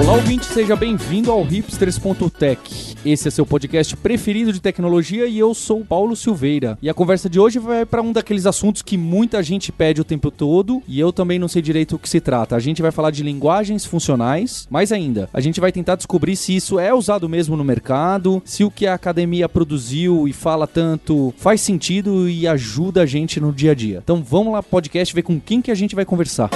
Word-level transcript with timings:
Olá, 0.00 0.14
ouvinte, 0.14 0.46
seja 0.46 0.74
bem-vindo 0.74 1.30
ao 1.30 1.42
hipsters.tech. 1.42 2.96
Esse 3.04 3.28
é 3.28 3.30
seu 3.30 3.44
podcast 3.44 3.94
preferido 3.98 4.50
de 4.50 4.58
tecnologia 4.58 5.26
e 5.26 5.38
eu 5.38 5.52
sou 5.52 5.84
Paulo 5.84 6.16
Silveira. 6.16 6.78
E 6.80 6.88
a 6.88 6.94
conversa 6.94 7.28
de 7.28 7.38
hoje 7.38 7.58
vai 7.58 7.84
para 7.84 8.00
um 8.00 8.10
daqueles 8.10 8.46
assuntos 8.46 8.80
que 8.80 8.96
muita 8.96 9.42
gente 9.42 9.70
pede 9.70 10.00
o 10.00 10.04
tempo 10.04 10.30
todo 10.30 10.82
e 10.88 10.98
eu 10.98 11.12
também 11.12 11.38
não 11.38 11.48
sei 11.48 11.60
direito 11.60 11.96
o 11.96 11.98
que 11.98 12.08
se 12.08 12.18
trata. 12.18 12.56
A 12.56 12.58
gente 12.58 12.80
vai 12.80 12.90
falar 12.90 13.10
de 13.10 13.22
linguagens 13.22 13.84
funcionais, 13.84 14.66
mais 14.70 14.90
ainda, 14.90 15.28
a 15.34 15.40
gente 15.40 15.60
vai 15.60 15.70
tentar 15.70 15.96
descobrir 15.96 16.34
se 16.34 16.56
isso 16.56 16.78
é 16.78 16.94
usado 16.94 17.28
mesmo 17.28 17.54
no 17.54 17.62
mercado, 17.62 18.40
se 18.42 18.64
o 18.64 18.70
que 18.70 18.86
a 18.86 18.94
academia 18.94 19.50
produziu 19.50 20.26
e 20.26 20.32
fala 20.32 20.66
tanto 20.66 21.34
faz 21.36 21.60
sentido 21.60 22.26
e 22.26 22.48
ajuda 22.48 23.02
a 23.02 23.06
gente 23.06 23.38
no 23.38 23.52
dia 23.52 23.72
a 23.72 23.74
dia. 23.74 24.00
Então 24.02 24.24
vamos 24.26 24.54
lá, 24.54 24.62
podcast, 24.62 25.14
ver 25.14 25.22
com 25.22 25.38
quem 25.38 25.60
que 25.60 25.70
a 25.70 25.74
gente 25.74 25.94
vai 25.94 26.06
conversar. 26.06 26.48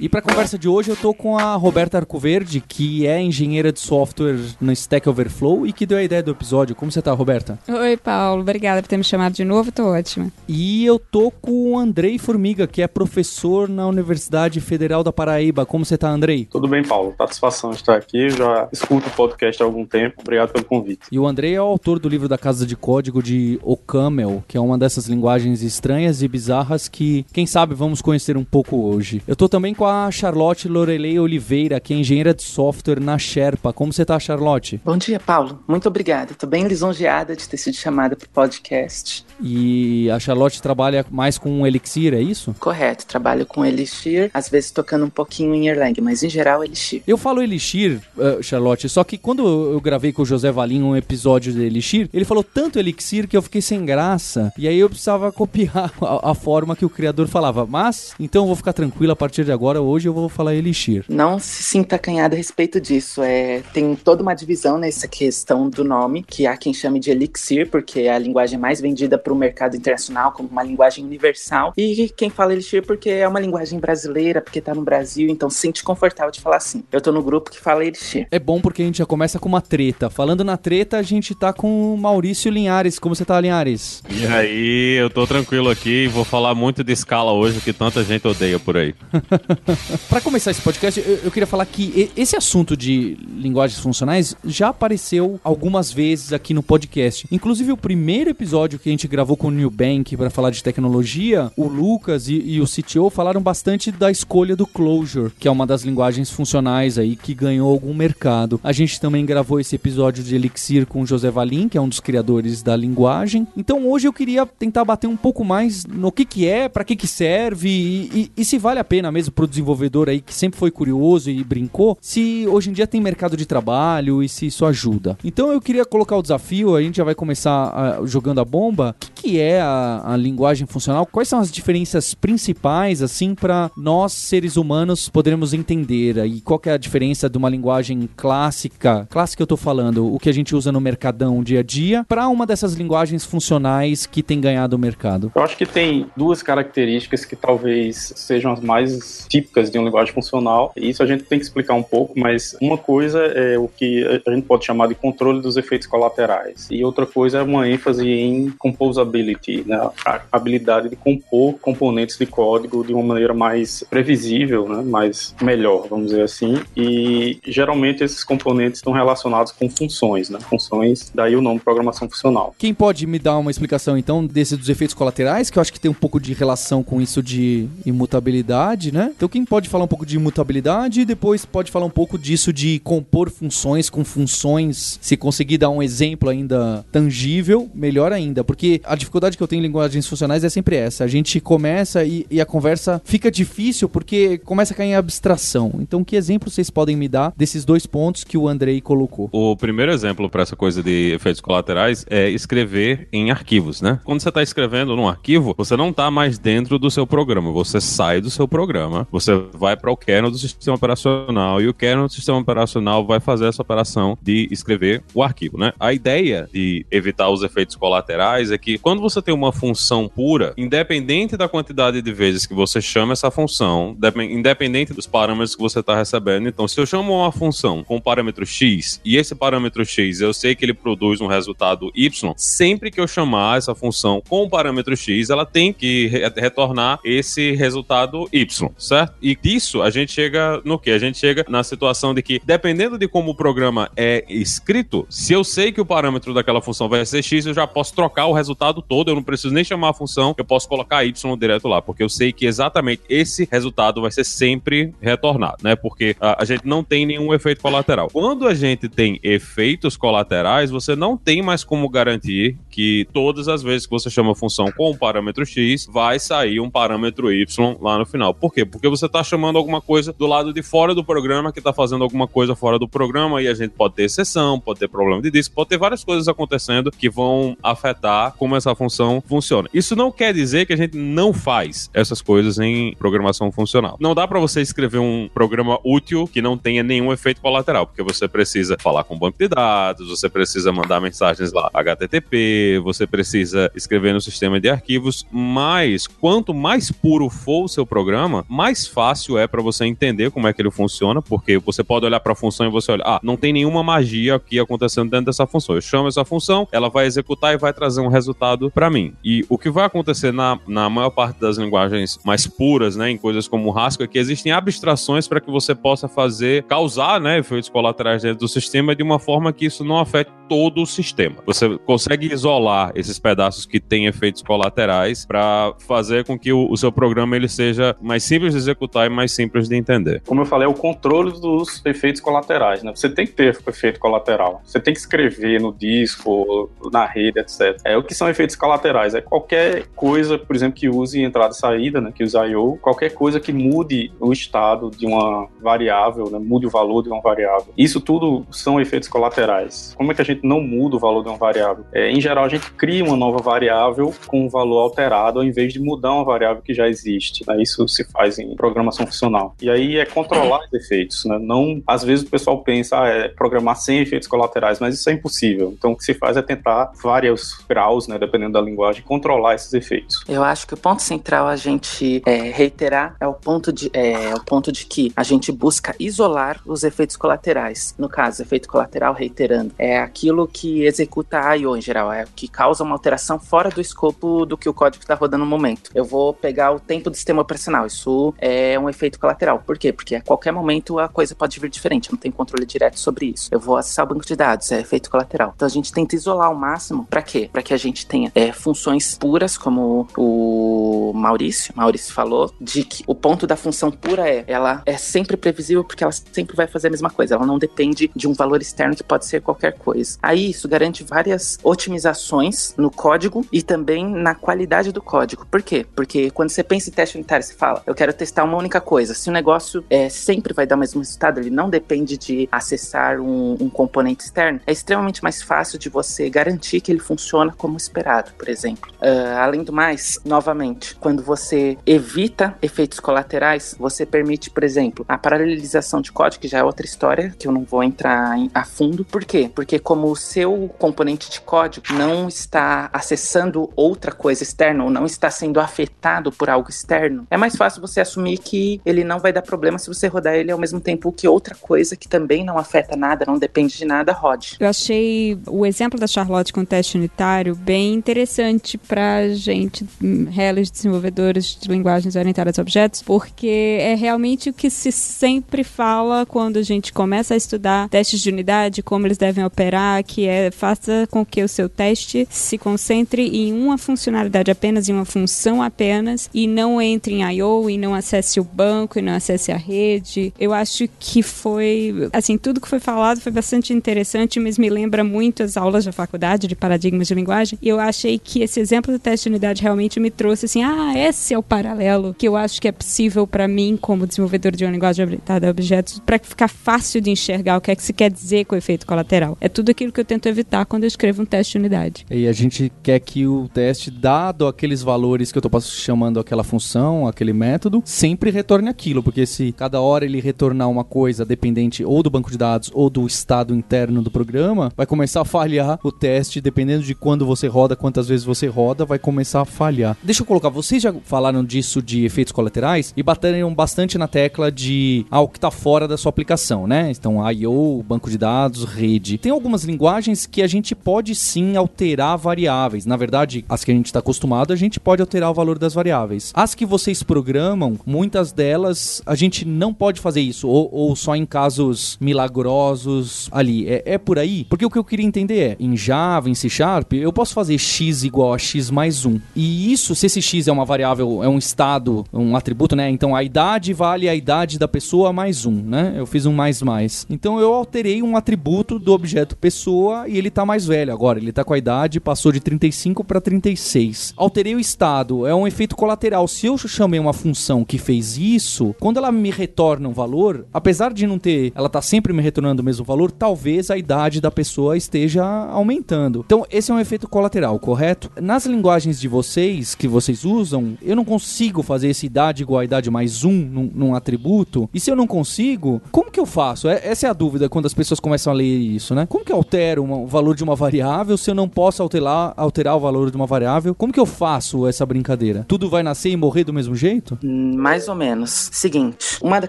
E 0.00 0.08
para 0.08 0.20
a 0.20 0.22
conversa 0.22 0.58
de 0.58 0.66
hoje 0.66 0.88
eu 0.88 0.96
tô 0.96 1.12
com 1.12 1.36
a 1.36 1.54
Roberta 1.56 1.98
Arcoverde, 1.98 2.64
que 2.66 3.06
é 3.06 3.20
engenheira 3.20 3.70
de 3.70 3.80
software 3.80 4.38
no 4.58 4.72
Stack 4.72 5.06
Overflow 5.06 5.66
e 5.66 5.74
que 5.74 5.84
deu 5.84 5.98
a 5.98 6.02
ideia 6.02 6.22
do 6.22 6.30
episódio. 6.30 6.74
Como 6.74 6.90
você 6.90 7.02
tá, 7.02 7.12
Roberta? 7.12 7.58
Oi, 7.68 7.98
Paulo. 7.98 8.40
Obrigada 8.40 8.80
por 8.80 8.88
ter 8.88 8.96
me 8.96 9.04
chamado 9.04 9.34
de 9.34 9.44
novo. 9.44 9.70
Tô 9.70 9.88
ótima. 9.88 10.32
E 10.48 10.86
eu 10.86 10.98
tô 10.98 11.30
com 11.30 11.72
o 11.72 11.78
Andrei 11.78 12.16
Formiga, 12.16 12.66
que 12.66 12.80
é 12.80 12.88
professor 12.88 13.68
na 13.68 13.86
Universidade 13.86 14.58
Federal 14.58 15.04
da 15.04 15.12
Paraíba. 15.12 15.66
Como 15.66 15.84
você 15.84 15.98
tá, 15.98 16.08
Andrei? 16.08 16.48
Tudo 16.50 16.66
bem, 16.66 16.82
Paulo. 16.82 17.14
Satisfação 17.18 17.70
estar 17.72 17.96
aqui. 17.96 18.22
Eu 18.22 18.30
já 18.30 18.68
escuto 18.72 19.06
o 19.06 19.12
podcast 19.12 19.62
há 19.62 19.66
algum 19.66 19.84
tempo. 19.84 20.22
Obrigado 20.22 20.50
pelo 20.50 20.64
convite. 20.64 21.02
E 21.12 21.18
o 21.18 21.26
Andrei 21.26 21.54
é 21.54 21.60
o 21.60 21.66
autor 21.66 21.98
do 21.98 22.08
livro 22.08 22.26
da 22.26 22.38
Casa 22.38 22.64
de 22.64 22.74
Código 22.74 23.22
de 23.22 23.60
OCaml, 23.62 24.42
que 24.48 24.56
é 24.56 24.60
uma 24.60 24.78
dessas 24.78 25.08
linguagens 25.08 25.60
estranhas 25.60 26.22
e 26.22 26.28
bizarras 26.28 26.88
que, 26.88 27.26
quem 27.34 27.44
sabe, 27.44 27.74
vamos 27.74 28.00
conhecer 28.00 28.38
um 28.38 28.44
pouco 28.44 28.78
hoje. 28.78 29.20
Eu 29.28 29.36
tô 29.36 29.46
também 29.46 29.74
com 29.74 29.84
a 29.84 29.89
a 29.90 30.10
Charlotte 30.10 30.68
Lorelei 30.68 31.18
Oliveira, 31.18 31.80
que 31.80 31.92
é 31.92 31.96
engenheira 31.96 32.32
de 32.32 32.42
software 32.42 33.00
na 33.00 33.18
Sherpa. 33.18 33.72
Como 33.72 33.92
você 33.92 34.02
está, 34.02 34.18
Charlotte? 34.18 34.80
Bom 34.84 34.96
dia, 34.96 35.18
Paulo. 35.18 35.62
Muito 35.66 35.88
obrigada. 35.88 36.32
Estou 36.32 36.48
bem 36.48 36.66
lisonjeada 36.66 37.34
de 37.34 37.48
ter 37.48 37.56
sido 37.56 37.74
chamada 37.74 38.14
para 38.14 38.26
o 38.26 38.28
podcast. 38.28 39.24
E 39.42 40.08
a 40.10 40.18
Charlotte 40.18 40.62
trabalha 40.62 41.04
mais 41.10 41.38
com 41.38 41.66
Elixir, 41.66 42.14
é 42.14 42.20
isso? 42.20 42.54
Correto, 42.60 43.06
trabalho 43.06 43.44
com 43.44 43.64
Elixir, 43.64 44.30
às 44.32 44.48
vezes 44.48 44.70
tocando 44.70 45.04
um 45.04 45.10
pouquinho 45.10 45.54
em 45.54 45.68
Erlang, 45.68 46.00
mas 46.00 46.22
em 46.22 46.30
geral 46.30 46.62
Elixir. 46.62 47.02
Eu 47.06 47.16
falo 47.16 47.42
Elixir, 47.42 48.00
uh, 48.16 48.42
Charlotte, 48.42 48.88
só 48.88 49.02
que 49.02 49.18
quando 49.18 49.46
eu 49.72 49.80
gravei 49.80 50.12
com 50.12 50.22
o 50.22 50.26
José 50.26 50.52
Valim 50.52 50.82
um 50.82 50.96
episódio 50.96 51.52
de 51.52 51.62
Elixir, 51.62 52.08
ele 52.12 52.24
falou 52.24 52.44
tanto 52.44 52.78
Elixir 52.78 53.26
que 53.26 53.36
eu 53.36 53.42
fiquei 53.42 53.62
sem 53.62 53.84
graça. 53.84 54.52
E 54.56 54.68
aí 54.68 54.78
eu 54.78 54.88
precisava 54.88 55.32
copiar 55.32 55.92
a, 56.00 56.30
a 56.30 56.34
forma 56.34 56.76
que 56.76 56.84
o 56.84 56.90
criador 56.90 57.26
falava. 57.26 57.66
Mas, 57.66 58.14
então 58.20 58.42
eu 58.42 58.46
vou 58.46 58.56
ficar 58.56 58.72
tranquilo 58.72 59.12
a 59.12 59.16
partir 59.16 59.44
de 59.44 59.52
agora 59.52 59.79
hoje 59.80 60.08
eu 60.08 60.12
vou 60.12 60.28
falar 60.28 60.54
Elixir. 60.54 61.04
Não 61.08 61.38
se 61.38 61.62
sinta 61.62 61.96
acanhado 61.96 62.34
a 62.34 62.36
respeito 62.36 62.80
disso. 62.80 63.22
É, 63.22 63.62
tem 63.72 63.94
toda 63.96 64.22
uma 64.22 64.34
divisão 64.34 64.78
nessa 64.78 65.08
questão 65.08 65.68
do 65.68 65.84
nome, 65.84 66.22
que 66.22 66.46
há 66.46 66.56
quem 66.56 66.72
chame 66.72 67.00
de 67.00 67.10
Elixir, 67.10 67.68
porque 67.68 68.00
é 68.00 68.12
a 68.12 68.18
linguagem 68.18 68.58
mais 68.58 68.80
vendida 68.80 69.18
para 69.18 69.32
o 69.32 69.36
mercado 69.36 69.76
internacional, 69.76 70.32
como 70.32 70.48
uma 70.48 70.62
linguagem 70.62 71.04
universal. 71.04 71.72
E 71.76 72.12
quem 72.16 72.30
fala 72.30 72.52
Elixir 72.52 72.84
porque 72.84 73.10
é 73.10 73.26
uma 73.26 73.40
linguagem 73.40 73.78
brasileira, 73.78 74.40
porque 74.40 74.58
está 74.58 74.74
no 74.74 74.82
Brasil, 74.82 75.28
então 75.28 75.48
se 75.48 75.58
sente 75.58 75.82
confortável 75.82 76.30
de 76.30 76.40
falar 76.40 76.56
assim. 76.56 76.82
Eu 76.90 77.00
tô 77.00 77.12
no 77.12 77.22
grupo 77.22 77.50
que 77.50 77.60
fala 77.60 77.84
Elixir. 77.84 78.26
É 78.30 78.38
bom 78.38 78.60
porque 78.60 78.82
a 78.82 78.84
gente 78.84 78.98
já 78.98 79.06
começa 79.06 79.38
com 79.38 79.48
uma 79.48 79.60
treta. 79.60 80.10
Falando 80.10 80.44
na 80.44 80.56
treta, 80.56 80.98
a 80.98 81.02
gente 81.02 81.34
tá 81.34 81.52
com 81.52 81.94
o 81.94 81.96
Maurício 81.96 82.50
Linhares. 82.50 82.98
Como 82.98 83.14
você 83.14 83.24
tá, 83.24 83.40
Linhares? 83.40 84.02
E 84.10 84.26
aí, 84.26 84.96
eu 84.98 85.10
tô 85.10 85.26
tranquilo 85.26 85.70
aqui, 85.70 86.08
vou 86.08 86.24
falar 86.24 86.54
muito 86.54 86.82
de 86.82 86.92
escala 86.92 87.32
hoje, 87.32 87.60
que 87.60 87.72
tanta 87.72 88.02
gente 88.02 88.26
odeia 88.26 88.58
por 88.58 88.76
aí. 88.76 88.94
Para 90.08 90.20
começar 90.20 90.50
esse 90.50 90.60
podcast, 90.60 91.00
eu, 91.00 91.20
eu, 91.24 91.30
queria 91.30 91.46
falar 91.46 91.66
que 91.66 92.10
esse 92.16 92.36
assunto 92.36 92.76
de 92.76 93.16
linguagens 93.36 93.80
funcionais 93.80 94.34
já 94.44 94.68
apareceu 94.68 95.40
algumas 95.44 95.92
vezes 95.92 96.32
aqui 96.32 96.52
no 96.52 96.62
podcast. 96.62 97.26
Inclusive, 97.30 97.72
o 97.72 97.76
primeiro 97.76 98.30
episódio 98.30 98.78
que 98.78 98.88
a 98.88 98.92
gente 98.92 99.06
gravou 99.06 99.36
com 99.36 99.48
o 99.48 99.50
New 99.50 99.70
Bank 99.70 100.16
para 100.16 100.30
falar 100.30 100.50
de 100.50 100.62
tecnologia, 100.62 101.52
o 101.56 101.66
Lucas 101.68 102.28
e, 102.28 102.34
e, 102.34 102.60
o 102.60 102.66
CTO 102.66 103.10
falaram 103.10 103.40
bastante 103.40 103.90
da 103.92 104.10
escolha 104.10 104.56
do 104.56 104.66
Clojure, 104.66 105.32
que 105.38 105.46
é 105.46 105.50
uma 105.50 105.66
das 105.66 105.82
linguagens 105.82 106.30
funcionais 106.30 106.98
aí 106.98 107.16
que 107.16 107.34
ganhou 107.34 107.70
algum 107.70 107.94
mercado. 107.94 108.60
A 108.64 108.72
gente 108.72 109.00
também 109.00 109.24
gravou 109.24 109.60
esse 109.60 109.76
episódio 109.76 110.22
de 110.24 110.34
Elixir 110.34 110.86
com 110.86 111.02
o 111.02 111.06
José 111.06 111.30
Valim, 111.30 111.68
que 111.68 111.78
é 111.78 111.80
um 111.80 111.88
dos 111.88 112.00
criadores 112.00 112.62
da 112.62 112.76
linguagem. 112.76 113.46
Então, 113.56 113.88
hoje 113.88 114.08
eu 114.08 114.12
queria 114.12 114.46
tentar 114.46 114.84
bater 114.84 115.06
um 115.06 115.16
pouco 115.16 115.44
mais 115.44 115.84
no 115.84 116.10
que, 116.10 116.24
que 116.24 116.46
é, 116.46 116.68
para 116.68 116.84
que, 116.84 116.96
que 116.96 117.06
serve 117.06 117.68
e, 117.68 118.10
e, 118.14 118.32
e 118.38 118.44
se 118.44 118.58
vale 118.58 118.80
a 118.80 118.84
pena 118.84 119.12
mesmo 119.12 119.30
o 119.30 119.32
desenvolvedor 119.60 120.08
aí 120.08 120.20
que 120.20 120.34
sempre 120.34 120.58
foi 120.58 120.70
curioso 120.70 121.30
e 121.30 121.44
brincou, 121.44 121.96
se 122.00 122.46
hoje 122.48 122.70
em 122.70 122.72
dia 122.72 122.86
tem 122.86 123.00
mercado 123.00 123.36
de 123.36 123.46
trabalho 123.46 124.22
e 124.22 124.28
se 124.28 124.46
isso 124.46 124.64
ajuda. 124.64 125.16
Então 125.22 125.52
eu 125.52 125.60
queria 125.60 125.84
colocar 125.84 126.16
o 126.16 126.22
desafio, 126.22 126.74
a 126.74 126.82
gente 126.82 126.96
já 126.96 127.04
vai 127.04 127.14
começar 127.14 128.00
uh, 128.00 128.06
jogando 128.06 128.40
a 128.40 128.44
bomba. 128.44 128.94
O 128.96 129.00
que, 129.00 129.10
que 129.22 129.40
é 129.40 129.60
a, 129.60 130.02
a, 130.04 130.16
linguagem 130.16 130.66
funcional? 130.66 131.06
Quais 131.06 131.28
são 131.28 131.38
as 131.38 131.52
diferenças 131.52 132.14
principais, 132.14 133.02
assim, 133.02 133.34
para 133.34 133.70
nós, 133.76 134.12
seres 134.12 134.56
humanos, 134.56 135.08
podermos 135.08 135.52
entender? 135.52 136.16
E 136.24 136.40
qual 136.40 136.60
é 136.64 136.70
a 136.70 136.76
diferença 136.76 137.28
de 137.28 137.36
uma 137.36 137.48
linguagem 137.48 138.08
clássica, 138.16 139.06
clássica 139.10 139.42
eu 139.42 139.46
tô 139.46 139.56
falando, 139.56 140.12
o 140.12 140.18
que 140.18 140.28
a 140.28 140.32
gente 140.32 140.54
usa 140.54 140.72
no 140.72 140.80
mercadão 140.80 141.42
dia 141.42 141.60
a 141.60 141.62
dia, 141.62 142.04
para 142.08 142.28
uma 142.28 142.46
dessas 142.46 142.74
linguagens 142.74 143.24
funcionais 143.24 144.06
que 144.06 144.22
tem 144.22 144.40
ganhado 144.40 144.76
o 144.76 144.78
mercado? 144.78 145.30
Eu 145.34 145.42
acho 145.42 145.56
que 145.56 145.66
tem 145.66 146.06
duas 146.16 146.42
características 146.42 147.24
que 147.24 147.36
talvez 147.36 148.12
sejam 148.16 148.52
as 148.52 148.60
mais 148.60 149.26
típicas 149.28 149.49
de 149.70 149.78
uma 149.78 149.84
linguagem 149.86 150.12
funcional. 150.12 150.72
Isso 150.76 151.02
a 151.02 151.06
gente 151.06 151.24
tem 151.24 151.38
que 151.38 151.44
explicar 151.44 151.74
um 151.74 151.82
pouco, 151.82 152.18
mas 152.18 152.56
uma 152.60 152.78
coisa 152.78 153.20
é 153.20 153.58
o 153.58 153.68
que 153.68 154.04
a 154.04 154.30
gente 154.30 154.46
pode 154.46 154.64
chamar 154.64 154.88
de 154.88 154.94
controle 154.94 155.40
dos 155.40 155.56
efeitos 155.56 155.86
colaterais. 155.86 156.68
E 156.70 156.84
outra 156.84 157.06
coisa 157.06 157.38
é 157.38 157.42
uma 157.42 157.68
ênfase 157.68 158.08
em 158.08 158.50
composability, 158.58 159.64
né? 159.66 159.76
a 160.04 160.22
habilidade 160.32 160.88
de 160.88 160.96
compor 160.96 161.54
componentes 161.60 162.16
de 162.16 162.26
código 162.26 162.84
de 162.84 162.92
uma 162.92 163.02
maneira 163.02 163.34
mais 163.34 163.84
previsível, 163.88 164.68
né? 164.68 164.82
mais 164.82 165.34
melhor, 165.42 165.86
vamos 165.88 166.06
dizer 166.10 166.22
assim. 166.22 166.60
E 166.76 167.38
geralmente 167.46 168.04
esses 168.04 168.24
componentes 168.24 168.78
estão 168.78 168.92
relacionados 168.92 169.52
com 169.52 169.68
funções, 169.68 170.30
né? 170.30 170.38
funções, 170.40 171.10
daí 171.14 171.36
o 171.36 171.42
nome 171.42 171.60
programação 171.60 172.08
funcional. 172.08 172.54
Quem 172.58 172.74
pode 172.74 173.06
me 173.06 173.18
dar 173.18 173.38
uma 173.38 173.50
explicação 173.50 173.96
então 173.96 174.24
desses 174.26 174.56
dos 174.56 174.68
efeitos 174.68 174.94
colaterais, 174.94 175.50
que 175.50 175.58
eu 175.58 175.60
acho 175.60 175.72
que 175.72 175.80
tem 175.80 175.90
um 175.90 175.94
pouco 175.94 176.20
de 176.20 176.32
relação 176.32 176.82
com 176.82 177.00
isso 177.00 177.22
de 177.22 177.68
imutabilidade, 177.84 178.92
né? 178.92 179.12
Então 179.16 179.28
quem 179.28 179.39
pode 179.44 179.68
falar 179.68 179.84
um 179.84 179.88
pouco 179.88 180.06
de 180.06 180.16
imutabilidade 180.16 181.00
e 181.00 181.04
depois 181.04 181.44
pode 181.44 181.70
falar 181.70 181.86
um 181.86 181.90
pouco 181.90 182.18
disso 182.18 182.52
de 182.52 182.78
compor 182.80 183.30
funções 183.30 183.90
com 183.90 184.04
funções. 184.04 184.98
Se 185.00 185.16
conseguir 185.16 185.58
dar 185.58 185.70
um 185.70 185.82
exemplo 185.82 186.28
ainda 186.28 186.84
tangível, 186.90 187.68
melhor 187.74 188.12
ainda. 188.12 188.42
Porque 188.44 188.80
a 188.84 188.94
dificuldade 188.94 189.36
que 189.36 189.42
eu 189.42 189.48
tenho 189.48 189.60
em 189.60 189.62
linguagens 189.62 190.06
funcionais 190.06 190.44
é 190.44 190.48
sempre 190.48 190.76
essa. 190.76 191.04
A 191.04 191.08
gente 191.08 191.40
começa 191.40 192.04
e, 192.04 192.26
e 192.30 192.40
a 192.40 192.46
conversa 192.46 193.00
fica 193.04 193.30
difícil 193.30 193.88
porque 193.88 194.38
começa 194.38 194.72
a 194.72 194.76
cair 194.76 194.88
em 194.88 194.94
abstração. 194.94 195.72
Então, 195.78 196.04
que 196.04 196.16
exemplo 196.16 196.50
vocês 196.50 196.70
podem 196.70 196.96
me 196.96 197.08
dar 197.08 197.32
desses 197.36 197.64
dois 197.64 197.86
pontos 197.86 198.24
que 198.24 198.38
o 198.38 198.48
Andrei 198.48 198.80
colocou? 198.80 199.28
O 199.32 199.56
primeiro 199.56 199.92
exemplo 199.92 200.28
para 200.28 200.42
essa 200.42 200.56
coisa 200.56 200.82
de 200.82 201.12
efeitos 201.12 201.40
colaterais 201.40 202.06
é 202.08 202.28
escrever 202.30 203.08
em 203.12 203.30
arquivos, 203.30 203.80
né? 203.82 204.00
Quando 204.04 204.20
você 204.20 204.28
está 204.28 204.42
escrevendo 204.42 204.96
num 204.96 205.08
arquivo, 205.08 205.54
você 205.56 205.76
não 205.76 205.90
está 205.90 206.10
mais 206.10 206.38
dentro 206.38 206.78
do 206.78 206.90
seu 206.90 207.06
programa, 207.06 207.52
você 207.52 207.80
sai 207.80 208.20
do 208.20 208.30
seu 208.30 208.48
programa, 208.48 209.06
você 209.10 209.19
vai 209.52 209.76
para 209.76 209.90
o 209.90 209.96
kernel 209.96 210.30
do 210.30 210.38
sistema 210.38 210.76
operacional 210.76 211.60
e 211.60 211.68
o 211.68 211.74
kernel 211.74 212.06
do 212.06 212.12
sistema 212.12 212.38
operacional 212.38 213.06
vai 213.06 213.20
fazer 213.20 213.46
essa 213.46 213.62
operação 213.62 214.16
de 214.20 214.48
escrever 214.50 215.02
o 215.14 215.22
arquivo, 215.22 215.58
né? 215.58 215.72
A 215.78 215.92
ideia 215.92 216.48
de 216.52 216.86
evitar 216.90 217.28
os 217.30 217.42
efeitos 217.42 217.76
colaterais 217.76 218.50
é 218.50 218.58
que 218.58 218.78
quando 218.78 219.00
você 219.00 219.20
tem 219.20 219.34
uma 219.34 219.52
função 219.52 220.08
pura, 220.08 220.52
independente 220.56 221.36
da 221.36 221.48
quantidade 221.48 222.00
de 222.02 222.12
vezes 222.12 222.46
que 222.46 222.54
você 222.54 222.80
chama 222.80 223.12
essa 223.12 223.30
função, 223.30 223.96
independente 224.30 224.92
dos 224.92 225.06
parâmetros 225.06 225.54
que 225.54 225.62
você 225.62 225.80
está 225.80 225.96
recebendo, 225.96 226.48
então 226.48 226.66
se 226.66 226.78
eu 226.80 226.86
chamo 226.86 227.14
uma 227.14 227.32
função 227.32 227.84
com 227.84 228.00
parâmetro 228.00 228.46
x 228.46 229.00
e 229.04 229.16
esse 229.16 229.34
parâmetro 229.34 229.84
x 229.84 230.20
eu 230.20 230.32
sei 230.32 230.54
que 230.54 230.64
ele 230.64 230.74
produz 230.74 231.20
um 231.20 231.26
resultado 231.26 231.90
y, 231.94 232.32
sempre 232.36 232.90
que 232.90 233.00
eu 233.00 233.06
chamar 233.06 233.58
essa 233.58 233.74
função 233.74 234.22
com 234.28 234.44
o 234.44 234.50
parâmetro 234.50 234.96
x, 234.96 235.30
ela 235.30 235.46
tem 235.46 235.72
que 235.72 236.06
re 236.06 236.30
retornar 236.36 237.00
esse 237.04 237.52
resultado 237.52 238.28
y, 238.32 238.70
certo? 238.78 239.09
E 239.20 239.36
disso 239.36 239.82
a 239.82 239.90
gente 239.90 240.12
chega 240.12 240.60
no 240.64 240.78
que? 240.78 240.90
A 240.90 240.98
gente 240.98 241.18
chega 241.18 241.44
na 241.48 241.62
situação 241.62 242.14
de 242.14 242.22
que, 242.22 242.40
dependendo 242.44 242.98
de 242.98 243.08
como 243.08 243.30
o 243.30 243.34
programa 243.34 243.90
é 243.96 244.24
escrito, 244.28 245.06
se 245.08 245.32
eu 245.32 245.44
sei 245.44 245.72
que 245.72 245.80
o 245.80 245.86
parâmetro 245.86 246.32
daquela 246.34 246.60
função 246.60 246.88
vai 246.88 247.04
ser 247.04 247.22
x, 247.22 247.46
eu 247.46 247.54
já 247.54 247.66
posso 247.66 247.94
trocar 247.94 248.26
o 248.26 248.32
resultado 248.32 248.82
todo, 248.82 249.10
eu 249.10 249.14
não 249.14 249.22
preciso 249.22 249.52
nem 249.52 249.64
chamar 249.64 249.90
a 249.90 249.94
função, 249.94 250.34
eu 250.36 250.44
posso 250.44 250.68
colocar 250.68 251.04
y 251.04 251.36
direto 251.36 251.68
lá, 251.68 251.80
porque 251.80 252.02
eu 252.02 252.08
sei 252.08 252.32
que 252.32 252.46
exatamente 252.46 253.02
esse 253.08 253.48
resultado 253.50 254.00
vai 254.00 254.10
ser 254.10 254.24
sempre 254.24 254.94
retornado, 255.00 255.58
né? 255.62 255.76
Porque 255.76 256.16
a, 256.20 256.42
a 256.42 256.44
gente 256.44 256.66
não 256.66 256.82
tem 256.82 257.06
nenhum 257.06 257.32
efeito 257.32 257.60
colateral. 257.60 258.08
Quando 258.12 258.46
a 258.46 258.54
gente 258.54 258.88
tem 258.88 259.18
efeitos 259.22 259.96
colaterais, 259.96 260.70
você 260.70 260.94
não 260.96 261.16
tem 261.16 261.42
mais 261.42 261.64
como 261.64 261.88
garantir 261.88 262.56
que 262.70 263.06
todas 263.12 263.48
as 263.48 263.62
vezes 263.62 263.86
que 263.86 263.92
você 263.92 264.10
chama 264.10 264.32
a 264.32 264.34
função 264.34 264.70
com 264.72 264.90
o 264.90 264.96
parâmetro 264.96 265.44
x, 265.44 265.86
vai 265.86 266.18
sair 266.18 266.60
um 266.60 266.70
parâmetro 266.70 267.32
y 267.32 267.76
lá 267.80 267.98
no 267.98 268.06
final. 268.06 268.34
Por 268.34 268.52
quê? 268.52 268.64
Porque 268.64 268.88
você 268.88 268.99
está 269.06 269.22
chamando 269.22 269.56
alguma 269.56 269.80
coisa 269.80 270.12
do 270.12 270.26
lado 270.26 270.52
de 270.52 270.62
fora 270.62 270.94
do 270.94 271.04
programa 271.04 271.52
que 271.52 271.58
está 271.58 271.72
fazendo 271.72 272.02
alguma 272.02 272.26
coisa 272.26 272.54
fora 272.54 272.78
do 272.78 272.88
programa 272.88 273.42
e 273.42 273.48
a 273.48 273.54
gente 273.54 273.72
pode 273.72 273.94
ter 273.94 274.04
exceção, 274.04 274.58
pode 274.58 274.80
ter 274.80 274.88
problema 274.88 275.22
de 275.22 275.30
disco, 275.30 275.54
pode 275.54 275.68
ter 275.70 275.78
várias 275.78 276.04
coisas 276.04 276.28
acontecendo 276.28 276.90
que 276.90 277.08
vão 277.08 277.56
afetar 277.62 278.34
como 278.36 278.56
essa 278.56 278.74
função 278.74 279.22
funciona. 279.26 279.68
Isso 279.72 279.94
não 279.96 280.10
quer 280.10 280.32
dizer 280.32 280.66
que 280.66 280.72
a 280.72 280.76
gente 280.76 280.96
não 280.96 281.32
faz 281.32 281.90
essas 281.94 282.20
coisas 282.20 282.58
em 282.58 282.94
programação 282.96 283.50
funcional. 283.52 283.96
Não 284.00 284.14
dá 284.14 284.26
para 284.26 284.38
você 284.38 284.60
escrever 284.60 284.98
um 284.98 285.28
programa 285.32 285.78
útil 285.84 286.26
que 286.26 286.42
não 286.42 286.56
tenha 286.56 286.82
nenhum 286.82 287.12
efeito 287.12 287.40
colateral, 287.40 287.86
porque 287.86 288.02
você 288.02 288.28
precisa 288.28 288.76
falar 288.80 289.04
com 289.04 289.14
o 289.14 289.18
banco 289.18 289.38
de 289.38 289.48
dados, 289.48 290.08
você 290.08 290.28
precisa 290.28 290.72
mandar 290.72 291.00
mensagens 291.00 291.52
lá 291.52 291.70
HTTP, 291.72 292.80
você 292.82 293.06
precisa 293.06 293.70
escrever 293.74 294.12
no 294.12 294.20
sistema 294.20 294.60
de 294.60 294.68
arquivos, 294.68 295.26
mas 295.30 296.06
quanto 296.06 296.54
mais 296.54 296.90
puro 296.90 297.28
for 297.28 297.64
o 297.64 297.68
seu 297.68 297.86
programa, 297.86 298.44
mais 298.48 298.86
fácil 298.90 299.38
é 299.38 299.46
para 299.46 299.62
você 299.62 299.84
entender 299.84 300.30
como 300.30 300.46
é 300.46 300.52
que 300.52 300.60
ele 300.60 300.70
funciona, 300.70 301.22
porque 301.22 301.58
você 301.58 301.82
pode 301.82 302.04
olhar 302.04 302.20
para 302.20 302.32
a 302.32 302.36
função 302.36 302.66
e 302.66 302.70
você 302.70 302.92
olha, 302.92 303.04
ah, 303.06 303.20
não 303.22 303.36
tem 303.36 303.52
nenhuma 303.52 303.82
magia 303.82 304.34
aqui 304.34 304.58
acontecendo 304.58 305.10
dentro 305.10 305.26
dessa 305.26 305.46
função. 305.46 305.74
Eu 305.74 305.80
chamo 305.80 306.08
essa 306.08 306.24
função, 306.24 306.66
ela 306.72 306.88
vai 306.88 307.06
executar 307.06 307.54
e 307.54 307.56
vai 307.56 307.72
trazer 307.72 308.00
um 308.00 308.08
resultado 308.08 308.70
para 308.70 308.90
mim. 308.90 309.14
E 309.24 309.44
o 309.48 309.56
que 309.56 309.70
vai 309.70 309.84
acontecer 309.84 310.32
na, 310.32 310.58
na 310.66 310.90
maior 310.90 311.10
parte 311.10 311.40
das 311.40 311.56
linguagens 311.56 312.18
mais 312.24 312.46
puras, 312.46 312.96
né, 312.96 313.10
em 313.10 313.16
coisas 313.16 313.48
como 313.48 313.76
Haskell, 313.76 314.04
é 314.04 314.08
que 314.08 314.18
existem 314.18 314.52
abstrações 314.52 315.28
para 315.28 315.40
que 315.40 315.50
você 315.50 315.74
possa 315.74 316.08
fazer, 316.08 316.64
causar, 316.64 317.20
né, 317.20 317.38
efeitos 317.38 317.68
colaterais 317.68 318.22
dentro 318.22 318.40
do 318.40 318.48
sistema 318.48 318.94
de 318.94 319.02
uma 319.02 319.18
forma 319.18 319.52
que 319.52 319.66
isso 319.66 319.84
não 319.84 319.98
afete 319.98 320.30
todo 320.50 320.82
o 320.82 320.86
sistema. 320.86 321.36
Você 321.46 321.78
consegue 321.78 322.32
isolar 322.32 322.90
esses 322.96 323.20
pedaços 323.20 323.64
que 323.64 323.78
têm 323.78 324.06
efeitos 324.06 324.42
colaterais 324.42 325.24
para 325.24 325.72
fazer 325.78 326.24
com 326.24 326.36
que 326.36 326.52
o, 326.52 326.68
o, 326.68 326.76
seu 326.76 326.90
programa 326.90 327.36
ele 327.36 327.48
seja 327.48 327.96
mais 328.02 328.24
simples 328.24 328.52
de 328.52 328.58
executar 328.58 328.79
e 329.06 329.08
mais 329.08 329.32
simples 329.32 329.68
de 329.68 329.76
entender. 329.76 330.22
Como 330.26 330.40
eu 330.40 330.46
falei, 330.46 330.66
é 330.66 330.70
o 330.70 330.74
controle 330.74 331.32
dos 331.32 331.84
efeitos 331.84 332.20
colaterais, 332.20 332.82
né? 332.82 332.92
Você 332.94 333.08
tem 333.08 333.26
que 333.26 333.32
ter 333.32 333.56
efeito 333.66 333.98
colateral. 333.98 334.60
Você 334.64 334.80
tem 334.80 334.94
que 334.94 335.00
escrever 335.00 335.60
no 335.60 335.72
disco, 335.72 336.70
na 336.92 337.06
rede, 337.06 337.40
etc. 337.40 337.78
É 337.84 337.96
o 337.96 338.02
que 338.02 338.14
são 338.14 338.28
efeitos 338.28 338.56
colaterais. 338.56 339.14
É 339.14 339.20
qualquer 339.20 339.86
coisa, 339.94 340.38
por 340.38 340.54
exemplo, 340.54 340.78
que 340.78 340.88
use 340.88 341.22
entrada 341.22 341.52
e 341.52 341.56
saída, 341.56 342.00
né? 342.00 342.12
Que 342.14 342.24
use 342.24 342.36
I/O, 342.36 342.76
qualquer 342.76 343.10
coisa 343.10 343.40
que 343.40 343.52
mude 343.52 344.12
o 344.20 344.32
estado 344.32 344.90
de 344.90 345.06
uma 345.06 345.48
variável, 345.60 346.30
né? 346.30 346.38
Mude 346.38 346.66
o 346.66 346.70
valor 346.70 347.02
de 347.02 347.08
uma 347.08 347.20
variável. 347.20 347.72
Isso 347.76 348.00
tudo 348.00 348.46
são 348.50 348.80
efeitos 348.80 349.08
colaterais. 349.08 349.94
Como 349.96 350.12
é 350.12 350.14
que 350.14 350.22
a 350.22 350.24
gente 350.24 350.46
não 350.46 350.60
muda 350.60 350.96
o 350.96 350.98
valor 350.98 351.22
de 351.22 351.28
uma 351.28 351.38
variável? 351.38 351.84
É, 351.92 352.10
em 352.10 352.20
geral, 352.20 352.44
a 352.44 352.48
gente 352.48 352.70
cria 352.72 353.04
uma 353.04 353.16
nova 353.16 353.38
variável 353.38 354.12
com 354.26 354.44
um 354.44 354.48
valor 354.48 354.80
alterado, 354.80 355.38
ao 355.38 355.44
invés 355.44 355.72
de 355.72 355.80
mudar 355.80 356.12
uma 356.12 356.24
variável 356.24 356.62
que 356.62 356.74
já 356.74 356.88
existe. 356.88 357.44
Né? 357.46 357.62
Isso 357.62 357.86
se 357.88 358.04
faz 358.10 358.38
em 358.38 358.54
programação 358.70 359.06
funcional. 359.06 359.54
E 359.60 359.68
aí 359.68 359.98
é 359.98 360.06
controlar 360.06 360.60
os 360.60 360.72
efeitos. 360.72 361.24
Né? 361.24 361.38
Não, 361.40 361.82
às 361.86 362.02
vezes 362.02 362.24
o 362.24 362.30
pessoal 362.30 362.62
pensa, 362.62 363.00
ah, 363.00 363.08
é 363.08 363.28
programar 363.28 363.76
sem 363.76 364.00
efeitos 364.00 364.28
colaterais, 364.28 364.78
mas 364.78 364.94
isso 364.94 365.10
é 365.10 365.12
impossível. 365.12 365.74
Então, 365.76 365.92
o 365.92 365.96
que 365.96 366.04
se 366.04 366.14
faz 366.14 366.36
é 366.36 366.42
tentar 366.42 366.92
vários 367.02 367.58
graus, 367.68 368.06
né, 368.06 368.18
dependendo 368.18 368.52
da 368.52 368.60
linguagem, 368.60 369.02
controlar 369.02 369.54
esses 369.54 369.72
efeitos. 369.72 370.22
Eu 370.28 370.44
acho 370.44 370.66
que 370.66 370.74
o 370.74 370.76
ponto 370.76 371.02
central 371.02 371.46
a 371.46 371.56
gente 371.56 372.22
é, 372.24 372.50
reiterar 372.50 373.16
é 373.20 373.26
o 373.26 373.34
ponto 373.34 373.72
de 373.72 373.90
é, 373.92 374.34
o 374.34 374.44
ponto 374.44 374.70
de 374.70 374.86
que 374.86 375.12
a 375.16 375.22
gente 375.22 375.50
busca 375.50 375.94
isolar 375.98 376.60
os 376.64 376.84
efeitos 376.84 377.16
colaterais. 377.16 377.94
No 377.98 378.08
caso, 378.08 378.42
efeito 378.42 378.68
colateral, 378.68 379.12
reiterando, 379.14 379.72
é 379.78 379.98
aquilo 379.98 380.46
que 380.46 380.84
executa 380.84 381.40
a 381.40 381.56
I/O 381.56 381.76
em 381.76 381.80
geral, 381.80 382.12
é 382.12 382.24
o 382.24 382.28
que 382.34 382.48
causa 382.48 382.84
uma 382.84 382.94
alteração 382.94 383.38
fora 383.38 383.70
do 383.70 383.80
escopo 383.80 384.46
do 384.46 384.56
que 384.56 384.68
o 384.68 384.74
código 384.74 385.02
está 385.02 385.14
rodando 385.14 385.44
no 385.44 385.50
momento. 385.50 385.90
Eu 385.94 386.04
vou 386.04 386.32
pegar 386.32 386.72
o 386.72 386.80
tempo 386.80 387.10
do 387.10 387.16
sistema 387.16 387.42
operacional. 387.42 387.86
Isso 387.86 388.34
é 388.38 388.59
um 388.78 388.88
efeito 388.88 389.18
colateral. 389.18 389.62
Por 389.64 389.78
quê? 389.78 389.92
Porque 389.92 390.16
a 390.16 390.22
qualquer 390.22 390.52
momento 390.52 390.98
a 390.98 391.08
coisa 391.08 391.34
pode 391.34 391.58
vir 391.58 391.70
diferente. 391.70 392.10
Não 392.10 392.18
tenho 392.18 392.34
controle 392.34 392.66
direto 392.66 392.98
sobre 392.98 393.26
isso. 393.26 393.48
Eu 393.50 393.60
vou 393.60 393.76
acessar 393.76 394.04
o 394.04 394.08
banco 394.08 394.26
de 394.26 394.36
dados, 394.36 394.70
é 394.72 394.80
efeito 394.80 395.10
colateral. 395.10 395.52
Então 395.54 395.66
a 395.66 395.70
gente 395.70 395.92
tenta 395.92 396.14
isolar 396.14 396.48
ao 396.48 396.54
máximo. 396.54 397.06
Para 397.08 397.22
quê? 397.22 397.48
Para 397.52 397.62
que 397.62 397.74
a 397.74 397.76
gente 397.76 398.06
tenha 398.06 398.30
é, 398.34 398.52
funções 398.52 399.16
puras, 399.18 399.56
como 399.56 400.08
o 400.16 401.12
Maurício, 401.14 401.72
Maurício 401.76 402.12
falou, 402.12 402.52
de 402.60 402.84
que 402.84 403.04
o 403.06 403.14
ponto 403.14 403.46
da 403.46 403.56
função 403.56 403.90
pura 403.90 404.28
é 404.28 404.44
ela 404.46 404.82
é 404.86 404.96
sempre 404.96 405.36
previsível 405.36 405.84
porque 405.84 406.02
ela 406.02 406.12
sempre 406.12 406.56
vai 406.56 406.66
fazer 406.66 406.88
a 406.88 406.90
mesma 406.90 407.10
coisa. 407.10 407.34
Ela 407.34 407.46
não 407.46 407.58
depende 407.58 408.10
de 408.14 408.28
um 408.28 408.32
valor 408.32 408.60
externo 408.60 408.96
que 408.96 409.04
pode 409.04 409.26
ser 409.26 409.40
qualquer 409.40 409.74
coisa. 409.74 410.18
Aí 410.22 410.50
isso 410.50 410.68
garante 410.68 411.04
várias 411.04 411.58
otimizações 411.62 412.74
no 412.76 412.90
código 412.90 413.44
e 413.52 413.62
também 413.62 414.06
na 414.06 414.34
qualidade 414.34 414.92
do 414.92 415.02
código. 415.02 415.46
Por 415.46 415.62
quê? 415.62 415.86
Porque 415.94 416.30
quando 416.30 416.50
você 416.50 416.62
pensa 416.62 416.90
em 416.90 416.92
teste 416.92 417.16
unitário, 417.16 417.44
você 417.44 417.54
fala, 417.54 417.82
eu 417.86 417.94
quero 417.94 418.12
testar 418.12 418.44
uma 418.50 418.58
única 418.58 418.80
coisa. 418.80 419.14
Se 419.14 419.30
o 419.30 419.32
negócio 419.32 419.84
é, 419.88 420.08
sempre 420.08 420.52
vai 420.52 420.66
dar 420.66 420.76
o 420.76 420.78
mesmo 420.78 421.00
resultado, 421.00 421.40
ele 421.40 421.50
não 421.50 421.70
depende 421.70 422.18
de 422.18 422.48
acessar 422.50 423.20
um, 423.20 423.56
um 423.60 423.70
componente 423.70 424.24
externo, 424.24 424.60
é 424.66 424.72
extremamente 424.72 425.22
mais 425.22 425.40
fácil 425.40 425.78
de 425.78 425.88
você 425.88 426.28
garantir 426.28 426.80
que 426.80 426.92
ele 426.92 427.00
funciona 427.00 427.52
como 427.56 427.76
esperado, 427.76 428.32
por 428.36 428.48
exemplo. 428.48 428.90
Uh, 429.00 429.38
além 429.38 429.62
do 429.62 429.72
mais, 429.72 430.18
novamente, 430.24 430.94
quando 430.96 431.22
você 431.22 431.78
evita 431.86 432.54
efeitos 432.60 433.00
colaterais, 433.00 433.74
você 433.78 434.04
permite, 434.04 434.50
por 434.50 434.64
exemplo, 434.64 435.04
a 435.08 435.16
paralelização 435.16 436.00
de 436.00 436.12
código, 436.12 436.42
que 436.42 436.48
já 436.48 436.58
é 436.58 436.64
outra 436.64 436.84
história, 436.84 437.34
que 437.38 437.46
eu 437.46 437.52
não 437.52 437.64
vou 437.64 437.82
entrar 437.82 438.36
em, 438.38 438.50
a 438.52 438.64
fundo. 438.64 439.04
Por 439.04 439.24
quê? 439.24 439.50
Porque 439.54 439.78
como 439.78 440.10
o 440.10 440.16
seu 440.16 440.70
componente 440.78 441.30
de 441.30 441.40
código 441.40 441.86
não 441.92 442.28
está 442.28 442.90
acessando 442.92 443.70
outra 443.76 444.12
coisa 444.12 444.42
externa 444.42 444.84
ou 444.84 444.90
não 444.90 445.06
está 445.06 445.30
sendo 445.30 445.60
afetado 445.60 446.32
por 446.32 446.50
algo 446.50 446.68
externo, 446.68 447.26
é 447.30 447.36
mais 447.36 447.56
fácil 447.56 447.80
você 447.80 448.00
assumir 448.00 448.29
que 448.36 448.80
ele 448.84 449.04
não 449.04 449.18
vai 449.18 449.32
dar 449.32 449.42
problema 449.42 449.78
se 449.78 449.88
você 449.88 450.06
rodar 450.06 450.34
ele 450.34 450.50
ao 450.50 450.58
mesmo 450.58 450.80
tempo 450.80 451.12
que 451.12 451.26
outra 451.26 451.54
coisa 451.54 451.96
que 451.96 452.08
também 452.08 452.44
não 452.44 452.58
afeta 452.58 452.96
nada, 452.96 453.24
não 453.26 453.38
depende 453.38 453.76
de 453.76 453.84
nada, 453.84 454.12
rode. 454.12 454.56
Eu 454.58 454.68
achei 454.68 455.38
o 455.46 455.64
exemplo 455.66 455.98
da 455.98 456.06
Charlotte 456.06 456.52
com 456.52 456.60
o 456.60 456.66
teste 456.66 456.96
unitário 456.96 457.54
bem 457.54 457.94
interessante 457.94 458.76
para 458.78 459.28
gente, 459.30 459.86
réis 460.30 460.70
desenvolvedores 460.70 461.56
de 461.60 461.68
linguagens 461.68 462.16
orientadas 462.16 462.58
a 462.58 462.62
objetos, 462.62 463.02
porque 463.02 463.78
é 463.80 463.94
realmente 463.94 464.50
o 464.50 464.52
que 464.52 464.68
se 464.70 464.92
sempre 464.92 465.64
fala 465.64 466.26
quando 466.26 466.58
a 466.58 466.62
gente 466.62 466.92
começa 466.92 467.34
a 467.34 467.36
estudar 467.36 467.88
testes 467.88 468.20
de 468.20 468.30
unidade, 468.30 468.82
como 468.82 469.06
eles 469.06 469.18
devem 469.18 469.44
operar, 469.44 470.02
que 470.04 470.26
é 470.26 470.50
faça 470.50 471.06
com 471.10 471.24
que 471.24 471.42
o 471.42 471.48
seu 471.48 471.68
teste 471.68 472.26
se 472.30 472.58
concentre 472.58 473.26
em 473.28 473.52
uma 473.52 473.78
funcionalidade 473.78 474.50
apenas, 474.50 474.88
em 474.88 474.92
uma 474.92 475.04
função 475.04 475.62
apenas, 475.62 476.28
e 476.34 476.46
não 476.46 476.80
entre 476.80 477.14
em 477.14 477.22
I/O 477.22 477.70
e 477.70 477.78
não 477.78 477.94
acesse 477.94 478.19
o 478.40 478.44
banco 478.44 478.98
e 478.98 479.02
não 479.02 479.14
acesse 479.14 479.50
a 479.52 479.56
rede. 479.56 480.32
Eu 480.38 480.52
acho 480.52 480.88
que 480.98 481.22
foi, 481.22 482.08
assim, 482.12 482.36
tudo 482.36 482.60
que 482.60 482.68
foi 482.68 482.80
falado 482.80 483.20
foi 483.20 483.32
bastante 483.32 483.72
interessante, 483.72 484.38
mas 484.38 484.58
me 484.58 484.68
lembra 484.68 485.02
muito 485.02 485.42
as 485.42 485.56
aulas 485.56 485.84
da 485.84 485.92
faculdade 485.92 486.46
de 486.46 486.54
paradigmas 486.54 487.08
de 487.08 487.14
linguagem. 487.14 487.58
E 487.62 487.68
eu 487.68 487.80
achei 487.80 488.18
que 488.18 488.42
esse 488.42 488.60
exemplo 488.60 488.92
do 488.92 488.98
teste 488.98 489.28
de 489.28 489.30
unidade 489.30 489.62
realmente 489.62 489.98
me 489.98 490.10
trouxe 490.10 490.46
assim, 490.46 490.62
ah, 490.62 490.92
esse 490.96 491.32
é 491.34 491.38
o 491.38 491.42
paralelo 491.42 492.14
que 492.16 492.26
eu 492.28 492.36
acho 492.36 492.60
que 492.60 492.68
é 492.68 492.72
possível 492.72 493.26
para 493.26 493.48
mim 493.48 493.78
como 493.80 494.06
desenvolvedor 494.06 494.52
de 494.52 494.64
uma 494.64 494.72
linguagem 494.72 495.04
orientada 495.04 495.46
a 495.46 495.50
objetos, 495.50 496.00
para 496.04 496.18
ficar 496.18 496.48
fácil 496.48 497.00
de 497.00 497.10
enxergar 497.10 497.56
o 497.56 497.60
que 497.60 497.70
é 497.70 497.76
que 497.76 497.82
se 497.82 497.92
quer 497.92 498.10
dizer 498.10 498.44
com 498.44 498.54
o 498.54 498.58
efeito 498.58 498.86
colateral. 498.86 499.36
É 499.40 499.48
tudo 499.48 499.70
aquilo 499.70 499.92
que 499.92 500.00
eu 500.00 500.04
tento 500.04 500.26
evitar 500.26 500.64
quando 500.66 500.84
eu 500.84 500.88
escrevo 500.88 501.22
um 501.22 501.24
teste 501.24 501.52
de 501.52 501.58
unidade. 501.58 502.06
E 502.10 502.26
a 502.26 502.32
gente 502.32 502.70
quer 502.82 502.98
que 503.00 503.26
o 503.26 503.48
teste, 503.48 503.90
dado 503.90 504.46
aqueles 504.46 504.82
valores 504.82 505.32
que 505.32 505.38
eu 505.38 505.40
estou 505.40 505.60
chamando 505.60 506.20
aquela 506.20 506.44
função, 506.44 507.06
aquele 507.06 507.32
método, 507.32 507.82
sempre 508.10 508.30
retorne 508.30 508.68
aquilo, 508.68 509.04
porque 509.04 509.24
se 509.24 509.52
cada 509.52 509.80
hora 509.80 510.04
ele 510.04 510.20
retornar 510.20 510.68
uma 510.68 510.82
coisa 510.82 511.24
dependente 511.24 511.84
ou 511.84 512.02
do 512.02 512.10
banco 512.10 512.28
de 512.28 512.36
dados 512.36 512.68
ou 512.74 512.90
do 512.90 513.06
estado 513.06 513.54
interno 513.54 514.02
do 514.02 514.10
programa, 514.10 514.72
vai 514.76 514.84
começar 514.84 515.20
a 515.20 515.24
falhar 515.24 515.78
o 515.84 515.92
teste, 515.92 516.40
dependendo 516.40 516.82
de 516.82 516.92
quando 516.92 517.24
você 517.24 517.46
roda, 517.46 517.76
quantas 517.76 518.08
vezes 518.08 518.26
você 518.26 518.48
roda, 518.48 518.84
vai 518.84 518.98
começar 518.98 519.42
a 519.42 519.44
falhar. 519.44 519.96
Deixa 520.02 520.22
eu 520.22 520.26
colocar, 520.26 520.48
vocês 520.48 520.82
já 520.82 520.92
falaram 521.04 521.44
disso 521.44 521.80
de 521.80 522.04
efeitos 522.04 522.32
colaterais 522.32 522.92
e 522.96 523.02
bateram 523.02 523.54
bastante 523.54 523.96
na 523.96 524.08
tecla 524.08 524.50
de 524.50 525.06
algo 525.08 525.32
que 525.32 525.38
está 525.38 525.50
fora 525.50 525.86
da 525.86 525.96
sua 525.96 526.10
aplicação, 526.10 526.66
né? 526.66 526.90
Então, 526.90 527.30
I/O, 527.30 527.84
banco 527.86 528.10
de 528.10 528.18
dados, 528.18 528.64
rede. 528.64 529.18
Tem 529.18 529.30
algumas 529.30 529.62
linguagens 529.62 530.26
que 530.26 530.42
a 530.42 530.48
gente 530.48 530.74
pode 530.74 531.14
sim 531.14 531.56
alterar 531.56 532.18
variáveis. 532.18 532.84
Na 532.84 532.96
verdade, 532.96 533.44
as 533.48 533.62
que 533.62 533.70
a 533.70 533.74
gente 533.74 533.86
está 533.86 534.00
acostumado, 534.00 534.52
a 534.52 534.56
gente 534.56 534.80
pode 534.80 535.00
alterar 535.00 535.30
o 535.30 535.34
valor 535.34 535.60
das 535.60 535.74
variáveis. 535.74 536.32
As 536.34 536.56
que 536.56 536.66
vocês 536.66 537.04
programam, 537.04 537.78
muitas 538.00 538.32
delas 538.32 539.02
a 539.04 539.14
gente 539.14 539.44
não 539.44 539.74
pode 539.74 540.00
fazer 540.00 540.22
isso, 540.22 540.48
ou, 540.48 540.70
ou 540.72 540.96
só 540.96 541.14
em 541.14 541.26
casos 541.26 541.98
milagrosos 542.00 543.28
ali. 543.30 543.68
É, 543.68 543.82
é 543.84 543.98
por 543.98 544.18
aí? 544.18 544.46
Porque 544.48 544.64
o 544.64 544.70
que 544.70 544.78
eu 544.78 544.84
queria 544.84 545.04
entender 545.04 545.38
é, 545.38 545.56
em 545.60 545.76
Java, 545.76 546.30
em 546.30 546.34
C 546.34 546.48
Sharp, 546.48 546.94
eu 546.94 547.12
posso 547.12 547.34
fazer 547.34 547.58
x 547.58 548.02
igual 548.02 548.32
a 548.32 548.38
x 548.38 548.70
mais 548.70 549.04
1. 549.04 549.20
E 549.36 549.70
isso, 549.70 549.94
se 549.94 550.06
esse 550.06 550.22
x 550.22 550.48
é 550.48 550.52
uma 550.52 550.64
variável, 550.64 551.22
é 551.22 551.28
um 551.28 551.36
estado, 551.36 552.06
um 552.10 552.34
atributo, 552.34 552.74
né? 552.74 552.88
Então 552.88 553.14
a 553.14 553.22
idade 553.22 553.74
vale 553.74 554.08
a 554.08 554.14
idade 554.14 554.58
da 554.58 554.66
pessoa 554.66 555.12
mais 555.12 555.44
1, 555.44 555.50
né? 555.50 555.92
Eu 555.94 556.06
fiz 556.06 556.24
um 556.24 556.32
mais 556.32 556.62
mais. 556.62 557.06
Então 557.10 557.38
eu 557.38 557.52
alterei 557.52 558.02
um 558.02 558.16
atributo 558.16 558.78
do 558.78 558.94
objeto 558.94 559.36
pessoa 559.36 560.08
e 560.08 560.16
ele 560.16 560.30
tá 560.30 560.46
mais 560.46 560.64
velho 560.64 560.90
agora. 560.90 561.18
Ele 561.18 561.32
tá 561.32 561.44
com 561.44 561.52
a 561.52 561.58
idade, 561.58 562.00
passou 562.00 562.32
de 562.32 562.40
35 562.40 563.04
para 563.04 563.20
36. 563.20 564.14
Alterei 564.16 564.54
o 564.54 564.60
estado, 564.60 565.26
é 565.26 565.34
um 565.34 565.46
efeito 565.46 565.76
colateral. 565.76 566.26
Se 566.26 566.46
eu 566.46 566.56
chamei 566.56 566.98
uma 566.98 567.12
função 567.12 567.62
que 567.62 567.76
fez 567.76 567.89
isso, 567.94 568.74
quando 568.80 568.98
ela 568.98 569.12
me 569.12 569.30
retorna 569.30 569.88
um 569.88 569.92
valor, 569.92 570.46
apesar 570.52 570.92
de 570.92 571.06
não 571.06 571.18
ter, 571.18 571.52
ela 571.54 571.68
tá 571.68 571.82
sempre 571.82 572.12
me 572.12 572.22
retornando 572.22 572.62
o 572.62 572.64
mesmo 572.64 572.84
valor, 572.84 573.10
talvez 573.10 573.70
a 573.70 573.78
idade 573.78 574.20
da 574.20 574.30
pessoa 574.30 574.76
esteja 574.76 575.24
aumentando. 575.24 576.22
Então, 576.24 576.44
esse 576.50 576.70
é 576.70 576.74
um 576.74 576.80
efeito 576.80 577.08
colateral, 577.08 577.58
correto? 577.58 578.10
Nas 578.20 578.46
linguagens 578.46 579.00
de 579.00 579.08
vocês, 579.08 579.74
que 579.74 579.88
vocês 579.88 580.24
usam, 580.24 580.76
eu 580.82 580.96
não 580.96 581.04
consigo 581.04 581.62
fazer 581.62 581.90
essa 581.90 582.06
idade 582.06 582.42
igual 582.42 582.60
a 582.60 582.64
idade 582.64 582.90
mais 582.90 583.24
um 583.24 583.32
num, 583.32 583.70
num 583.74 583.94
atributo. 583.94 584.68
E 584.72 584.80
se 584.80 584.90
eu 584.90 584.96
não 584.96 585.06
consigo, 585.06 585.80
como 585.90 586.10
que 586.10 586.20
eu 586.20 586.26
faço? 586.26 586.68
É, 586.68 586.80
essa 586.84 587.06
é 587.06 587.10
a 587.10 587.12
dúvida 587.12 587.48
quando 587.48 587.66
as 587.66 587.74
pessoas 587.74 588.00
começam 588.00 588.32
a 588.32 588.36
ler 588.36 588.44
isso, 588.44 588.94
né? 588.94 589.06
Como 589.06 589.24
que 589.24 589.32
eu 589.32 589.36
altero 589.36 589.82
uma, 589.82 589.96
o 589.96 590.06
valor 590.06 590.34
de 590.34 590.44
uma 590.44 590.54
variável 590.54 591.16
se 591.16 591.30
eu 591.30 591.34
não 591.34 591.48
posso 591.48 591.82
alterar, 591.82 592.32
alterar 592.36 592.76
o 592.76 592.80
valor 592.80 593.10
de 593.10 593.16
uma 593.16 593.26
variável? 593.26 593.74
Como 593.74 593.92
que 593.92 594.00
eu 594.00 594.06
faço 594.06 594.66
essa 594.66 594.84
brincadeira? 594.84 595.44
Tudo 595.48 595.68
vai 595.68 595.82
nascer 595.82 596.10
e 596.10 596.16
morrer 596.16 596.44
do 596.44 596.52
mesmo 596.52 596.74
jeito? 596.74 597.18
Mais 597.22 597.79
ou 597.88 597.94
menos. 597.94 598.50
Seguinte, 598.52 599.18
uma 599.22 599.40
da 599.40 599.48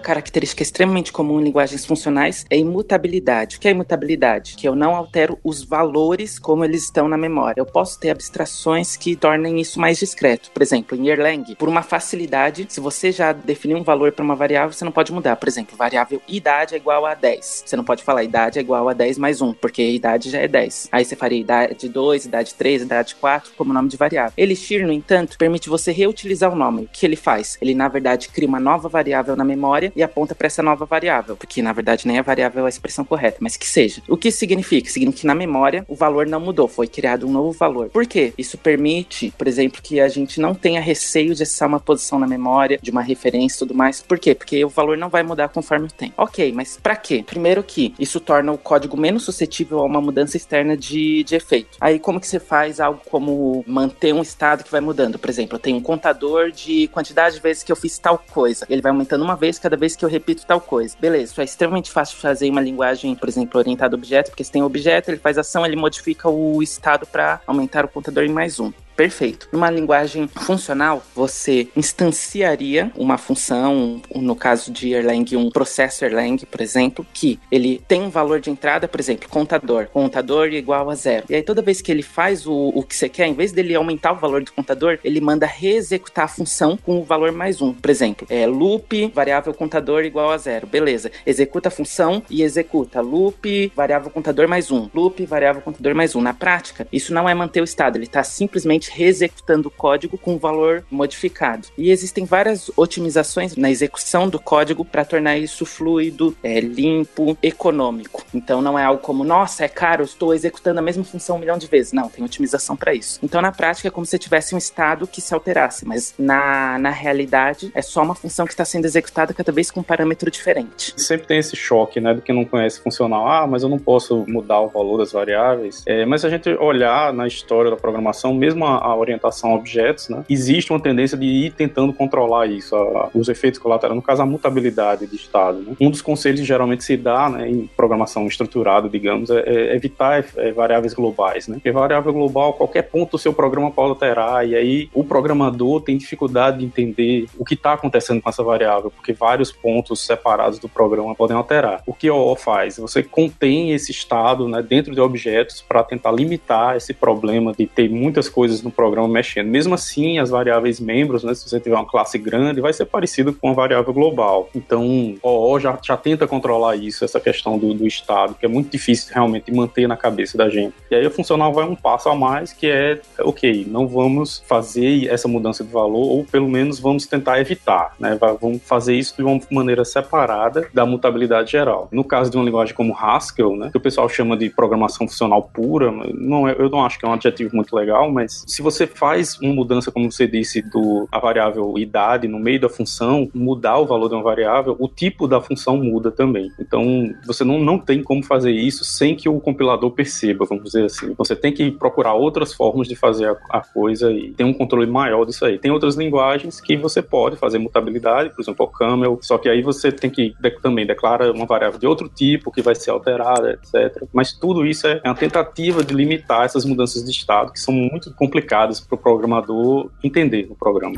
característica 0.00 0.62
extremamente 0.62 1.12
comum 1.12 1.40
em 1.40 1.44
linguagens 1.44 1.84
funcionais 1.84 2.44
é 2.50 2.56
imutabilidade. 2.56 3.56
O 3.56 3.60
que 3.60 3.68
é 3.68 3.70
imutabilidade? 3.70 4.54
Que 4.56 4.68
eu 4.68 4.74
não 4.74 4.94
altero 4.94 5.38
os 5.44 5.62
valores 5.62 6.38
como 6.38 6.64
eles 6.64 6.84
estão 6.84 7.08
na 7.08 7.16
memória. 7.16 7.60
Eu 7.60 7.66
posso 7.66 7.98
ter 7.98 8.10
abstrações 8.10 8.96
que 8.96 9.16
tornem 9.16 9.60
isso 9.60 9.80
mais 9.80 9.98
discreto. 9.98 10.50
Por 10.50 10.62
exemplo, 10.62 10.96
em 10.96 11.08
Erlang, 11.08 11.54
por 11.56 11.68
uma 11.68 11.82
facilidade, 11.82 12.66
se 12.68 12.80
você 12.80 13.12
já 13.12 13.32
definiu 13.32 13.78
um 13.78 13.82
valor 13.82 14.12
para 14.12 14.24
uma 14.24 14.36
variável, 14.36 14.72
você 14.72 14.84
não 14.84 14.92
pode 14.92 15.12
mudar. 15.12 15.36
Por 15.36 15.48
exemplo, 15.48 15.76
variável 15.76 16.20
idade 16.28 16.74
é 16.74 16.76
igual 16.76 17.06
a 17.06 17.14
10. 17.14 17.64
Você 17.66 17.76
não 17.76 17.84
pode 17.84 18.02
falar 18.02 18.22
idade 18.22 18.58
é 18.58 18.62
igual 18.62 18.88
a 18.88 18.92
10 18.92 19.18
mais 19.18 19.40
1, 19.40 19.54
porque 19.54 19.82
idade 19.82 20.30
já 20.30 20.38
é 20.38 20.48
10. 20.48 20.88
Aí 20.92 21.04
você 21.04 21.16
faria 21.16 21.40
idade 21.40 21.88
2, 21.88 22.26
idade 22.26 22.54
3, 22.54 22.82
idade 22.82 23.14
4 23.16 23.52
como 23.56 23.72
nome 23.72 23.88
de 23.88 23.96
variável. 23.96 24.32
Elixir, 24.36 24.86
no 24.86 24.92
entanto, 24.92 25.38
permite 25.38 25.68
você 25.68 25.92
reutilizar 25.92 26.52
o 26.52 26.56
nome. 26.56 26.84
O 26.84 26.88
que 26.88 27.06
ele 27.06 27.16
faz? 27.16 27.58
Ele, 27.60 27.74
na 27.74 27.88
verdade, 27.88 28.21
cria 28.28 28.48
uma 28.48 28.60
nova 28.60 28.88
variável 28.88 29.36
na 29.36 29.44
memória 29.44 29.92
e 29.94 30.02
aponta 30.02 30.34
para 30.34 30.46
essa 30.46 30.62
nova 30.62 30.84
variável, 30.84 31.36
porque 31.36 31.62
na 31.62 31.72
verdade 31.72 32.06
nem 32.06 32.18
a 32.18 32.22
variável 32.22 32.62
é 32.64 32.66
a 32.66 32.68
expressão 32.68 33.04
correta, 33.04 33.38
mas 33.40 33.56
que 33.56 33.66
seja. 33.66 34.02
O 34.08 34.16
que 34.16 34.30
significa? 34.30 34.90
Significa 34.90 35.20
que 35.20 35.26
na 35.26 35.34
memória 35.34 35.84
o 35.88 35.94
valor 35.94 36.26
não 36.26 36.40
mudou, 36.40 36.68
foi 36.68 36.86
criado 36.86 37.26
um 37.26 37.30
novo 37.30 37.52
valor. 37.52 37.88
Por 37.90 38.06
quê? 38.06 38.32
Isso 38.36 38.56
permite, 38.58 39.32
por 39.36 39.46
exemplo, 39.46 39.80
que 39.82 40.00
a 40.00 40.08
gente 40.08 40.40
não 40.40 40.54
tenha 40.54 40.80
receio 40.80 41.34
de 41.34 41.42
acessar 41.42 41.68
uma 41.68 41.80
posição 41.80 42.18
na 42.18 42.26
memória, 42.26 42.78
de 42.80 42.90
uma 42.90 43.02
referência 43.02 43.56
e 43.56 43.58
tudo 43.58 43.74
mais. 43.74 44.00
Por 44.00 44.18
quê? 44.18 44.34
Porque 44.34 44.64
o 44.64 44.68
valor 44.68 44.96
não 44.96 45.08
vai 45.08 45.22
mudar 45.22 45.48
conforme 45.48 45.86
o 45.86 45.92
tempo. 45.92 46.14
Ok, 46.16 46.52
mas 46.52 46.78
para 46.82 46.96
quê? 46.96 47.22
Primeiro 47.26 47.62
que 47.62 47.94
isso 47.98 48.20
torna 48.20 48.52
o 48.52 48.58
código 48.58 48.96
menos 48.96 49.24
suscetível 49.24 49.80
a 49.80 49.84
uma 49.84 50.00
mudança 50.00 50.36
externa 50.36 50.76
de, 50.76 51.24
de 51.24 51.34
efeito. 51.34 51.76
Aí 51.80 51.98
como 51.98 52.20
que 52.20 52.26
você 52.26 52.40
faz 52.40 52.80
algo 52.80 53.00
como 53.10 53.64
manter 53.66 54.12
um 54.12 54.22
estado 54.22 54.64
que 54.64 54.70
vai 54.70 54.80
mudando? 54.80 55.18
Por 55.18 55.30
exemplo, 55.30 55.56
eu 55.56 55.60
tenho 55.60 55.76
um 55.76 55.82
contador 55.82 56.50
de 56.50 56.88
quantidade 56.88 57.36
de 57.36 57.42
vezes 57.42 57.62
que 57.62 57.72
eu 57.72 57.76
fiz 57.76 57.98
tal 57.98 58.11
coisa. 58.18 58.66
Ele 58.68 58.82
vai 58.82 58.90
aumentando 58.90 59.24
uma 59.24 59.36
vez 59.36 59.58
cada 59.58 59.76
vez 59.76 59.96
que 59.96 60.04
eu 60.04 60.08
repito 60.08 60.46
tal 60.46 60.60
coisa. 60.60 60.96
Beleza, 61.00 61.32
isso 61.32 61.40
é 61.40 61.44
extremamente 61.44 61.90
fácil 61.90 62.18
fazer 62.18 62.50
uma 62.50 62.60
linguagem, 62.60 63.14
por 63.14 63.28
exemplo, 63.28 63.58
orientada 63.58 63.94
a 63.94 63.98
objeto, 63.98 64.30
porque 64.30 64.44
você 64.44 64.52
tem 64.52 64.62
um 64.62 64.66
objeto, 64.66 65.10
ele 65.10 65.18
faz 65.18 65.38
ação, 65.38 65.64
ele 65.64 65.76
modifica 65.76 66.28
o 66.28 66.62
estado 66.62 67.06
para 67.06 67.40
aumentar 67.46 67.84
o 67.84 67.88
contador 67.88 68.24
em 68.24 68.32
mais 68.32 68.58
um. 68.60 68.72
Perfeito. 69.02 69.48
Numa 69.50 69.68
linguagem 69.68 70.28
funcional, 70.28 71.02
você 71.12 71.66
instanciaria 71.74 72.92
uma 72.94 73.18
função, 73.18 74.00
no 74.14 74.36
caso 74.36 74.70
de 74.70 74.92
Erlang, 74.92 75.36
um 75.36 75.50
processo 75.50 76.04
Erlang, 76.04 76.46
por 76.46 76.60
exemplo, 76.60 77.04
que 77.12 77.36
ele 77.50 77.82
tem 77.88 78.00
um 78.00 78.10
valor 78.10 78.38
de 78.38 78.48
entrada, 78.48 78.86
por 78.86 79.00
exemplo, 79.00 79.28
contador. 79.28 79.86
Contador 79.86 80.52
igual 80.52 80.88
a 80.88 80.94
zero. 80.94 81.26
E 81.28 81.34
aí, 81.34 81.42
toda 81.42 81.60
vez 81.60 81.82
que 81.82 81.90
ele 81.90 82.04
faz 82.04 82.46
o, 82.46 82.52
o 82.52 82.80
que 82.84 82.94
você 82.94 83.08
quer, 83.08 83.26
em 83.26 83.34
vez 83.34 83.50
dele 83.50 83.74
aumentar 83.74 84.12
o 84.12 84.20
valor 84.20 84.44
do 84.44 84.52
contador, 84.52 85.00
ele 85.02 85.20
manda 85.20 85.46
reexecutar 85.46 86.26
a 86.26 86.28
função 86.28 86.76
com 86.76 87.00
o 87.00 87.02
valor 87.02 87.32
mais 87.32 87.60
um. 87.60 87.72
Por 87.74 87.90
exemplo, 87.90 88.24
é 88.30 88.46
loop, 88.46 89.10
variável 89.12 89.52
contador 89.52 90.04
igual 90.04 90.30
a 90.30 90.38
zero. 90.38 90.68
Beleza. 90.68 91.10
Executa 91.26 91.70
a 91.70 91.72
função 91.72 92.22
e 92.30 92.44
executa 92.44 93.00
loop, 93.00 93.72
variável 93.74 94.12
contador 94.12 94.46
mais 94.46 94.70
um. 94.70 94.88
Loop, 94.94 95.26
variável 95.26 95.60
contador 95.60 95.92
mais 95.92 96.14
um. 96.14 96.20
Na 96.20 96.32
prática, 96.32 96.86
isso 96.92 97.12
não 97.12 97.28
é 97.28 97.34
manter 97.34 97.60
o 97.62 97.64
estado, 97.64 97.96
ele 97.96 98.04
está 98.04 98.22
simplesmente 98.22 98.91
reexecutando 98.92 99.68
o 99.68 99.70
código 99.70 100.18
com 100.18 100.38
valor 100.38 100.84
modificado. 100.90 101.68
E 101.76 101.90
existem 101.90 102.24
várias 102.24 102.70
otimizações 102.76 103.56
na 103.56 103.70
execução 103.70 104.28
do 104.28 104.38
código 104.38 104.84
para 104.84 105.04
tornar 105.04 105.38
isso 105.38 105.64
fluido, 105.64 106.36
é, 106.42 106.60
limpo, 106.60 107.36
econômico. 107.42 108.24
Então 108.34 108.60
não 108.60 108.78
é 108.78 108.84
algo 108.84 109.02
como, 109.02 109.24
nossa, 109.24 109.64
é 109.64 109.68
caro, 109.68 110.04
estou 110.04 110.34
executando 110.34 110.78
a 110.78 110.82
mesma 110.82 111.04
função 111.04 111.36
um 111.36 111.38
milhão 111.38 111.58
de 111.58 111.66
vezes. 111.66 111.92
Não, 111.92 112.08
tem 112.08 112.24
otimização 112.24 112.76
para 112.76 112.94
isso. 112.94 113.18
Então 113.22 113.40
na 113.40 113.52
prática 113.52 113.88
é 113.88 113.90
como 113.90 114.06
se 114.06 114.18
tivesse 114.18 114.54
um 114.54 114.58
estado 114.58 115.06
que 115.06 115.20
se 115.20 115.34
alterasse, 115.34 115.86
mas 115.86 116.14
na, 116.18 116.78
na 116.78 116.90
realidade 116.90 117.70
é 117.74 117.82
só 117.82 118.02
uma 118.02 118.14
função 118.14 118.46
que 118.46 118.52
está 118.52 118.64
sendo 118.64 118.84
executada 118.84 119.34
cada 119.34 119.52
vez 119.52 119.70
com 119.70 119.80
um 119.80 119.84
parâmetro 119.84 120.30
diferente. 120.30 120.94
Sempre 120.96 121.26
tem 121.26 121.38
esse 121.38 121.56
choque, 121.56 122.00
né, 122.00 122.14
do 122.14 122.20
que 122.20 122.32
não 122.32 122.44
conhece 122.44 122.80
funcional. 122.80 123.26
Ah, 123.26 123.46
mas 123.46 123.62
eu 123.62 123.68
não 123.68 123.78
posso 123.78 124.24
mudar 124.28 124.60
o 124.60 124.68
valor 124.68 124.98
das 124.98 125.12
variáveis. 125.12 125.82
É, 125.86 126.04
mas 126.04 126.20
se 126.20 126.26
a 126.26 126.30
gente 126.30 126.48
olhar 126.50 127.12
na 127.12 127.26
história 127.26 127.70
da 127.70 127.76
programação, 127.76 128.34
mesmo 128.34 128.64
a, 128.64 128.71
a 128.78 128.96
orientação 128.96 129.52
a 129.52 129.54
objetos, 129.54 130.08
né, 130.08 130.24
existe 130.28 130.72
uma 130.72 130.80
tendência 130.80 131.16
de 131.16 131.26
ir 131.26 131.52
tentando 131.52 131.92
controlar 131.92 132.46
isso, 132.46 132.74
a, 132.74 133.10
os 133.14 133.28
efeitos 133.28 133.58
colaterais, 133.58 133.94
no 133.94 134.02
caso 134.02 134.22
a 134.22 134.26
mutabilidade 134.26 135.06
de 135.06 135.16
estado. 135.16 135.58
Né. 135.58 135.76
Um 135.80 135.90
dos 135.90 136.02
conselhos 136.02 136.40
que 136.40 136.46
geralmente 136.46 136.84
se 136.84 136.96
dá 136.96 137.28
né, 137.28 137.48
em 137.48 137.66
programação 137.76 138.26
estruturada, 138.26 138.88
digamos, 138.88 139.30
é, 139.30 139.40
é 139.40 139.76
evitar 139.76 140.24
é, 140.36 140.52
variáveis 140.52 140.94
globais. 140.94 141.48
Né, 141.48 141.56
porque 141.56 141.70
variável 141.70 142.12
global, 142.12 142.54
qualquer 142.54 142.82
ponto 142.82 143.12
do 143.12 143.18
seu 143.18 143.32
programa 143.32 143.70
pode 143.70 143.90
alterar, 143.90 144.46
e 144.46 144.54
aí 144.54 144.88
o 144.94 145.04
programador 145.04 145.80
tem 145.80 145.96
dificuldade 145.96 146.58
de 146.58 146.64
entender 146.64 147.26
o 147.38 147.44
que 147.44 147.54
está 147.54 147.72
acontecendo 147.74 148.20
com 148.20 148.28
essa 148.28 148.42
variável, 148.42 148.90
porque 148.90 149.12
vários 149.12 149.52
pontos 149.52 150.04
separados 150.04 150.58
do 150.58 150.68
programa 150.68 151.14
podem 151.14 151.36
alterar. 151.36 151.82
O 151.86 151.92
que 151.92 152.10
o 152.10 152.16
OO 152.16 152.36
faz? 152.36 152.76
Você 152.78 153.02
contém 153.02 153.72
esse 153.72 153.90
estado 153.90 154.48
né, 154.48 154.62
dentro 154.62 154.94
de 154.94 155.00
objetos 155.00 155.60
para 155.60 155.82
tentar 155.82 156.12
limitar 156.12 156.76
esse 156.76 156.94
problema 156.94 157.52
de 157.52 157.66
ter 157.66 157.88
muitas 157.88 158.28
coisas 158.28 158.61
no 158.62 158.70
programa 158.70 159.08
mexendo. 159.08 159.48
Mesmo 159.48 159.74
assim, 159.74 160.18
as 160.18 160.30
variáveis 160.30 160.80
membros, 160.80 161.24
né, 161.24 161.34
se 161.34 161.48
você 161.48 161.60
tiver 161.60 161.76
uma 161.76 161.86
classe 161.86 162.18
grande, 162.18 162.60
vai 162.60 162.72
ser 162.72 162.86
parecido 162.86 163.32
com 163.32 163.48
uma 163.48 163.54
variável 163.54 163.92
global. 163.92 164.48
Então, 164.54 165.16
o 165.22 165.28
OO 165.28 165.60
já, 165.60 165.78
já 165.82 165.96
tenta 165.96 166.26
controlar 166.26 166.76
isso, 166.76 167.04
essa 167.04 167.20
questão 167.20 167.58
do, 167.58 167.74
do 167.74 167.86
estado, 167.86 168.34
que 168.34 168.46
é 168.46 168.48
muito 168.48 168.70
difícil 168.70 169.12
realmente 169.12 169.52
manter 169.52 169.86
na 169.86 169.96
cabeça 169.96 170.36
da 170.36 170.48
gente. 170.48 170.74
E 170.90 170.94
aí 170.94 171.06
o 171.06 171.10
funcional 171.10 171.52
vai 171.52 171.64
um 171.64 171.76
passo 171.76 172.08
a 172.08 172.14
mais, 172.14 172.52
que 172.52 172.66
é, 172.66 173.00
ok, 173.20 173.66
não 173.68 173.86
vamos 173.86 174.42
fazer 174.46 175.08
essa 175.08 175.28
mudança 175.28 175.64
de 175.64 175.70
valor, 175.70 176.06
ou 176.08 176.24
pelo 176.24 176.48
menos 176.48 176.78
vamos 176.78 177.06
tentar 177.06 177.40
evitar, 177.40 177.94
né? 177.98 178.18
Vamos 178.40 178.62
fazer 178.64 178.94
isso 178.94 179.14
de 179.16 179.22
uma 179.22 179.40
maneira 179.50 179.84
separada 179.84 180.68
da 180.72 180.84
mutabilidade 180.86 181.52
geral. 181.52 181.88
No 181.92 182.04
caso 182.04 182.30
de 182.30 182.36
uma 182.36 182.44
linguagem 182.44 182.74
como 182.74 182.96
Haskell, 182.96 183.56
né, 183.56 183.70
que 183.70 183.76
o 183.76 183.80
pessoal 183.80 184.08
chama 184.08 184.36
de 184.36 184.50
programação 184.50 185.08
funcional 185.08 185.42
pura, 185.42 185.90
não 186.14 186.48
é, 186.48 186.54
eu 186.58 186.68
não 186.68 186.84
acho 186.84 186.98
que 186.98 187.04
é 187.04 187.08
um 187.08 187.12
adjetivo 187.12 187.54
muito 187.54 187.74
legal, 187.74 188.10
mas 188.10 188.44
se 188.52 188.60
você 188.60 188.86
faz 188.86 189.40
uma 189.40 189.54
mudança, 189.54 189.90
como 189.90 190.12
você 190.12 190.26
disse, 190.26 190.60
do 190.60 191.08
a 191.10 191.18
variável 191.18 191.72
idade 191.78 192.28
no 192.28 192.38
meio 192.38 192.60
da 192.60 192.68
função, 192.68 193.30
mudar 193.32 193.78
o 193.78 193.86
valor 193.86 194.08
de 194.08 194.14
uma 194.14 194.22
variável, 194.22 194.76
o 194.78 194.86
tipo 194.86 195.26
da 195.26 195.40
função 195.40 195.78
muda 195.78 196.10
também. 196.10 196.52
Então, 196.60 197.10
você 197.26 197.44
não, 197.44 197.58
não 197.58 197.78
tem 197.78 198.02
como 198.02 198.22
fazer 198.22 198.50
isso 198.50 198.84
sem 198.84 199.16
que 199.16 199.26
o 199.26 199.40
compilador 199.40 199.90
perceba, 199.92 200.44
vamos 200.44 200.64
dizer 200.64 200.84
assim. 200.84 201.14
Você 201.16 201.34
tem 201.34 201.50
que 201.50 201.70
procurar 201.70 202.12
outras 202.12 202.52
formas 202.52 202.86
de 202.86 202.94
fazer 202.94 203.30
a, 203.30 203.36
a 203.48 203.60
coisa 203.62 204.12
e 204.12 204.32
ter 204.32 204.44
um 204.44 204.52
controle 204.52 204.86
maior 204.86 205.24
disso 205.24 205.46
aí. 205.46 205.58
Tem 205.58 205.70
outras 205.70 205.96
linguagens 205.96 206.60
que 206.60 206.76
você 206.76 207.00
pode 207.00 207.36
fazer 207.36 207.56
mutabilidade, 207.56 208.34
por 208.34 208.42
exemplo, 208.42 208.66
o 208.66 208.68
Camel, 208.68 209.18
só 209.22 209.38
que 209.38 209.48
aí 209.48 209.62
você 209.62 209.90
tem 209.90 210.10
que 210.10 210.34
de, 210.38 210.50
também 210.60 210.84
declara 210.84 211.32
uma 211.32 211.46
variável 211.46 211.80
de 211.80 211.86
outro 211.86 212.06
tipo 212.06 212.52
que 212.52 212.60
vai 212.60 212.74
ser 212.74 212.90
alterada, 212.90 213.52
etc. 213.52 214.04
Mas 214.12 214.34
tudo 214.34 214.66
isso 214.66 214.86
é 214.86 215.00
uma 215.06 215.14
tentativa 215.14 215.82
de 215.82 215.94
limitar 215.94 216.44
essas 216.44 216.66
mudanças 216.66 217.02
de 217.02 217.10
estado 217.10 217.50
que 217.50 217.58
são 217.58 217.72
muito 217.72 218.12
complicadas 218.14 218.41
complicadas 218.42 218.80
para 218.80 218.96
o 218.96 218.98
programador 218.98 219.90
entender 220.02 220.48
o 220.50 220.54
programa. 220.54 220.94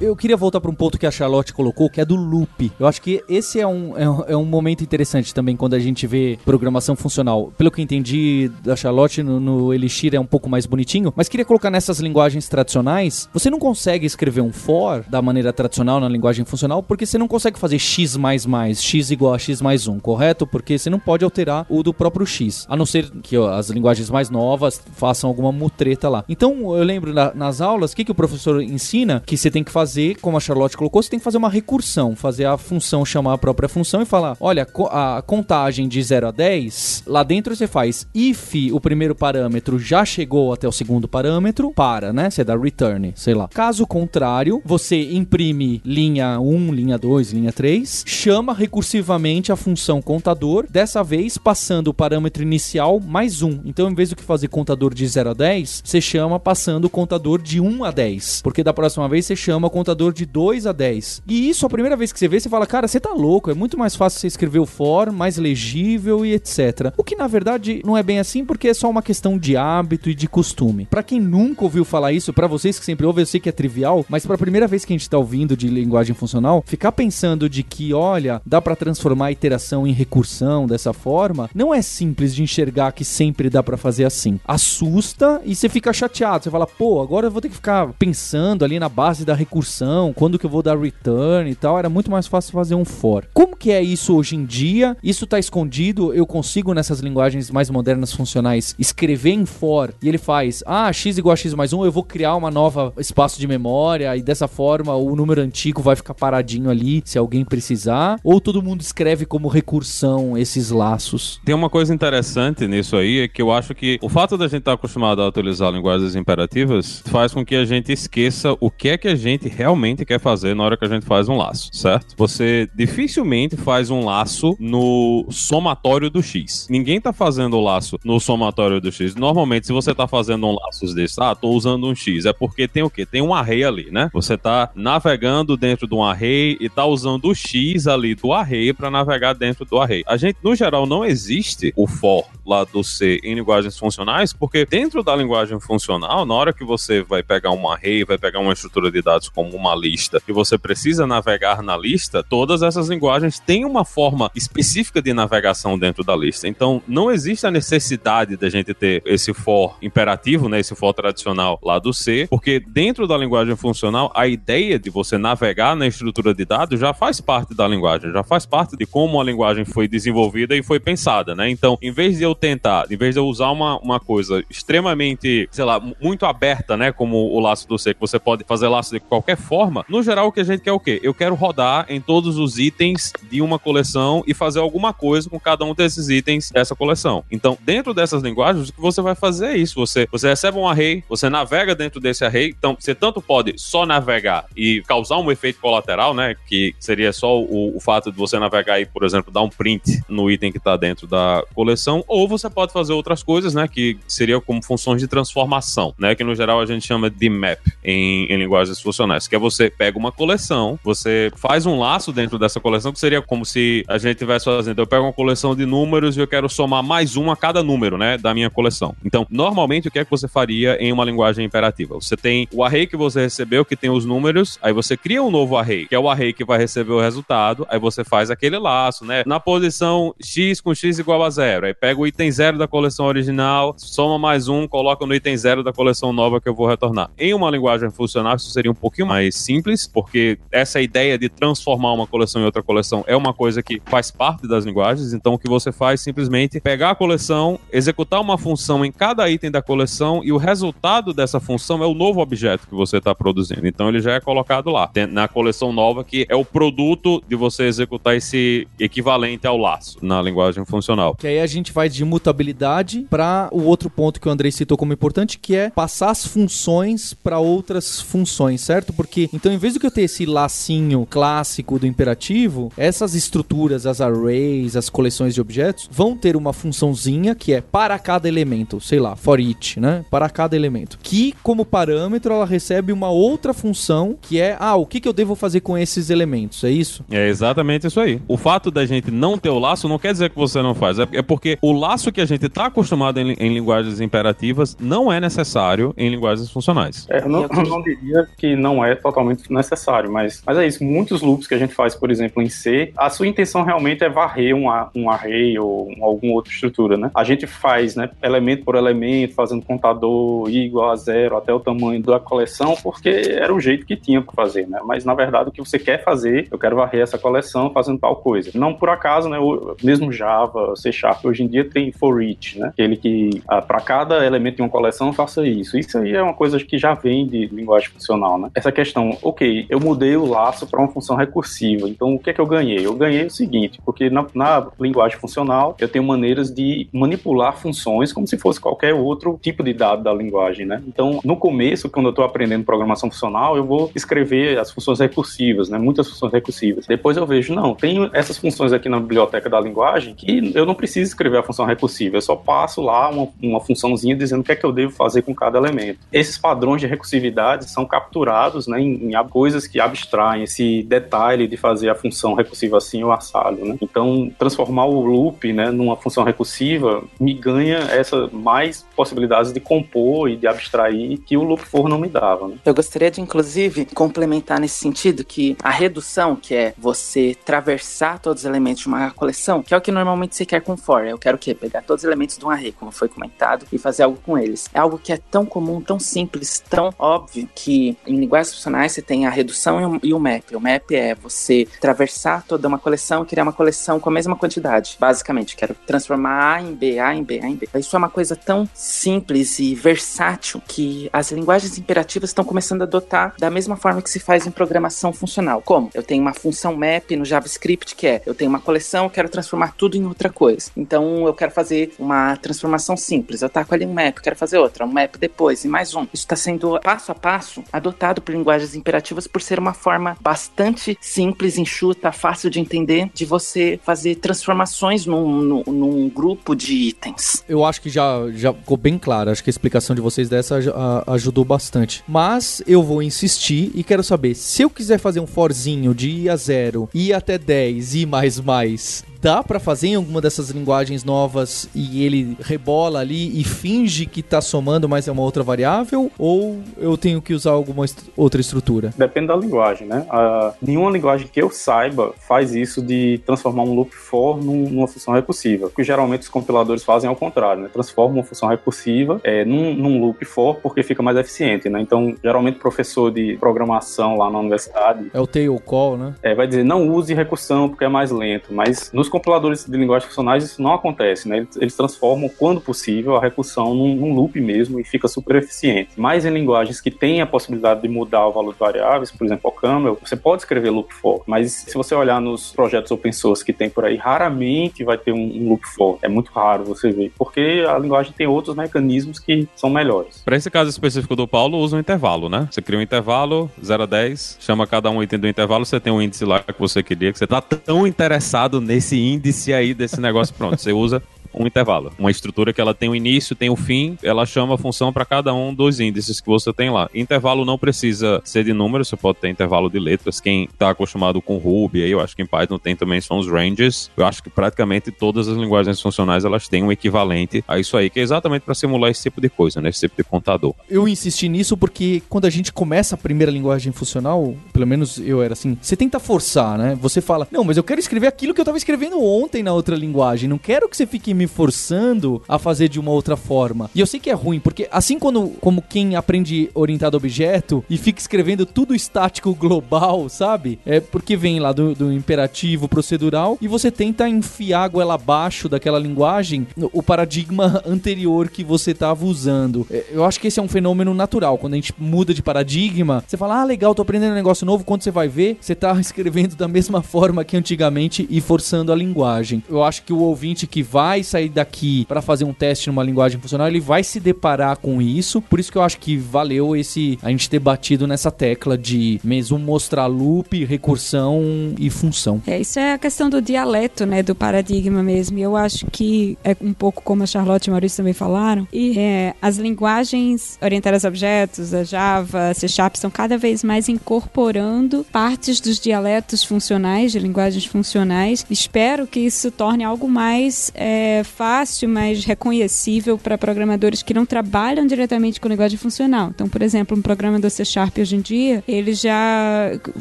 Eu 0.00 0.14
queria 0.16 0.36
voltar 0.36 0.60
para 0.60 0.70
um 0.70 0.74
ponto 0.74 0.98
que 0.98 1.06
a 1.06 1.10
Charlotte 1.10 1.52
colocou, 1.52 1.90
que 1.90 2.00
é 2.00 2.04
do 2.04 2.16
loop. 2.16 2.70
Eu 2.78 2.86
acho 2.86 3.02
que 3.02 3.22
esse 3.28 3.60
é 3.60 3.66
um, 3.66 3.96
é 3.96 4.08
um, 4.08 4.24
é 4.28 4.36
um 4.36 4.44
momento 4.44 4.82
interessante 4.82 5.34
também 5.34 5.56
quando 5.56 5.74
a 5.74 5.78
gente 5.78 6.06
vê 6.06 6.38
programação 6.44 6.96
funcional. 6.96 7.52
Pelo 7.56 7.70
que 7.70 7.82
entendi 7.82 8.50
da 8.62 8.76
Charlotte, 8.76 9.22
no, 9.22 9.40
no 9.40 9.74
Elixir 9.74 10.14
é 10.14 10.20
um 10.20 10.26
pouco 10.26 10.48
mais 10.48 10.66
bonitinho, 10.66 11.12
mas 11.16 11.28
queria 11.28 11.44
colocar 11.44 11.70
nessas 11.70 12.00
linguagens 12.00 12.48
tradicionais, 12.48 13.28
você 13.32 13.50
não 13.50 13.58
consegue 13.58 14.06
escrever 14.06 14.40
um 14.40 14.52
for 14.52 15.04
da 15.08 15.20
maneira 15.20 15.52
tradicional 15.52 16.00
na 16.00 16.08
linguagem 16.08 16.44
funcional, 16.44 16.82
porque 16.82 17.06
você 17.06 17.18
não 17.18 17.28
consegue 17.28 17.58
fazer 17.58 17.78
x 17.78 18.16
mais 18.16 18.46
mais, 18.46 18.82
x 18.82 19.10
igual 19.10 19.34
a 19.34 19.38
x 19.38 19.60
mais 19.60 19.86
1, 19.86 19.98
correto? 20.00 20.46
Porque 20.46 20.78
você 20.78 20.90
não 20.90 20.98
pode 20.98 21.24
alterar 21.24 21.66
o 21.68 21.82
do 21.82 21.92
próprio 21.92 22.26
x, 22.26 22.66
a 22.68 22.76
não 22.76 22.86
ser 22.86 23.10
que 23.22 23.36
ó, 23.36 23.52
as 23.52 23.70
linguagens 23.70 24.10
mais 24.10 24.30
novas 24.30 24.80
façam 24.92 25.28
alguma 25.28 25.52
mutreta 25.52 26.08
lá. 26.08 26.24
Então, 26.28 26.76
eu 26.76 26.84
lembro 26.84 27.12
na, 27.12 27.34
nas 27.34 27.60
aulas, 27.60 27.92
o 27.92 27.96
que, 27.96 28.04
que 28.04 28.12
o 28.12 28.14
professor 28.14 28.62
ensina? 28.62 29.22
Que 29.24 29.36
você 29.36 29.50
tem 29.50 29.64
que 29.64 29.67
fazer 29.72 29.98
fazer, 29.98 30.16
como 30.20 30.36
a 30.36 30.40
Charlotte 30.40 30.76
colocou, 30.76 31.02
você 31.02 31.10
tem 31.10 31.18
que 31.18 31.24
fazer 31.24 31.38
uma 31.38 31.48
recursão, 31.48 32.14
fazer 32.14 32.44
a 32.44 32.56
função 32.56 33.04
chamar 33.04 33.34
a 33.34 33.38
própria 33.38 33.68
função 33.68 34.02
e 34.02 34.04
falar: 34.04 34.36
olha, 34.40 34.66
a 34.90 35.22
contagem 35.26 35.88
de 35.88 36.02
0 36.02 36.28
a 36.28 36.30
10, 36.30 37.04
lá 37.06 37.22
dentro 37.22 37.56
você 37.56 37.66
faz 37.66 38.06
if 38.14 38.54
o 38.72 38.80
primeiro 38.80 39.14
parâmetro 39.14 39.78
já 39.78 40.04
chegou 40.04 40.52
até 40.52 40.68
o 40.68 40.72
segundo 40.72 41.08
parâmetro, 41.08 41.72
para, 41.74 42.12
né? 42.12 42.30
Você 42.30 42.44
dá 42.44 42.56
return, 42.56 43.12
sei 43.16 43.34
lá. 43.34 43.48
Caso 43.48 43.86
contrário, 43.86 44.60
você 44.64 45.12
imprime 45.12 45.80
linha 45.84 46.38
1, 46.38 46.72
linha 46.72 46.98
2, 46.98 47.32
linha 47.32 47.52
3, 47.52 48.04
chama 48.06 48.52
recursivamente 48.52 49.50
a 49.50 49.56
função 49.56 50.02
contador, 50.02 50.66
dessa 50.68 51.02
vez 51.02 51.38
passando 51.38 51.88
o 51.88 51.94
parâmetro 51.94 52.42
inicial 52.42 53.00
mais 53.00 53.42
1. 53.42 53.62
Então, 53.64 53.88
em 53.88 53.94
vez 53.94 54.10
do 54.10 54.16
que 54.16 54.22
fazer 54.22 54.48
contador 54.48 54.92
de 54.92 55.06
0 55.06 55.30
a 55.30 55.34
10, 55.34 55.82
você 55.84 56.00
chama 56.00 56.38
passando 56.38 56.84
o 56.84 56.90
contador 56.90 57.40
de 57.40 57.60
1 57.60 57.84
a 57.84 57.90
10. 57.90 58.42
Porque 58.42 58.62
da 58.62 58.72
próxima 58.72 59.08
vez 59.08 59.26
você 59.26 59.36
chama 59.36 59.57
contador 59.68 60.12
de 60.12 60.24
2 60.24 60.66
a 60.66 60.72
10. 60.72 61.22
E 61.26 61.48
isso, 61.48 61.66
a 61.66 61.70
primeira 61.70 61.96
vez 61.96 62.12
que 62.12 62.18
você 62.18 62.28
vê, 62.28 62.38
você 62.38 62.48
fala, 62.48 62.66
cara, 62.66 62.86
você 62.86 63.00
tá 63.00 63.10
louco, 63.10 63.50
é 63.50 63.54
muito 63.54 63.76
mais 63.76 63.96
fácil 63.96 64.20
você 64.20 64.26
escrever 64.26 64.58
o 64.58 64.66
for, 64.66 65.10
mais 65.10 65.36
legível 65.36 66.24
e 66.24 66.32
etc. 66.34 66.92
O 66.96 67.02
que 67.02 67.16
na 67.16 67.26
verdade 67.26 67.82
não 67.84 67.96
é 67.96 68.02
bem 68.02 68.18
assim, 68.18 68.44
porque 68.44 68.68
é 68.68 68.74
só 68.74 68.88
uma 68.88 69.02
questão 69.02 69.36
de 69.36 69.56
hábito 69.56 70.08
e 70.08 70.14
de 70.14 70.28
costume. 70.28 70.86
Para 70.86 71.02
quem 71.02 71.20
nunca 71.20 71.64
ouviu 71.64 71.84
falar 71.84 72.12
isso, 72.12 72.32
para 72.32 72.46
vocês 72.46 72.78
que 72.78 72.84
sempre 72.84 73.06
ouvem, 73.06 73.22
eu 73.22 73.26
sei 73.26 73.40
que 73.40 73.48
é 73.48 73.52
trivial, 73.52 74.04
mas 74.08 74.24
para 74.24 74.34
a 74.36 74.38
primeira 74.38 74.66
vez 74.66 74.84
que 74.84 74.92
a 74.92 74.96
gente 74.96 75.10
tá 75.10 75.18
ouvindo 75.18 75.56
de 75.56 75.68
linguagem 75.68 76.14
funcional, 76.14 76.62
ficar 76.66 76.92
pensando 76.92 77.48
de 77.48 77.62
que, 77.62 77.92
olha, 77.92 78.40
dá 78.44 78.60
para 78.60 78.76
transformar 78.76 79.26
a 79.26 79.32
iteração 79.32 79.86
em 79.86 79.92
recursão 79.92 80.66
dessa 80.66 80.92
forma, 80.92 81.50
não 81.54 81.74
é 81.74 81.82
simples 81.82 82.34
de 82.34 82.42
enxergar 82.42 82.92
que 82.92 83.04
sempre 83.04 83.50
dá 83.50 83.62
para 83.62 83.76
fazer 83.76 84.04
assim. 84.04 84.38
Assusta 84.46 85.40
e 85.44 85.54
você 85.54 85.68
fica 85.68 85.92
chateado, 85.92 86.44
você 86.44 86.50
fala, 86.50 86.66
pô, 86.66 87.00
agora 87.00 87.26
eu 87.26 87.30
vou 87.30 87.40
ter 87.40 87.48
que 87.48 87.54
ficar 87.54 87.92
pensando 87.98 88.64
ali 88.64 88.78
na 88.78 88.88
base 88.88 89.24
da 89.24 89.34
recursão 89.34 89.47
recursão, 89.48 90.12
quando 90.12 90.38
que 90.38 90.44
eu 90.44 90.50
vou 90.50 90.62
dar 90.62 90.78
return 90.78 91.50
e 91.50 91.54
tal, 91.54 91.78
era 91.78 91.88
muito 91.88 92.10
mais 92.10 92.26
fácil 92.26 92.52
fazer 92.52 92.74
um 92.74 92.84
for. 92.84 93.26
Como 93.32 93.56
que 93.56 93.70
é 93.70 93.82
isso 93.82 94.14
hoje 94.14 94.36
em 94.36 94.44
dia? 94.44 94.96
Isso 95.02 95.24
está 95.24 95.38
escondido, 95.38 96.12
eu 96.12 96.26
consigo 96.26 96.74
nessas 96.74 97.00
linguagens 97.00 97.50
mais 97.50 97.70
modernas 97.70 98.12
funcionais 98.12 98.76
escrever 98.78 99.32
em 99.32 99.46
for 99.46 99.94
e 100.02 100.08
ele 100.08 100.18
faz, 100.18 100.62
ah, 100.66 100.92
x 100.92 101.16
igual 101.16 101.32
a 101.32 101.36
x 101.36 101.54
mais 101.54 101.72
1, 101.72 101.84
eu 101.84 101.90
vou 101.90 102.04
criar 102.04 102.36
uma 102.36 102.50
nova 102.50 102.92
espaço 102.98 103.40
de 103.40 103.46
memória 103.48 104.14
e 104.16 104.22
dessa 104.22 104.46
forma 104.46 104.94
o 104.94 105.16
número 105.16 105.40
antigo 105.40 105.80
vai 105.80 105.96
ficar 105.96 106.14
paradinho 106.14 106.68
ali 106.68 107.02
se 107.04 107.16
alguém 107.16 107.44
precisar, 107.44 108.20
ou 108.22 108.40
todo 108.40 108.62
mundo 108.62 108.82
escreve 108.82 109.24
como 109.24 109.48
recursão 109.48 110.36
esses 110.36 110.70
laços? 110.70 111.40
Tem 111.44 111.54
uma 111.54 111.70
coisa 111.70 111.94
interessante 111.94 112.66
nisso 112.66 112.96
aí, 112.96 113.20
é 113.20 113.28
que 113.28 113.40
eu 113.40 113.50
acho 113.50 113.74
que 113.74 113.98
o 114.02 114.08
fato 114.08 114.36
da 114.36 114.46
gente 114.46 114.58
estar 114.58 114.72
tá 114.72 114.74
acostumado 114.74 115.22
a 115.22 115.28
utilizar 115.28 115.72
linguagens 115.72 116.14
imperativas 116.14 117.02
faz 117.06 117.32
com 117.32 117.44
que 117.44 117.54
a 117.54 117.64
gente 117.64 117.92
esqueça 117.92 118.54
o 118.60 118.70
que 118.70 118.90
é 118.90 118.98
que 118.98 119.08
a 119.08 119.14
gente 119.14 119.37
realmente 119.46 120.04
quer 120.06 120.18
fazer 120.18 120.54
na 120.54 120.64
hora 120.64 120.76
que 120.76 120.84
a 120.84 120.88
gente 120.88 121.04
faz 121.04 121.28
um 121.28 121.36
laço, 121.36 121.68
certo? 121.72 122.14
Você 122.16 122.68
dificilmente 122.74 123.56
faz 123.56 123.90
um 123.90 124.04
laço 124.04 124.56
no 124.58 125.26
somatório 125.30 126.08
do 126.08 126.22
X. 126.22 126.66
Ninguém 126.70 126.98
tá 127.00 127.12
fazendo 127.12 127.58
o 127.58 127.60
laço 127.60 127.98
no 128.02 128.18
somatório 128.18 128.80
do 128.80 128.90
X. 128.90 129.14
Normalmente, 129.14 129.66
se 129.66 129.72
você 129.72 129.94
tá 129.94 130.08
fazendo 130.08 130.46
um 130.46 130.56
laço 130.58 130.94
desse, 130.94 131.22
ah, 131.22 131.34
tô 131.34 131.50
usando 131.50 131.86
um 131.86 131.94
X, 131.94 132.24
é 132.24 132.32
porque 132.32 132.66
tem 132.66 132.82
o 132.82 132.90
quê? 132.90 133.04
Tem 133.04 133.20
um 133.20 133.34
array 133.34 133.64
ali, 133.64 133.90
né? 133.90 134.08
Você 134.14 134.38
tá 134.38 134.70
navegando 134.74 135.56
dentro 135.56 135.86
de 135.86 135.94
um 135.94 136.02
array 136.02 136.56
e 136.60 136.68
tá 136.68 136.86
usando 136.86 137.26
o 137.26 137.34
X 137.34 137.86
ali 137.86 138.14
do 138.14 138.32
array 138.32 138.72
para 138.72 138.90
navegar 138.90 139.34
dentro 139.34 139.64
do 139.64 139.78
array. 139.78 140.02
A 140.06 140.16
gente, 140.16 140.38
no 140.42 140.54
geral, 140.54 140.86
não 140.86 141.04
existe 141.04 141.72
o 141.76 141.86
for 141.86 142.24
lá 142.46 142.64
do 142.64 142.82
C 142.82 143.20
em 143.22 143.34
linguagens 143.34 143.78
funcionais, 143.78 144.32
porque 144.32 144.64
dentro 144.64 145.02
da 145.02 145.14
linguagem 145.14 145.60
funcional, 145.60 146.24
na 146.24 146.34
hora 146.34 146.52
que 146.52 146.64
você 146.64 147.02
vai 147.02 147.22
pegar 147.22 147.50
um 147.50 147.68
array, 147.70 148.04
vai 148.04 148.16
pegar 148.16 148.40
uma 148.40 148.52
estrutura 148.52 148.90
de 148.90 149.02
dados 149.02 149.27
como 149.28 149.56
uma 149.56 149.74
lista 149.74 150.20
e 150.26 150.32
você 150.32 150.58
precisa 150.58 151.06
navegar 151.06 151.62
na 151.62 151.76
lista, 151.76 152.22
todas 152.22 152.62
essas 152.62 152.88
linguagens 152.88 153.38
têm 153.38 153.64
uma 153.64 153.84
forma 153.84 154.30
específica 154.34 155.00
de 155.00 155.12
navegação 155.12 155.78
dentro 155.78 156.04
da 156.04 156.16
lista. 156.16 156.48
Então, 156.48 156.82
não 156.86 157.10
existe 157.10 157.46
a 157.46 157.50
necessidade 157.50 158.36
da 158.36 158.48
gente 158.48 158.74
ter 158.74 159.02
esse 159.04 159.32
for 159.32 159.76
imperativo, 159.82 160.48
né, 160.48 160.60
esse 160.60 160.74
for 160.74 160.92
tradicional 160.92 161.58
lá 161.62 161.78
do 161.78 161.92
C, 161.92 162.26
porque 162.30 162.60
dentro 162.60 163.06
da 163.06 163.16
linguagem 163.16 163.56
funcional, 163.56 164.12
a 164.14 164.26
ideia 164.26 164.78
de 164.78 164.90
você 164.90 165.18
navegar 165.18 165.76
na 165.76 165.86
estrutura 165.86 166.34
de 166.34 166.44
dados 166.44 166.78
já 166.78 166.92
faz 166.92 167.20
parte 167.20 167.54
da 167.54 167.66
linguagem, 167.66 168.12
já 168.12 168.22
faz 168.22 168.46
parte 168.46 168.76
de 168.76 168.86
como 168.86 169.20
a 169.20 169.24
linguagem 169.24 169.64
foi 169.64 169.88
desenvolvida 169.88 170.56
e 170.56 170.62
foi 170.62 170.80
pensada, 170.80 171.34
né? 171.34 171.50
Então, 171.50 171.78
em 171.82 171.90
vez 171.90 172.18
de 172.18 172.24
eu 172.24 172.34
tentar, 172.34 172.86
em 172.90 172.96
vez 172.96 173.14
de 173.14 173.20
eu 173.20 173.26
usar 173.26 173.50
uma, 173.50 173.78
uma 173.78 174.00
coisa 174.00 174.42
extremamente, 174.50 175.48
sei 175.50 175.64
lá, 175.64 175.80
muito 176.00 176.26
aberta, 176.26 176.76
né, 176.76 176.92
como 176.92 177.16
o 177.16 177.40
laço 177.40 177.68
do 177.68 177.78
C, 177.78 177.94
que 177.94 178.00
você 178.00 178.18
pode 178.18 178.44
fazer 178.44 178.68
laço 178.68 178.92
de 178.92 179.00
qualquer 179.00 179.17
forma, 179.36 179.84
no 179.88 180.02
geral 180.02 180.28
o 180.28 180.32
que 180.32 180.40
a 180.40 180.44
gente 180.44 180.62
quer 180.62 180.70
é 180.70 180.72
o 180.72 180.80
quê? 180.80 181.00
Eu 181.02 181.14
quero 181.14 181.34
rodar 181.34 181.86
em 181.88 182.00
todos 182.00 182.38
os 182.38 182.58
itens 182.58 183.12
de 183.30 183.40
uma 183.40 183.58
coleção 183.58 184.22
e 184.26 184.34
fazer 184.34 184.60
alguma 184.60 184.92
coisa 184.92 185.28
com 185.28 185.38
cada 185.38 185.64
um 185.64 185.74
desses 185.74 186.08
itens 186.08 186.50
dessa 186.50 186.74
coleção. 186.74 187.24
Então, 187.30 187.56
dentro 187.60 187.94
dessas 187.94 188.22
linguagens, 188.22 188.68
o 188.68 188.72
que 188.72 188.80
você 188.80 189.00
vai 189.00 189.14
fazer 189.14 189.46
é 189.46 189.56
isso. 189.56 189.74
Você, 189.74 190.08
você 190.10 190.28
recebe 190.28 190.58
um 190.58 190.68
array, 190.68 191.02
você 191.08 191.28
navega 191.28 191.74
dentro 191.74 192.00
desse 192.00 192.24
array, 192.24 192.54
então 192.58 192.76
você 192.78 192.94
tanto 192.94 193.20
pode 193.20 193.54
só 193.56 193.86
navegar 193.86 194.46
e 194.56 194.82
causar 194.86 195.18
um 195.18 195.30
efeito 195.30 195.60
colateral, 195.60 196.14
né? 196.14 196.34
Que 196.46 196.74
seria 196.78 197.12
só 197.12 197.38
o, 197.38 197.76
o 197.76 197.80
fato 197.80 198.10
de 198.10 198.16
você 198.16 198.38
navegar 198.38 198.80
e, 198.80 198.86
por 198.86 199.04
exemplo, 199.04 199.32
dar 199.32 199.42
um 199.42 199.48
print 199.48 200.02
no 200.08 200.30
item 200.30 200.52
que 200.52 200.58
está 200.58 200.76
dentro 200.76 201.06
da 201.06 201.42
coleção, 201.54 202.04
ou 202.06 202.28
você 202.28 202.48
pode 202.50 202.72
fazer 202.72 202.92
outras 202.92 203.22
coisas, 203.22 203.54
né? 203.54 203.66
Que 203.68 203.98
seria 204.06 204.40
como 204.40 204.62
funções 204.62 205.00
de 205.00 205.08
transformação, 205.08 205.94
né? 205.98 206.14
Que 206.14 206.24
no 206.24 206.34
geral 206.34 206.60
a 206.60 206.66
gente 206.66 206.86
chama 206.86 207.10
de 207.10 207.28
map 207.28 207.58
em, 207.84 208.26
em 208.26 208.36
linguagens 208.36 208.80
funcionais 208.80 209.07
que 209.28 209.36
é 209.36 209.38
você 209.38 209.70
pega 209.70 209.98
uma 209.98 210.12
coleção, 210.12 210.78
você 210.82 211.30
faz 211.36 211.66
um 211.66 211.78
laço 211.78 212.12
dentro 212.12 212.38
dessa 212.38 212.60
coleção, 212.60 212.92
que 212.92 212.98
seria 212.98 213.22
como 213.22 213.44
se 213.44 213.84
a 213.88 213.98
gente 213.98 214.12
estivesse 214.12 214.44
fazendo. 214.44 214.80
Eu 214.80 214.86
pego 214.86 215.04
uma 215.04 215.12
coleção 215.12 215.54
de 215.54 215.64
números 215.64 216.16
e 216.16 216.20
eu 216.20 216.26
quero 216.26 216.48
somar 216.48 216.82
mais 216.82 217.16
um 217.16 217.30
a 217.30 217.36
cada 217.36 217.62
número, 217.62 217.96
né, 217.96 218.18
da 218.18 218.34
minha 218.34 218.50
coleção. 218.50 218.94
Então, 219.04 219.26
normalmente, 219.30 219.88
o 219.88 219.90
que 219.90 219.98
é 219.98 220.04
que 220.04 220.10
você 220.10 220.28
faria 220.28 220.76
em 220.76 220.92
uma 220.92 221.04
linguagem 221.04 221.44
imperativa? 221.44 221.94
Você 221.94 222.16
tem 222.16 222.48
o 222.52 222.62
array 222.62 222.86
que 222.86 222.96
você 222.96 223.20
recebeu, 223.20 223.64
que 223.64 223.76
tem 223.76 223.90
os 223.90 224.04
números, 224.04 224.58
aí 224.62 224.72
você 224.72 224.96
cria 224.96 225.22
um 225.22 225.30
novo 225.30 225.56
array, 225.56 225.86
que 225.86 225.94
é 225.94 225.98
o 225.98 226.08
array 226.08 226.32
que 226.32 226.44
vai 226.44 226.58
receber 226.58 226.92
o 226.92 227.00
resultado, 227.00 227.66
aí 227.68 227.78
você 227.78 228.04
faz 228.04 228.30
aquele 228.30 228.58
laço, 228.58 229.04
né, 229.04 229.22
na 229.26 229.40
posição 229.40 230.14
x 230.22 230.60
com 230.60 230.74
x 230.74 230.98
igual 230.98 231.22
a 231.22 231.30
zero. 231.30 231.66
Aí 231.66 231.74
pega 231.74 232.00
o 232.00 232.06
item 232.06 232.30
zero 232.30 232.58
da 232.58 232.66
coleção 232.66 233.06
original, 233.06 233.74
soma 233.76 234.18
mais 234.18 234.48
um, 234.48 234.66
coloca 234.66 235.04
no 235.06 235.14
item 235.14 235.36
zero 235.36 235.62
da 235.62 235.72
coleção 235.72 236.12
nova 236.12 236.40
que 236.40 236.48
eu 236.48 236.54
vou 236.54 236.66
retornar. 236.66 237.10
Em 237.18 237.32
uma 237.34 237.50
linguagem 237.50 237.90
funcional, 237.90 238.36
isso 238.36 238.50
seria 238.50 238.70
um 238.70 238.74
pouquinho 238.74 238.97
mais 239.04 239.28
mais 239.28 239.34
simples, 239.34 239.86
porque 239.86 240.38
essa 240.52 240.80
ideia 240.80 241.18
de 241.18 241.28
transformar 241.28 241.92
uma 241.92 242.06
coleção 242.06 242.40
em 242.40 242.44
outra 242.44 242.62
coleção 242.62 243.04
é 243.06 243.16
uma 243.16 243.34
coisa 243.34 243.62
que 243.62 243.82
faz 243.86 244.10
parte 244.10 244.46
das 244.46 244.64
linguagens. 244.64 245.12
Então, 245.12 245.34
o 245.34 245.38
que 245.38 245.48
você 245.48 245.72
faz 245.72 246.00
é 246.00 246.04
simplesmente 246.04 246.60
pegar 246.60 246.90
a 246.90 246.94
coleção, 246.94 247.58
executar 247.72 248.20
uma 248.20 248.38
função 248.38 248.84
em 248.84 248.92
cada 248.92 249.28
item 249.28 249.50
da 249.50 249.60
coleção 249.60 250.22
e 250.22 250.32
o 250.32 250.36
resultado 250.36 251.12
dessa 251.12 251.40
função 251.40 251.82
é 251.82 251.86
o 251.86 251.94
novo 251.94 252.20
objeto 252.20 252.68
que 252.68 252.74
você 252.74 252.98
está 252.98 253.14
produzindo. 253.14 253.66
Então, 253.66 253.88
ele 253.88 254.00
já 254.00 254.12
é 254.12 254.20
colocado 254.20 254.70
lá, 254.70 254.90
na 255.10 255.26
coleção 255.26 255.72
nova, 255.72 256.04
que 256.04 256.26
é 256.28 256.36
o 256.36 256.44
produto 256.44 257.22
de 257.28 257.34
você 257.34 257.64
executar 257.64 258.16
esse 258.16 258.68
equivalente 258.78 259.46
ao 259.46 259.56
laço 259.56 259.98
na 260.00 260.22
linguagem 260.22 260.64
funcional. 260.64 261.16
Que 261.16 261.26
aí 261.26 261.40
a 261.40 261.46
gente 261.46 261.72
vai 261.72 261.88
de 261.88 262.04
mutabilidade 262.04 263.06
para 263.10 263.48
o 263.52 263.64
outro 263.64 263.90
ponto 263.90 264.20
que 264.20 264.28
o 264.28 264.30
Andrei 264.30 264.52
citou 264.52 264.78
como 264.78 264.92
importante, 264.92 265.38
que 265.38 265.56
é 265.56 265.70
passar 265.70 266.10
as 266.10 266.24
funções 266.24 267.12
para 267.14 267.38
outras 267.38 268.00
funções, 268.00 268.60
certo? 268.60 268.77
Certo? 268.78 268.92
Porque 268.92 269.28
então, 269.32 269.52
em 269.52 269.58
vez 269.58 269.74
do 269.74 269.80
que 269.80 269.86
eu 269.86 269.90
ter 269.90 270.02
esse 270.02 270.24
lacinho 270.24 271.06
clássico 271.08 271.78
do 271.78 271.86
imperativo, 271.86 272.72
essas 272.76 273.14
estruturas, 273.14 273.86
as 273.86 274.00
arrays, 274.00 274.76
as 274.76 274.88
coleções 274.88 275.34
de 275.34 275.40
objetos, 275.40 275.88
vão 275.90 276.16
ter 276.16 276.36
uma 276.36 276.52
funçãozinha 276.52 277.34
que 277.34 277.52
é 277.52 277.60
para 277.60 277.98
cada 277.98 278.28
elemento, 278.28 278.80
sei 278.80 279.00
lá, 279.00 279.16
for 279.16 279.40
each, 279.40 279.80
né? 279.80 280.04
Para 280.10 280.30
cada 280.30 280.54
elemento. 280.54 280.98
Que, 281.02 281.34
como 281.42 281.64
parâmetro, 281.64 282.32
ela 282.32 282.46
recebe 282.46 282.92
uma 282.92 283.10
outra 283.10 283.52
função 283.52 284.16
que 284.20 284.40
é, 284.40 284.56
ah, 284.60 284.76
o 284.76 284.86
que, 284.86 285.00
que 285.00 285.08
eu 285.08 285.12
devo 285.12 285.34
fazer 285.34 285.60
com 285.60 285.76
esses 285.76 286.10
elementos? 286.10 286.62
É 286.62 286.70
isso? 286.70 287.04
É 287.10 287.28
exatamente 287.28 287.86
isso 287.86 288.00
aí. 288.00 288.20
O 288.28 288.36
fato 288.36 288.70
da 288.70 288.86
gente 288.86 289.10
não 289.10 289.36
ter 289.36 289.50
o 289.50 289.58
laço 289.58 289.88
não 289.88 289.98
quer 289.98 290.12
dizer 290.12 290.30
que 290.30 290.36
você 290.36 290.62
não 290.62 290.74
faz. 290.74 290.98
É, 290.98 291.08
é 291.12 291.22
porque 291.22 291.58
o 291.60 291.72
laço 291.72 292.12
que 292.12 292.20
a 292.20 292.26
gente 292.26 292.46
está 292.46 292.66
acostumado 292.66 293.18
em, 293.18 293.32
em, 293.32 293.54
linguagens 293.54 294.00
imperativas 294.00 294.76
não 294.80 295.12
é 295.12 295.20
necessário 295.20 295.92
em 295.96 296.08
linguagens 296.08 296.50
funcionais. 296.50 297.06
É, 297.10 297.22
eu 297.22 297.28
não, 297.28 297.42
eu 297.50 297.62
não 297.64 297.82
diria 297.82 298.28
que 298.36 298.54
não 298.54 298.67
é 298.84 298.94
totalmente 298.94 299.52
necessário, 299.52 300.10
mas, 300.10 300.42
mas 300.46 300.58
é 300.58 300.66
isso. 300.66 300.82
Muitos 300.84 301.22
loops 301.22 301.46
que 301.46 301.54
a 301.54 301.58
gente 301.58 301.74
faz, 301.74 301.94
por 301.94 302.10
exemplo, 302.10 302.42
em 302.42 302.48
C, 302.48 302.92
a 302.96 303.10
sua 303.10 303.26
intenção 303.26 303.62
realmente 303.62 304.04
é 304.04 304.08
varrer 304.08 304.54
um, 304.54 304.66
um 304.94 305.10
array 305.10 305.58
ou 305.58 305.90
alguma 306.00 306.34
outra 306.34 306.52
estrutura, 306.52 306.96
né? 306.96 307.10
A 307.14 307.24
gente 307.24 307.46
faz, 307.46 307.96
né, 307.96 308.10
elemento 308.22 308.64
por 308.64 308.74
elemento, 308.74 309.34
fazendo 309.34 309.64
contador 309.64 310.48
igual 310.50 310.90
a 310.90 310.96
zero 310.96 311.36
até 311.36 311.52
o 311.52 311.60
tamanho 311.60 312.02
da 312.02 312.18
coleção, 312.18 312.76
porque 312.82 313.08
era 313.08 313.54
o 313.54 313.60
jeito 313.60 313.86
que 313.86 313.96
tinha 313.96 314.20
para 314.20 314.34
fazer, 314.34 314.66
né? 314.68 314.80
Mas 314.84 315.04
na 315.04 315.14
verdade 315.14 315.48
o 315.48 315.52
que 315.52 315.60
você 315.60 315.78
quer 315.78 316.02
fazer, 316.02 316.48
eu 316.50 316.58
quero 316.58 316.76
varrer 316.76 317.02
essa 317.02 317.18
coleção 317.18 317.70
fazendo 317.70 317.98
tal 317.98 318.16
coisa. 318.16 318.50
Não 318.54 318.74
por 318.74 318.88
acaso, 318.88 319.28
né? 319.28 319.38
Mesmo 319.82 320.12
Java, 320.12 320.74
C 320.76 320.92
Sharp, 320.92 321.24
hoje 321.24 321.42
em 321.42 321.48
dia 321.48 321.68
tem 321.68 321.92
for 321.92 322.22
each, 322.22 322.58
né? 322.58 322.68
Aquele 322.68 322.96
que 322.96 323.42
ah, 323.48 323.62
para 323.62 323.80
cada 323.80 324.24
elemento 324.24 324.56
de 324.56 324.62
uma 324.62 324.68
coleção 324.68 325.12
faça 325.12 325.46
isso. 325.46 325.78
Isso 325.78 325.98
aí 325.98 326.14
é 326.14 326.22
uma 326.22 326.34
coisa 326.34 326.58
que 326.58 326.78
já 326.78 326.94
vem 326.94 327.26
de 327.26 327.46
linguagem 327.46 327.88
funcional, 327.90 328.38
né? 328.38 328.50
Essa 328.58 328.72
questão, 328.72 329.16
ok, 329.22 329.66
eu 329.70 329.78
mudei 329.78 330.16
o 330.16 330.26
laço 330.26 330.66
para 330.66 330.80
uma 330.80 330.88
função 330.88 331.14
recursiva, 331.14 331.88
então 331.88 332.14
o 332.14 332.18
que 332.18 332.30
é 332.30 332.32
que 332.32 332.40
eu 332.40 332.46
ganhei? 332.46 332.84
Eu 332.84 332.94
ganhei 332.94 333.26
o 333.26 333.30
seguinte, 333.30 333.80
porque 333.84 334.10
na, 334.10 334.26
na 334.34 334.66
linguagem 334.80 335.16
funcional 335.16 335.76
eu 335.78 335.88
tenho 335.88 336.04
maneiras 336.04 336.52
de 336.52 336.88
manipular 336.92 337.56
funções 337.56 338.12
como 338.12 338.26
se 338.26 338.36
fosse 338.36 338.60
qualquer 338.60 338.94
outro 338.94 339.38
tipo 339.40 339.62
de 339.62 339.72
dado 339.72 340.02
da 340.02 340.12
linguagem, 340.12 340.66
né? 340.66 340.82
Então, 340.88 341.20
no 341.24 341.36
começo, 341.36 341.88
quando 341.88 342.06
eu 342.06 342.10
estou 342.10 342.24
aprendendo 342.24 342.64
programação 342.64 343.08
funcional, 343.08 343.56
eu 343.56 343.64
vou 343.64 343.92
escrever 343.94 344.58
as 344.58 344.72
funções 344.72 344.98
recursivas, 344.98 345.68
né? 345.68 345.78
Muitas 345.78 346.08
funções 346.08 346.32
recursivas. 346.32 346.84
Depois 346.84 347.16
eu 347.16 347.24
vejo, 347.24 347.54
não, 347.54 347.76
tem 347.76 348.10
essas 348.12 348.36
funções 348.36 348.72
aqui 348.72 348.88
na 348.88 348.98
biblioteca 348.98 349.48
da 349.48 349.60
linguagem 349.60 350.14
que 350.14 350.50
eu 350.52 350.66
não 350.66 350.74
preciso 350.74 351.10
escrever 351.10 351.38
a 351.38 351.42
função 351.44 351.64
recursiva, 351.64 352.16
eu 352.16 352.22
só 352.22 352.34
passo 352.34 352.80
lá 352.80 353.08
uma, 353.08 353.28
uma 353.40 353.60
funçãozinha 353.60 354.16
dizendo 354.16 354.40
o 354.40 354.44
que 354.44 354.50
é 354.50 354.56
que 354.56 354.66
eu 354.66 354.72
devo 354.72 354.92
fazer 354.92 355.22
com 355.22 355.32
cada 355.32 355.58
elemento. 355.58 356.00
Esses 356.12 356.36
padrões 356.36 356.80
de 356.80 356.88
recursividade 356.88 357.70
são 357.70 357.86
capturados 357.86 358.47
né, 358.66 358.80
em, 358.80 359.12
em 359.12 359.28
coisas 359.28 359.66
que 359.66 359.80
abstraem 359.80 360.44
esse 360.44 360.82
detalhe 360.82 361.46
de 361.46 361.56
fazer 361.56 361.90
a 361.90 361.94
função 361.94 362.34
recursiva 362.34 362.78
assim 362.78 363.02
ou 363.02 363.12
assado, 363.12 363.64
né? 363.64 363.76
Então, 363.80 364.30
transformar 364.38 364.86
o 364.86 365.00
loop, 365.04 365.52
né, 365.52 365.70
numa 365.70 365.96
função 365.96 366.24
recursiva 366.24 367.02
me 367.20 367.34
ganha 367.34 367.78
essa 367.78 368.28
mais 368.28 368.86
possibilidades 368.96 369.52
de 369.52 369.60
compor 369.60 370.30
e 370.30 370.36
de 370.36 370.46
abstrair 370.46 371.18
que 371.18 371.36
o 371.36 371.42
loop 371.42 371.62
for 371.62 371.88
não 371.88 371.98
me 371.98 372.08
dava. 372.08 372.48
Né? 372.48 372.56
Eu 372.64 372.74
gostaria 372.74 373.10
de, 373.10 373.20
inclusive, 373.20 373.86
complementar 373.86 374.60
nesse 374.60 374.76
sentido 374.76 375.24
que 375.24 375.56
a 375.62 375.70
redução, 375.70 376.36
que 376.36 376.54
é 376.54 376.74
você 376.76 377.36
traversar 377.44 378.18
todos 378.18 378.42
os 378.42 378.46
elementos 378.46 378.82
de 378.82 378.88
uma 378.88 379.10
coleção, 379.10 379.62
que 379.62 379.74
é 379.74 379.76
o 379.76 379.80
que 379.80 379.92
normalmente 379.92 380.36
você 380.36 380.46
quer 380.46 380.60
com 380.60 380.76
for. 380.76 381.06
Eu 381.06 381.18
quero 381.18 381.36
o 381.36 381.40
quê? 381.40 381.54
Pegar 381.54 381.82
todos 381.82 382.02
os 382.02 382.06
elementos 382.06 382.38
de 382.38 382.44
um 382.44 382.50
array, 382.50 382.72
como 382.72 382.90
foi 382.90 383.08
comentado, 383.08 383.66
e 383.72 383.78
fazer 383.78 384.04
algo 384.04 384.18
com 384.24 384.38
eles. 384.38 384.68
É 384.72 384.78
algo 384.78 384.98
que 384.98 385.12
é 385.12 385.16
tão 385.16 385.44
comum, 385.44 385.80
tão 385.80 385.98
simples, 385.98 386.62
tão 386.68 386.90
óbvio 386.98 387.48
que 387.54 387.96
em 388.06 388.18
linguagens 388.38 388.54
funcionais 388.54 388.92
você 388.92 389.02
tem 389.02 389.26
a 389.26 389.30
redução 389.30 389.98
e 390.02 390.14
o 390.14 390.18
map. 390.18 390.54
O 390.54 390.60
map 390.60 390.90
é 390.92 391.14
você 391.14 391.66
traversar 391.80 392.44
toda 392.46 392.68
uma 392.68 392.78
coleção 392.78 393.22
e 393.22 393.26
criar 393.26 393.42
uma 393.42 393.52
coleção 393.52 393.98
com 393.98 394.08
a 394.08 394.12
mesma 394.12 394.36
quantidade. 394.36 394.96
Basicamente, 394.98 395.56
quero 395.56 395.74
transformar 395.86 396.54
A 396.54 396.62
em 396.62 396.74
B, 396.74 396.98
A 396.98 397.14
em 397.14 397.22
B, 397.22 397.40
A 397.42 397.48
em 397.48 397.56
B. 397.56 397.68
Isso 397.74 397.96
é 397.96 397.98
uma 397.98 398.08
coisa 398.08 398.36
tão 398.36 398.68
simples 398.74 399.58
e 399.58 399.74
versátil 399.74 400.62
que 400.66 401.10
as 401.12 401.32
linguagens 401.32 401.78
imperativas 401.78 402.30
estão 402.30 402.44
começando 402.44 402.82
a 402.82 402.84
adotar 402.84 403.34
da 403.38 403.50
mesma 403.50 403.76
forma 403.76 404.00
que 404.02 404.10
se 404.10 404.20
faz 404.20 404.46
em 404.46 404.50
programação 404.50 405.12
funcional. 405.12 405.62
Como? 405.62 405.90
Eu 405.92 406.02
tenho 406.02 406.22
uma 406.22 406.34
função 406.34 406.76
map 406.76 407.10
no 407.10 407.24
JavaScript 407.24 407.96
que 407.96 408.06
é, 408.06 408.22
eu 408.24 408.34
tenho 408.34 408.48
uma 408.48 408.60
coleção, 408.60 409.04
eu 409.04 409.10
quero 409.10 409.28
transformar 409.28 409.74
tudo 409.76 409.96
em 409.96 410.06
outra 410.06 410.30
coisa. 410.30 410.70
Então 410.76 411.26
eu 411.26 411.34
quero 411.34 411.50
fazer 411.50 411.92
uma 411.98 412.36
transformação 412.36 412.96
simples. 412.96 413.42
Eu 413.42 413.48
taco 413.48 413.74
ali 413.74 413.84
um 413.84 413.92
map, 413.92 414.18
quero 414.18 414.36
fazer 414.36 414.58
outra, 414.58 414.84
um 414.84 414.92
map 414.92 415.16
depois 415.16 415.64
e 415.64 415.68
mais 415.68 415.94
um. 415.94 416.02
Isso 416.04 416.24
está 416.24 416.36
sendo 416.36 416.78
passo 416.80 417.10
a 417.10 417.14
passo 417.14 417.64
adotado 417.72 418.22
por 418.28 418.34
linguagens 418.34 418.74
imperativas 418.74 419.26
por 419.26 419.40
ser 419.40 419.58
uma 419.58 419.72
forma 419.72 420.14
bastante 420.20 420.98
simples, 421.00 421.56
enxuta, 421.56 422.12
fácil 422.12 422.50
de 422.50 422.60
entender 422.60 423.08
de 423.14 423.24
você 423.24 423.80
fazer 423.82 424.16
transformações 424.16 425.06
num, 425.06 425.40
num, 425.40 425.62
num 425.66 426.08
grupo 426.10 426.54
de 426.54 426.74
itens. 426.74 427.42
Eu 427.48 427.64
acho 427.64 427.80
que 427.80 427.88
já, 427.88 428.30
já 428.34 428.52
ficou 428.52 428.76
bem 428.76 428.98
claro. 428.98 429.30
Acho 429.30 429.42
que 429.42 429.48
a 429.48 429.52
explicação 429.52 429.96
de 429.96 430.02
vocês 430.02 430.28
dessa 430.28 430.58
ajudou 431.06 431.44
bastante. 431.44 432.04
Mas 432.06 432.62
eu 432.66 432.82
vou 432.82 433.02
insistir 433.02 433.70
e 433.74 433.82
quero 433.82 434.04
saber, 434.04 434.34
se 434.34 434.60
eu 434.60 434.68
quiser 434.68 434.98
fazer 434.98 435.20
um 435.20 435.26
forzinho 435.26 435.94
de 435.94 436.10
i 436.10 436.28
a 436.28 436.36
0, 436.36 436.90
i 436.92 437.14
até 437.14 437.38
10, 437.38 437.94
i 437.94 438.06
mais 438.06 438.38
mais, 438.38 439.04
dá 439.20 439.42
para 439.42 439.58
fazer 439.58 439.88
em 439.88 439.94
alguma 439.96 440.20
dessas 440.20 440.50
linguagens 440.50 441.04
novas 441.04 441.68
e 441.74 442.04
ele 442.04 442.36
rebola 442.40 443.00
ali 443.00 443.38
e 443.38 443.44
finge 443.44 444.06
que 444.06 444.22
tá 444.22 444.40
somando, 444.40 444.88
mas 444.88 445.08
é 445.08 445.12
uma 445.12 445.22
outra 445.22 445.42
variável? 445.42 446.10
Ou 446.18 446.58
eu 446.76 446.96
tenho 446.96 447.20
que 447.20 447.34
usar 447.34 447.50
alguma 447.50 447.84
est 447.84 447.98
outra 448.16 448.40
estrutura? 448.40 448.92
Depende 448.96 449.28
da 449.28 449.36
linguagem, 449.36 449.86
né? 449.86 450.06
Uh, 450.08 450.54
nenhuma 450.62 450.90
linguagem 450.90 451.26
que 451.26 451.40
eu 451.40 451.50
saiba 451.50 452.14
faz 452.18 452.54
isso 452.54 452.80
de 452.80 453.20
transformar 453.26 453.64
um 453.64 453.74
loop 453.74 453.94
for 453.94 454.42
num, 454.42 454.68
numa 454.68 454.86
função 454.86 455.14
recursiva. 455.14 455.66
O 455.66 455.70
que 455.70 455.82
geralmente 455.82 456.22
os 456.22 456.28
compiladores 456.28 456.84
fazem 456.84 457.08
ao 457.08 457.16
contrário, 457.16 457.62
né? 457.62 457.70
Transformam 457.72 458.18
uma 458.18 458.24
função 458.24 458.48
recursiva 458.48 459.20
é, 459.24 459.44
num, 459.44 459.74
num 459.74 460.00
loop 460.00 460.24
for 460.24 460.56
porque 460.56 460.82
fica 460.82 461.02
mais 461.02 461.16
eficiente, 461.16 461.68
né? 461.68 461.80
Então, 461.80 462.14
geralmente 462.22 462.56
o 462.56 462.60
professor 462.60 463.10
de 463.10 463.36
programação 463.38 464.16
lá 464.16 464.30
na 464.30 464.38
universidade... 464.38 465.10
É 465.12 465.20
o 465.20 465.26
tail 465.26 465.58
call, 465.64 465.96
né? 465.96 466.14
É, 466.22 466.34
vai 466.34 466.46
dizer, 466.46 466.64
não 466.64 466.88
use 466.88 467.12
recursão 467.14 467.68
porque 467.68 467.84
é 467.84 467.88
mais 467.88 468.10
lento, 468.10 468.52
mas 468.52 468.92
nos 468.92 469.07
compiladores 469.08 469.64
de 469.64 469.76
linguagem 469.76 470.08
funcionais 470.08 470.44
isso 470.44 470.62
não 470.62 470.72
acontece, 470.72 471.28
né? 471.28 471.38
Eles, 471.38 471.56
eles 471.56 471.76
transformam, 471.76 472.28
quando 472.28 472.60
possível, 472.60 473.16
a 473.16 473.20
recursão 473.20 473.74
num, 473.74 473.94
num, 473.94 474.14
loop 474.14 474.40
mesmo 474.40 474.80
e 474.80 474.84
fica 474.84 475.08
super 475.08 475.36
eficiente. 475.36 475.90
Mas 475.96 476.24
em 476.24 476.30
linguagens 476.30 476.80
que 476.80 476.90
têm 476.90 477.20
a 477.20 477.26
possibilidade 477.26 477.82
de 477.82 477.88
mudar 477.88 478.26
o 478.26 478.32
valor 478.32 478.52
de 478.52 478.58
variáveis, 478.58 479.10
por 479.10 479.24
exemplo, 479.24 479.50
o 479.50 479.52
Camel, 479.52 479.98
você 480.00 480.16
pode 480.16 480.42
escrever 480.42 480.70
loop 480.70 480.92
for, 480.92 481.22
mas 481.26 481.52
se 481.52 481.74
você 481.74 481.94
olhar 481.94 482.20
nos 482.20 482.52
projetos 482.52 482.90
open 482.90 483.12
source 483.12 483.44
que 483.44 483.52
tem 483.52 483.70
por 483.70 483.84
aí, 483.84 483.96
raramente 483.96 484.84
vai 484.84 484.98
ter 484.98 485.12
um, 485.12 485.16
um 485.18 485.48
loop 485.50 485.66
for. 485.66 485.98
É 486.02 486.08
muito 486.08 486.30
raro 486.32 486.64
você 486.64 486.90
ver, 486.90 487.12
porque 487.16 487.64
a 487.68 487.78
linguagem 487.78 488.12
tem 488.12 488.26
outros 488.26 488.56
mecanismos 488.56 489.18
que 489.18 489.48
são 489.54 489.70
melhores. 489.70 490.22
Para 490.24 490.36
esse 490.36 490.50
caso 490.50 490.70
específico 490.70 491.14
do 491.14 491.26
Paulo, 491.26 491.58
usa 491.58 491.76
um 491.76 491.80
intervalo, 491.80 492.28
né? 492.28 492.48
Você 492.50 492.60
cria 492.60 492.78
um 492.78 492.82
intervalo, 492.82 493.50
0 493.64 493.82
a 493.82 493.86
10, 493.86 494.38
chama 494.40 494.66
cada 494.66 494.90
um 494.90 495.02
item 495.02 495.18
do 495.18 495.28
intervalo, 495.28 495.64
você 495.64 495.80
tem 495.80 495.92
um 495.92 496.00
índice 496.00 496.24
lá 496.24 496.40
que 496.40 496.58
você 496.58 496.82
queria, 496.82 497.12
que 497.12 497.18
você 497.18 497.26
tá 497.26 497.40
tão 497.40 497.86
interessado 497.86 498.60
nesse 498.60 498.97
índice 498.98 499.52
aí 499.52 499.74
desse 499.74 500.00
negócio, 500.00 500.34
pronto. 500.34 500.60
Você 500.60 500.72
usa 500.72 501.02
um 501.34 501.46
intervalo. 501.46 501.92
Uma 501.98 502.10
estrutura 502.10 502.52
que 502.52 502.60
ela 502.60 502.74
tem 502.74 502.88
o 502.88 502.92
um 502.92 502.94
início, 502.94 503.36
tem 503.36 503.48
o 503.48 503.52
um 503.52 503.56
fim, 503.56 503.98
ela 504.02 504.26
chama 504.26 504.54
a 504.54 504.58
função 504.58 504.92
para 504.92 505.04
cada 505.04 505.32
um 505.34 505.54
dos 505.54 505.80
índices 505.80 506.20
que 506.20 506.26
você 506.26 506.52
tem 506.52 506.70
lá. 506.70 506.88
Intervalo 506.94 507.44
não 507.44 507.58
precisa 507.58 508.20
ser 508.24 508.44
de 508.44 508.52
número, 508.52 508.84
você 508.84 508.96
pode 508.96 509.18
ter 509.18 509.28
intervalo 509.28 509.70
de 509.70 509.78
letras. 509.78 510.20
Quem 510.20 510.44
está 510.44 510.70
acostumado 510.70 511.20
com 511.20 511.36
Ruby, 511.36 511.82
aí 511.82 511.90
eu 511.90 512.00
acho 512.00 512.16
que 512.16 512.22
em 512.22 512.26
Python 512.26 512.58
tem 512.58 512.74
também 512.74 513.00
são 513.00 513.18
os 513.18 513.28
ranges. 513.28 513.90
Eu 513.96 514.06
acho 514.06 514.22
que 514.22 514.30
praticamente 514.30 514.90
todas 514.90 515.28
as 515.28 515.36
linguagens 515.36 515.80
funcionais 515.80 516.24
elas 516.24 516.48
têm 516.48 516.62
um 516.62 516.72
equivalente 516.72 517.44
a 517.46 517.58
isso 517.58 517.76
aí, 517.76 517.90
que 517.90 518.00
é 518.00 518.02
exatamente 518.02 518.42
para 518.42 518.54
simular 518.54 518.90
esse 518.90 519.02
tipo 519.02 519.20
de 519.20 519.28
coisa, 519.28 519.60
né? 519.60 519.68
Esse 519.68 519.80
tipo 519.80 519.96
de 519.96 520.04
contador. 520.04 520.54
Eu 520.68 520.88
insisti 520.88 521.28
nisso 521.28 521.56
porque 521.56 522.02
quando 522.08 522.26
a 522.26 522.30
gente 522.30 522.52
começa 522.52 522.94
a 522.94 522.98
primeira 522.98 523.30
linguagem 523.30 523.72
funcional, 523.72 524.34
pelo 524.52 524.66
menos 524.66 524.98
eu 524.98 525.22
era 525.22 525.34
assim, 525.34 525.56
você 525.60 525.76
tenta 525.76 526.00
forçar, 526.00 526.58
né? 526.58 526.76
Você 526.80 527.00
fala, 527.00 527.28
não, 527.30 527.44
mas 527.44 527.56
eu 527.56 527.62
quero 527.62 527.80
escrever 527.80 528.06
aquilo 528.06 528.34
que 528.34 528.40
eu 528.40 528.44
estava 528.44 528.58
escrevendo 528.58 528.87
ontem 528.94 529.42
na 529.42 529.52
outra 529.52 529.76
linguagem. 529.76 530.28
Não 530.28 530.38
quero 530.38 530.68
que 530.68 530.76
você 530.76 530.86
fique 530.86 531.12
me 531.14 531.26
forçando 531.26 532.22
a 532.28 532.38
fazer 532.38 532.68
de 532.68 532.78
uma 532.78 532.90
outra 532.90 533.16
forma. 533.16 533.70
E 533.74 533.80
eu 533.80 533.86
sei 533.86 533.98
que 534.00 534.10
é 534.10 534.14
ruim, 534.14 534.40
porque 534.40 534.68
assim 534.70 534.98
quando, 534.98 535.28
como 535.40 535.62
quem 535.62 535.96
aprende 535.96 536.50
orientado 536.54 536.96
a 536.96 536.98
objeto 536.98 537.64
e 537.68 537.76
fica 537.76 538.00
escrevendo 538.00 538.44
tudo 538.44 538.74
estático 538.74 539.34
global, 539.34 540.08
sabe? 540.08 540.58
É 540.66 540.80
porque 540.80 541.16
vem 541.16 541.40
lá 541.40 541.52
do, 541.52 541.74
do 541.74 541.92
imperativo 541.92 542.68
procedural 542.68 543.38
e 543.40 543.48
você 543.48 543.70
tenta 543.70 544.08
enfiar 544.08 544.64
a 544.64 544.68
goela 544.68 544.94
abaixo 544.94 545.48
daquela 545.48 545.78
linguagem 545.78 546.46
o 546.72 546.82
paradigma 546.82 547.62
anterior 547.66 548.28
que 548.28 548.44
você 548.44 548.72
estava 548.72 549.04
usando. 549.04 549.66
É, 549.70 549.84
eu 549.90 550.04
acho 550.04 550.20
que 550.20 550.26
esse 550.26 550.38
é 550.38 550.42
um 550.42 550.48
fenômeno 550.48 550.92
natural. 550.92 551.38
Quando 551.38 551.54
a 551.54 551.56
gente 551.56 551.74
muda 551.78 552.12
de 552.12 552.22
paradigma, 552.22 553.02
você 553.06 553.16
fala, 553.16 553.40
ah, 553.40 553.44
legal, 553.44 553.74
tô 553.74 553.82
aprendendo 553.82 554.12
um 554.12 554.16
negócio 554.16 554.46
novo. 554.46 554.64
Quando 554.64 554.82
você 554.82 554.90
vai 554.90 555.08
ver, 555.08 555.38
você 555.40 555.54
tá 555.54 555.72
escrevendo 555.80 556.36
da 556.36 556.48
mesma 556.48 556.82
forma 556.82 557.24
que 557.24 557.36
antigamente 557.36 558.06
e 558.10 558.20
forçando 558.20 558.72
a 558.72 558.74
linguagem. 558.78 559.42
Eu 559.48 559.62
acho 559.62 559.82
que 559.82 559.92
o 559.92 559.98
ouvinte 559.98 560.46
que 560.46 560.62
vai 560.62 561.02
sair 561.02 561.28
daqui 561.28 561.84
para 561.86 562.00
fazer 562.00 562.24
um 562.24 562.32
teste 562.32 562.68
numa 562.68 562.82
linguagem 562.82 563.20
funcional, 563.20 563.48
ele 563.48 563.60
vai 563.60 563.82
se 563.82 563.98
deparar 564.00 564.56
com 564.56 564.80
isso. 564.80 565.20
Por 565.22 565.40
isso 565.40 565.50
que 565.50 565.58
eu 565.58 565.62
acho 565.62 565.78
que 565.78 565.96
valeu 565.96 566.54
esse 566.54 566.98
a 567.02 567.10
gente 567.10 567.28
ter 567.28 567.38
batido 567.38 567.86
nessa 567.86 568.10
tecla 568.10 568.56
de 568.56 569.00
mesmo 569.02 569.38
mostrar 569.38 569.86
loop, 569.86 570.44
recursão 570.44 571.54
e 571.58 571.70
função. 571.70 572.22
É, 572.26 572.40
isso 572.40 572.58
é 572.58 572.72
a 572.72 572.78
questão 572.78 573.08
do 573.08 573.20
dialeto, 573.20 573.84
né, 573.86 574.02
do 574.02 574.14
paradigma 574.14 574.82
mesmo. 574.82 575.18
Eu 575.18 575.36
acho 575.36 575.66
que 575.66 576.16
é 576.22 576.36
um 576.40 576.52
pouco 576.52 576.82
como 576.82 577.02
a 577.02 577.06
Charlotte 577.06 577.46
e 577.46 577.50
Maurício 577.50 577.78
também 577.78 577.92
falaram. 577.92 578.46
E 578.52 578.78
é, 578.78 579.14
as 579.20 579.38
linguagens 579.38 580.38
orientadas 580.42 580.84
a 580.84 580.88
objetos, 580.88 581.54
a 581.54 581.64
Java, 581.64 582.30
a 582.30 582.34
C 582.34 582.48
Sharp, 582.48 582.74
estão 582.74 582.90
cada 582.90 583.16
vez 583.16 583.44
mais 583.44 583.68
incorporando 583.68 584.84
partes 584.92 585.40
dos 585.40 585.58
dialetos 585.58 586.24
funcionais, 586.24 586.92
de 586.92 586.98
linguagens 586.98 587.44
funcionais. 587.44 588.26
Espero 588.30 588.67
que 588.86 589.00
isso 589.00 589.30
torne 589.30 589.64
algo 589.64 589.88
mais 589.88 590.52
é, 590.54 591.02
fácil, 591.04 591.68
mais 591.68 592.04
reconhecível 592.04 592.98
para 592.98 593.16
programadores 593.16 593.82
que 593.82 593.94
não 593.94 594.06
trabalham 594.06 594.66
diretamente 594.66 595.20
com 595.20 595.28
linguagem 595.28 595.58
funcional. 595.58 596.10
Então, 596.14 596.28
por 596.28 596.42
exemplo, 596.42 596.76
um 596.76 596.82
programador 596.82 597.30
C 597.30 597.44
Sharp 597.44 597.78
hoje 597.78 597.96
em 597.96 598.00
dia, 598.00 598.44
ele 598.46 598.74
já 598.74 599.50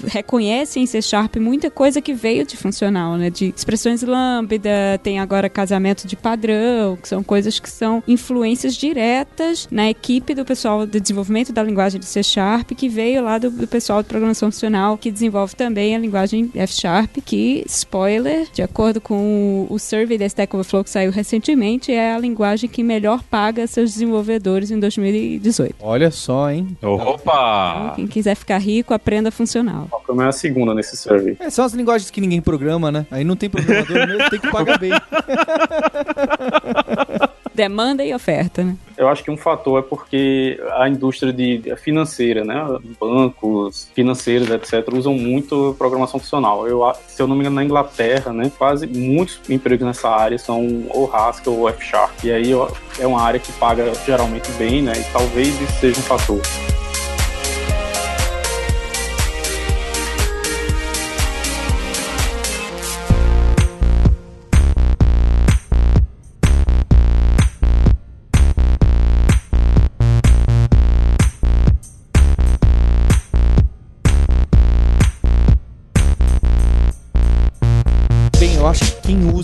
reconhece 0.08 0.80
em 0.80 0.86
C 0.86 1.02
Sharp 1.02 1.36
muita 1.38 1.70
coisa 1.70 2.02
que 2.02 2.14
veio 2.14 2.46
de 2.46 2.56
funcional, 2.56 3.18
né? 3.18 3.30
De 3.30 3.54
expressões 3.56 4.02
lambda, 4.02 4.98
tem 5.04 5.20
agora 5.20 5.50
casamento 5.50 6.08
de 6.08 6.16
padrão, 6.16 6.96
que 6.96 7.08
são 7.08 7.22
coisas 7.22 7.60
que 7.60 7.70
são 7.70 8.02
influências 8.08 8.76
diretas 8.76 9.68
na 9.70 9.90
equipe 9.90 10.34
do 10.34 10.46
pessoal 10.46 10.86
de 10.86 11.00
desenvolvimento 11.00 11.52
da 11.52 11.62
linguagem 11.62 12.00
de 12.00 12.06
C 12.06 12.24
Sharp, 12.24 12.72
que 12.72 12.88
veio 12.88 13.24
lá 13.24 13.38
do, 13.38 13.52
do 13.52 13.68
pessoal 13.68 14.02
de 14.02 14.10
programação 14.10 14.52
funcional, 14.52 14.98
que 14.98 15.12
desenvolve 15.12 15.56
também 15.56 15.96
a 15.96 16.00
linguagem 16.00 16.50
F 16.56 16.74
Sharp, 16.74 17.18
que, 17.26 17.64
spoiler, 17.68 18.48
de 18.54 18.62
acordo 18.62 18.77
com 19.02 19.66
o 19.70 19.80
survey 19.80 20.20
da 20.20 20.26
Stack 20.28 20.56
Overflow 20.56 20.84
que 20.84 20.92
saiu 20.92 21.12
recentemente, 21.12 21.92
é 21.92 22.14
a 22.14 22.20
linguagem 22.20 22.70
que 22.70 22.84
melhor 22.84 23.24
paga 23.24 23.66
seus 23.66 23.94
desenvolvedores 23.94 24.70
em 24.70 24.80
2018. 24.80 25.76
Olha 25.82 26.12
só, 26.12 26.52
hein? 26.52 26.78
Opa! 26.84 27.80
Então, 27.82 27.96
quem 27.96 28.08
quiser 28.08 28.36
ficar 28.36 28.60
rico, 28.60 28.94
aprenda 28.94 29.32
funcional. 29.32 29.88
Chrome 30.06 30.24
é 30.24 30.28
a 30.28 30.32
segunda 30.32 30.76
nesse 30.76 30.96
survey. 30.96 31.36
É, 31.40 31.50
são 31.50 31.66
as 31.66 31.74
linguagens 31.74 32.12
que 32.12 32.22
ninguém 32.22 32.40
programa, 32.40 32.92
né? 32.92 33.08
Aí 33.10 33.24
não 33.24 33.36
tem 33.36 33.50
programador 33.50 33.98
mesmo, 34.08 34.30
tem 34.30 34.40
que 34.40 34.52
pagar 34.52 34.78
bem. 34.78 34.92
Demanda 37.58 38.06
e 38.06 38.14
oferta, 38.14 38.64
né? 38.64 38.78
Eu 38.96 39.10
acho 39.10 39.24
que 39.24 39.32
um 39.32 39.36
fator 39.36 39.80
é 39.80 39.82
porque 39.82 40.62
a 40.76 40.88
indústria 40.88 41.34
de 41.34 41.76
financeira, 41.78 42.44
né, 42.44 42.64
bancos, 43.00 43.90
financeiros, 43.96 44.48
etc, 44.52 44.88
usam 44.94 45.16
muito 45.16 45.76
programação 45.76 46.20
funcional. 46.20 46.68
Eu, 46.68 46.84
se 47.08 47.20
eu 47.20 47.26
não 47.26 47.36
me 47.36 47.42
engano, 47.42 47.56
na 47.56 47.64
Inglaterra, 47.64 48.32
né, 48.32 48.52
quase 48.56 48.86
muitos 48.86 49.40
empregos 49.50 49.88
nessa 49.88 50.08
área 50.08 50.38
são 50.38 50.86
ou 50.90 51.12
Haskell 51.12 51.54
ou 51.54 51.68
F 51.68 51.84
Sharp. 51.84 52.24
E 52.24 52.32
aí 52.32 52.52
é 53.00 53.08
uma 53.08 53.24
área 53.24 53.40
que 53.40 53.52
paga 53.54 53.92
geralmente 54.06 54.52
bem, 54.52 54.84
né, 54.84 54.94
e 54.96 55.12
talvez 55.12 55.60
isso 55.60 55.80
seja 55.80 56.00
um 56.00 56.04
fator. 56.04 56.40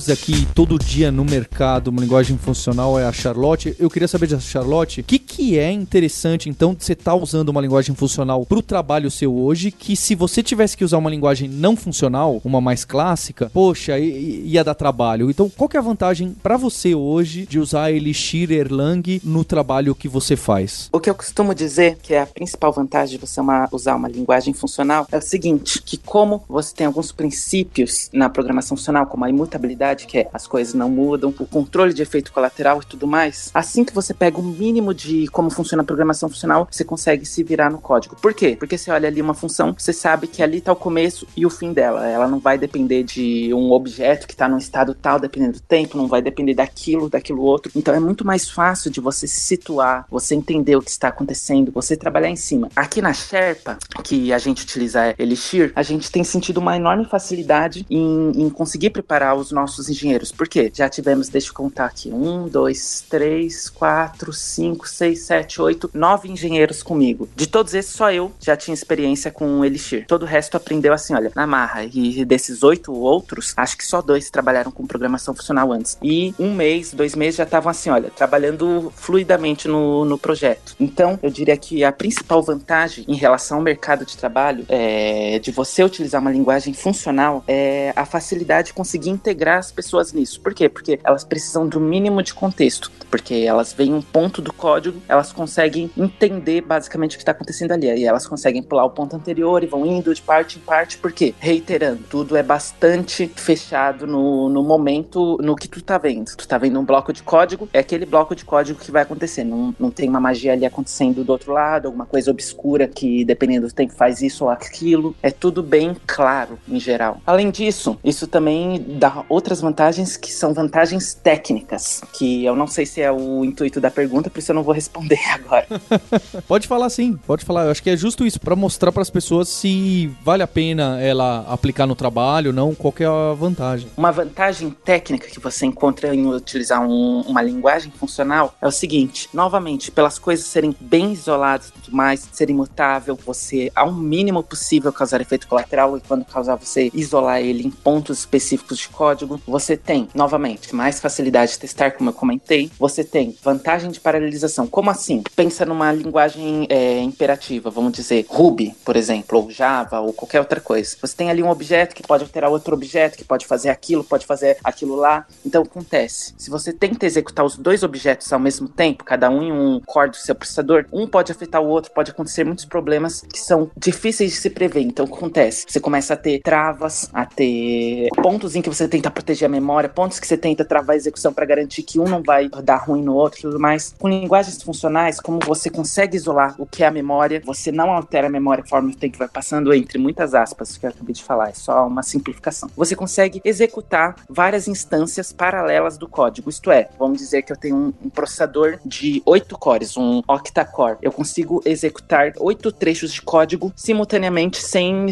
Aqui 0.09 0.47
todo 0.53 0.77
dia 0.79 1.11
no 1.11 1.23
mercado 1.25 1.87
uma 1.89 2.01
linguagem 2.01 2.37
funcional 2.37 2.99
é 2.99 3.05
a 3.05 3.11
Charlotte. 3.11 3.75
Eu 3.79 3.89
queria 3.89 4.07
saber 4.07 4.27
de 4.27 4.39
Charlotte, 4.41 5.01
o 5.01 5.03
que, 5.03 5.19
que 5.19 5.57
é 5.57 5.71
interessante, 5.71 6.49
então, 6.49 6.73
de 6.73 6.83
você 6.83 6.93
estar 6.93 7.15
usando 7.15 7.49
uma 7.49 7.61
linguagem 7.61 7.95
funcional 7.95 8.45
para 8.45 8.57
o 8.57 8.61
trabalho 8.61 9.09
seu 9.11 9.33
hoje, 9.35 9.71
que 9.71 9.95
se 9.95 10.15
você 10.15 10.41
tivesse 10.41 10.75
que 10.75 10.83
usar 10.83 10.97
uma 10.97 11.09
linguagem 11.09 11.49
não 11.49 11.75
funcional, 11.75 12.41
uma 12.43 12.59
mais 12.61 12.85
clássica, 12.85 13.49
poxa, 13.53 13.97
ia 13.99 14.63
dar 14.63 14.73
trabalho. 14.75 15.29
Então, 15.29 15.49
qual 15.49 15.69
que 15.69 15.77
é 15.77 15.79
a 15.79 15.83
vantagem 15.83 16.35
para 16.41 16.57
você 16.57 16.95
hoje 16.95 17.45
de 17.45 17.59
usar 17.59 17.91
Elixir 17.91 18.51
Erlang 18.51 19.21
no 19.23 19.43
trabalho 19.43 19.93
que 19.95 20.07
você 20.07 20.35
faz? 20.35 20.89
O 20.91 20.99
que 20.99 21.09
eu 21.09 21.15
costumo 21.15 21.53
dizer 21.53 21.97
que 22.01 22.13
é 22.13 22.21
a 22.21 22.25
principal 22.25 22.71
vantagem 22.71 23.17
de 23.19 23.25
você 23.25 23.39
uma- 23.39 23.67
usar 23.71 23.95
uma 23.95 24.07
linguagem 24.07 24.53
funcional 24.53 25.07
é 25.11 25.17
o 25.17 25.21
seguinte, 25.21 25.81
que 25.81 25.97
como 25.97 26.43
você 26.49 26.73
tem 26.73 26.87
alguns 26.87 27.11
princípios 27.11 28.09
na 28.13 28.29
programação 28.29 28.77
funcional, 28.77 29.05
como 29.07 29.25
a 29.25 29.29
imutabilidade, 29.29 29.92
que 29.95 30.19
é 30.19 30.29
as 30.33 30.47
coisas 30.47 30.73
não 30.73 30.89
mudam, 30.89 31.33
o 31.39 31.47
controle 31.47 31.93
de 31.93 32.01
efeito 32.01 32.31
colateral 32.31 32.81
e 32.81 32.85
tudo 32.85 33.07
mais, 33.07 33.49
assim 33.53 33.83
que 33.83 33.93
você 33.93 34.13
pega 34.13 34.39
o 34.39 34.43
mínimo 34.43 34.93
de 34.93 35.27
como 35.27 35.49
funciona 35.49 35.83
a 35.83 35.85
programação 35.85 36.29
funcional, 36.29 36.67
você 36.69 36.83
consegue 36.83 37.25
se 37.25 37.43
virar 37.43 37.69
no 37.69 37.79
código. 37.79 38.15
Por 38.21 38.33
quê? 38.33 38.55
Porque 38.57 38.77
você 38.77 38.91
olha 38.91 39.07
ali 39.07 39.21
uma 39.21 39.33
função, 39.33 39.75
você 39.77 39.93
sabe 39.93 40.27
que 40.27 40.41
ali 40.41 40.61
tá 40.61 40.71
o 40.71 40.75
começo 40.75 41.27
e 41.35 41.45
o 41.45 41.49
fim 41.49 41.73
dela. 41.73 42.07
Ela 42.07 42.27
não 42.27 42.39
vai 42.39 42.57
depender 42.57 43.03
de 43.03 43.53
um 43.53 43.71
objeto 43.71 44.27
que 44.27 44.35
tá 44.35 44.47
num 44.47 44.57
estado 44.57 44.93
tal, 44.93 45.19
dependendo 45.19 45.53
do 45.53 45.61
tempo, 45.61 45.97
não 45.97 46.07
vai 46.07 46.21
depender 46.21 46.53
daquilo, 46.53 47.09
daquilo 47.09 47.41
outro. 47.41 47.71
Então 47.75 47.93
é 47.93 47.99
muito 47.99 48.25
mais 48.25 48.49
fácil 48.49 48.89
de 48.89 48.99
você 48.99 49.27
se 49.27 49.41
situar, 49.41 50.05
você 50.09 50.35
entender 50.35 50.75
o 50.75 50.81
que 50.81 50.89
está 50.89 51.09
acontecendo, 51.09 51.71
você 51.71 51.95
trabalhar 51.95 52.29
em 52.29 52.35
cima. 52.35 52.69
Aqui 52.75 53.01
na 53.01 53.13
Sherpa, 53.13 53.77
que 54.03 54.33
a 54.33 54.37
gente 54.37 54.63
utiliza 54.63 55.13
Elixir, 55.17 55.71
a 55.75 55.83
gente 55.83 56.11
tem 56.11 56.23
sentido 56.23 56.57
uma 56.57 56.75
enorme 56.75 57.05
facilidade 57.05 57.85
em, 57.89 58.31
em 58.35 58.49
conseguir 58.49 58.89
preparar 58.89 59.35
os 59.35 59.51
nossos 59.51 59.82
engenheiros. 59.89 60.31
Por 60.31 60.47
quê? 60.47 60.71
Já 60.73 60.89
tivemos, 60.89 61.29
deixa 61.29 61.49
eu 61.49 61.53
contar 61.53 61.85
aqui, 61.85 62.09
um, 62.09 62.47
dois, 62.47 63.03
três, 63.09 63.69
quatro, 63.69 64.31
cinco, 64.33 64.87
seis, 64.87 65.21
sete, 65.23 65.61
oito, 65.61 65.89
nove 65.93 66.29
engenheiros 66.29 66.83
comigo. 66.83 67.29
De 67.35 67.47
todos 67.47 67.73
esses, 67.73 67.93
só 67.93 68.11
eu 68.11 68.31
já 68.39 68.55
tinha 68.55 68.73
experiência 68.73 69.31
com 69.31 69.63
Elixir. 69.63 70.05
Todo 70.07 70.23
o 70.23 70.25
resto 70.25 70.57
aprendeu 70.57 70.93
assim, 70.93 71.13
olha, 71.13 71.31
na 71.35 71.47
marra. 71.47 71.83
E 71.83 72.23
desses 72.25 72.63
oito 72.63 72.93
outros, 72.93 73.53
acho 73.55 73.77
que 73.77 73.85
só 73.85 74.01
dois 74.01 74.29
trabalharam 74.29 74.71
com 74.71 74.85
programação 74.85 75.33
funcional 75.33 75.71
antes. 75.71 75.97
E 76.01 76.33
um 76.39 76.53
mês, 76.53 76.93
dois 76.93 77.15
meses 77.15 77.35
já 77.35 77.43
estavam 77.43 77.69
assim, 77.69 77.89
olha, 77.89 78.09
trabalhando 78.09 78.91
fluidamente 78.95 79.67
no, 79.67 80.05
no 80.05 80.17
projeto. 80.17 80.75
Então, 80.79 81.19
eu 81.21 81.29
diria 81.29 81.57
que 81.57 81.83
a 81.83 81.91
principal 81.91 82.41
vantagem 82.41 83.05
em 83.07 83.15
relação 83.15 83.57
ao 83.57 83.63
mercado 83.63 84.05
de 84.05 84.17
trabalho 84.17 84.65
é 84.69 85.39
de 85.39 85.51
você 85.51 85.83
utilizar 85.83 86.21
uma 86.21 86.31
linguagem 86.31 86.73
funcional 86.73 87.43
é 87.47 87.93
a 87.95 88.05
facilidade 88.05 88.67
de 88.67 88.73
conseguir 88.73 89.09
integrar 89.09 89.59
as 89.59 89.71
pessoas 89.73 90.13
nisso. 90.13 90.39
Por 90.39 90.53
quê? 90.53 90.69
Porque 90.69 90.99
elas 91.03 91.23
precisam 91.23 91.67
do 91.67 91.79
mínimo 91.79 92.21
de 92.21 92.33
contexto. 92.33 92.91
Porque 93.09 93.35
elas 93.35 93.73
veem 93.73 93.93
um 93.93 94.01
ponto 94.01 94.41
do 94.41 94.51
código, 94.51 94.99
elas 95.07 95.31
conseguem 95.31 95.91
entender 95.95 96.61
basicamente 96.61 97.13
o 97.13 97.17
que 97.17 97.21
está 97.21 97.31
acontecendo 97.31 97.71
ali. 97.71 97.87
E 97.87 98.05
elas 98.05 98.25
conseguem 98.25 98.63
pular 98.63 98.85
o 98.85 98.89
ponto 98.89 99.15
anterior 99.15 99.63
e 99.63 99.67
vão 99.67 99.85
indo 99.85 100.13
de 100.13 100.21
parte 100.21 100.57
em 100.57 100.61
parte. 100.61 100.97
Por 100.97 101.11
quê? 101.11 101.33
Reiterando, 101.39 102.03
tudo 102.09 102.35
é 102.35 102.43
bastante 102.43 103.27
fechado 103.35 104.07
no, 104.07 104.49
no 104.49 104.63
momento, 104.63 105.37
no 105.41 105.55
que 105.55 105.67
tu 105.67 105.81
tá 105.81 105.97
vendo. 105.97 106.35
Tu 106.35 106.47
tá 106.47 106.57
vendo 106.57 106.79
um 106.79 106.85
bloco 106.85 107.13
de 107.13 107.23
código, 107.23 107.67
é 107.73 107.79
aquele 107.79 108.05
bloco 108.05 108.35
de 108.35 108.45
código 108.45 108.79
que 108.79 108.91
vai 108.91 109.03
acontecer. 109.03 109.43
Não, 109.43 109.75
não 109.79 109.91
tem 109.91 110.09
uma 110.09 110.19
magia 110.19 110.53
ali 110.53 110.65
acontecendo 110.65 111.23
do 111.23 111.31
outro 111.31 111.53
lado, 111.53 111.87
alguma 111.87 112.05
coisa 112.05 112.31
obscura 112.31 112.87
que, 112.87 113.23
dependendo 113.25 113.67
do 113.67 113.73
tempo, 113.73 113.93
faz 113.93 114.21
isso 114.21 114.45
ou 114.45 114.49
aquilo. 114.49 115.15
É 115.21 115.31
tudo 115.31 115.63
bem 115.63 115.95
claro, 116.05 116.59
em 116.67 116.79
geral. 116.79 117.21
Além 117.25 117.49
disso, 117.49 117.97
isso 118.03 118.27
também 118.27 118.83
dá 118.97 119.23
outras 119.29 119.61
vantagens 119.63 120.17
que 120.17 120.31
são 120.31 120.53
vantagens 120.53 121.13
técnicas, 121.13 122.01
que 122.13 122.43
eu 122.45 122.55
não 122.55 122.67
sei 122.67 122.85
se 122.85 123.01
é 123.01 123.11
o 123.11 123.43
intuito 123.43 123.79
da 123.81 123.89
pergunta, 123.89 124.29
por 124.29 124.39
isso 124.39 124.51
eu 124.51 124.55
não 124.55 124.63
vou 124.63 124.73
responder 124.73 125.19
agora. 125.33 125.65
Pode 126.47 126.67
falar 126.67 126.89
sim, 126.89 127.17
pode 127.25 127.45
falar. 127.45 127.65
Eu 127.65 127.71
acho 127.71 127.81
que 127.81 127.89
é 127.89 127.97
justo 127.97 128.25
isso, 128.25 128.39
para 128.39 128.55
mostrar 128.55 128.91
para 128.91 129.01
as 129.01 129.09
pessoas 129.09 129.47
se 129.49 130.11
vale 130.23 130.43
a 130.43 130.47
pena 130.47 130.99
ela 131.01 131.45
aplicar 131.47 131.87
no 131.87 131.95
trabalho, 131.95 132.51
não, 132.51 132.75
qual 132.75 132.91
que 132.91 133.03
é 133.03 133.07
a 133.07 133.33
vantagem. 133.33 133.87
Uma 133.97 134.11
vantagem 134.11 134.69
técnica 134.69 135.27
que 135.27 135.39
você 135.39 135.65
encontra 135.65 136.13
em 136.13 136.25
utilizar 136.27 136.81
um- 136.85 137.21
uma 137.21 137.41
linguagem 137.41 137.91
funcional 137.91 138.53
é 138.61 138.67
o 138.67 138.71
seguinte: 138.71 139.29
novamente, 139.33 139.89
pelas 139.91 140.19
coisas 140.19 140.45
serem 140.45 140.75
bem 140.79 141.13
isoladas 141.13 141.69
e 141.69 141.71
tudo 141.81 141.95
mais, 141.95 142.27
ser 142.31 142.49
imutável, 142.49 143.17
você, 143.25 143.71
ao 143.75 143.91
mínimo 143.93 144.43
possível, 144.43 144.91
causar 144.91 145.21
efeito 145.21 145.47
colateral 145.47 145.97
e 145.97 146.01
quando 146.01 146.25
causar, 146.25 146.55
você 146.55 146.91
isolar 146.93 147.39
ele 147.39 147.63
em 147.65 147.71
pontos 147.71 148.19
específicos 148.19 148.77
de 148.77 148.89
código. 148.89 149.39
Você 149.53 149.77
tem, 149.77 150.07
novamente, 150.15 150.73
mais 150.73 150.99
facilidade 150.99 151.51
de 151.51 151.59
testar, 151.59 151.91
como 151.91 152.09
eu 152.09 152.13
comentei. 152.13 152.71
Você 152.79 153.03
tem 153.03 153.37
vantagem 153.43 153.91
de 153.91 153.99
paralelização. 153.99 154.65
Como 154.65 154.89
assim? 154.89 155.21
Pensa 155.35 155.63
numa 155.63 155.91
linguagem 155.91 156.65
é, 156.71 156.99
imperativa, 157.01 157.69
vamos 157.69 157.93
dizer, 157.93 158.25
Ruby, 158.27 158.75
por 158.83 158.95
exemplo, 158.95 159.37
ou 159.37 159.51
Java, 159.51 159.99
ou 159.99 160.11
qualquer 160.11 160.39
outra 160.39 160.59
coisa. 160.59 160.97
Você 160.99 161.15
tem 161.15 161.29
ali 161.29 161.43
um 161.43 161.51
objeto 161.51 161.93
que 161.93 162.01
pode 162.01 162.23
alterar 162.23 162.49
outro 162.49 162.73
objeto, 162.73 163.15
que 163.15 163.23
pode 163.23 163.45
fazer 163.45 163.69
aquilo, 163.69 164.03
pode 164.03 164.25
fazer 164.25 164.57
aquilo 164.63 164.95
lá. 164.95 165.27
Então 165.45 165.61
acontece. 165.61 166.33
Se 166.35 166.49
você 166.49 166.73
tenta 166.73 167.05
executar 167.05 167.45
os 167.45 167.55
dois 167.55 167.83
objetos 167.83 168.33
ao 168.33 168.39
mesmo 168.39 168.67
tempo, 168.67 169.03
cada 169.03 169.29
um 169.29 169.43
em 169.43 169.51
um 169.51 169.79
core 169.85 170.09
do 170.09 170.17
seu 170.17 170.33
processador, 170.33 170.87
um 170.91 171.05
pode 171.05 171.31
afetar 171.31 171.61
o 171.61 171.67
outro, 171.67 171.91
pode 171.91 172.09
acontecer 172.09 172.43
muitos 172.43 172.65
problemas 172.65 173.21
que 173.21 173.39
são 173.39 173.69
difíceis 173.77 174.31
de 174.31 174.37
se 174.37 174.49
prever. 174.49 174.81
Então 174.81 175.05
acontece. 175.05 175.67
Você 175.69 175.79
começa 175.79 176.15
a 176.15 176.17
ter 176.17 176.41
travas, 176.41 177.07
a 177.13 177.23
ter 177.23 178.09
pontos 178.15 178.55
em 178.55 178.61
que 178.63 178.69
você 178.69 178.87
tenta 178.87 179.11
proteger 179.11 179.42
a 179.45 179.49
memória, 179.49 179.89
pontos 179.89 180.19
que 180.19 180.27
você 180.27 180.37
tenta 180.37 180.65
travar 180.65 180.93
a 180.93 180.97
execução 180.97 181.33
para 181.33 181.45
garantir 181.45 181.83
que 181.83 181.99
um 181.99 182.05
não 182.05 182.21
vai 182.21 182.49
dar 182.63 182.77
ruim 182.77 183.01
no 183.01 183.13
outro 183.13 183.39
e 183.39 183.41
tudo 183.43 183.59
mais. 183.59 183.93
Com 183.99 184.07
linguagens 184.07 184.61
funcionais, 184.61 185.19
como 185.19 185.39
você 185.45 185.69
consegue 185.69 186.15
isolar 186.15 186.55
o 186.57 186.65
que 186.65 186.83
é 186.83 186.87
a 186.87 186.91
memória, 186.91 187.41
você 187.45 187.71
não 187.71 187.91
altera 187.91 188.27
a 188.27 188.29
memória 188.29 188.63
conforme 188.63 188.93
o 188.93 188.95
tempo 188.95 189.17
vai 189.17 189.27
passando, 189.27 189.73
entre 189.73 189.97
muitas 189.97 190.33
aspas, 190.33 190.77
que 190.77 190.85
eu 190.85 190.89
acabei 190.89 191.13
de 191.13 191.23
falar, 191.23 191.49
é 191.49 191.53
só 191.53 191.87
uma 191.87 192.03
simplificação. 192.03 192.69
Você 192.75 192.95
consegue 192.95 193.41
executar 193.43 194.15
várias 194.29 194.67
instâncias 194.67 195.31
paralelas 195.31 195.97
do 195.97 196.07
código, 196.07 196.49
isto 196.49 196.71
é, 196.71 196.89
vamos 196.97 197.17
dizer 197.17 197.41
que 197.43 197.51
eu 197.51 197.57
tenho 197.57 197.75
um, 197.75 197.93
um 198.05 198.09
processador 198.09 198.79
de 198.85 199.21
oito 199.25 199.57
cores, 199.57 199.97
um 199.97 200.21
octa-core. 200.27 200.97
Eu 201.01 201.11
consigo 201.11 201.61
executar 201.65 202.33
oito 202.39 202.71
trechos 202.71 203.13
de 203.13 203.21
código 203.21 203.71
simultaneamente, 203.75 204.61
sem 204.61 205.05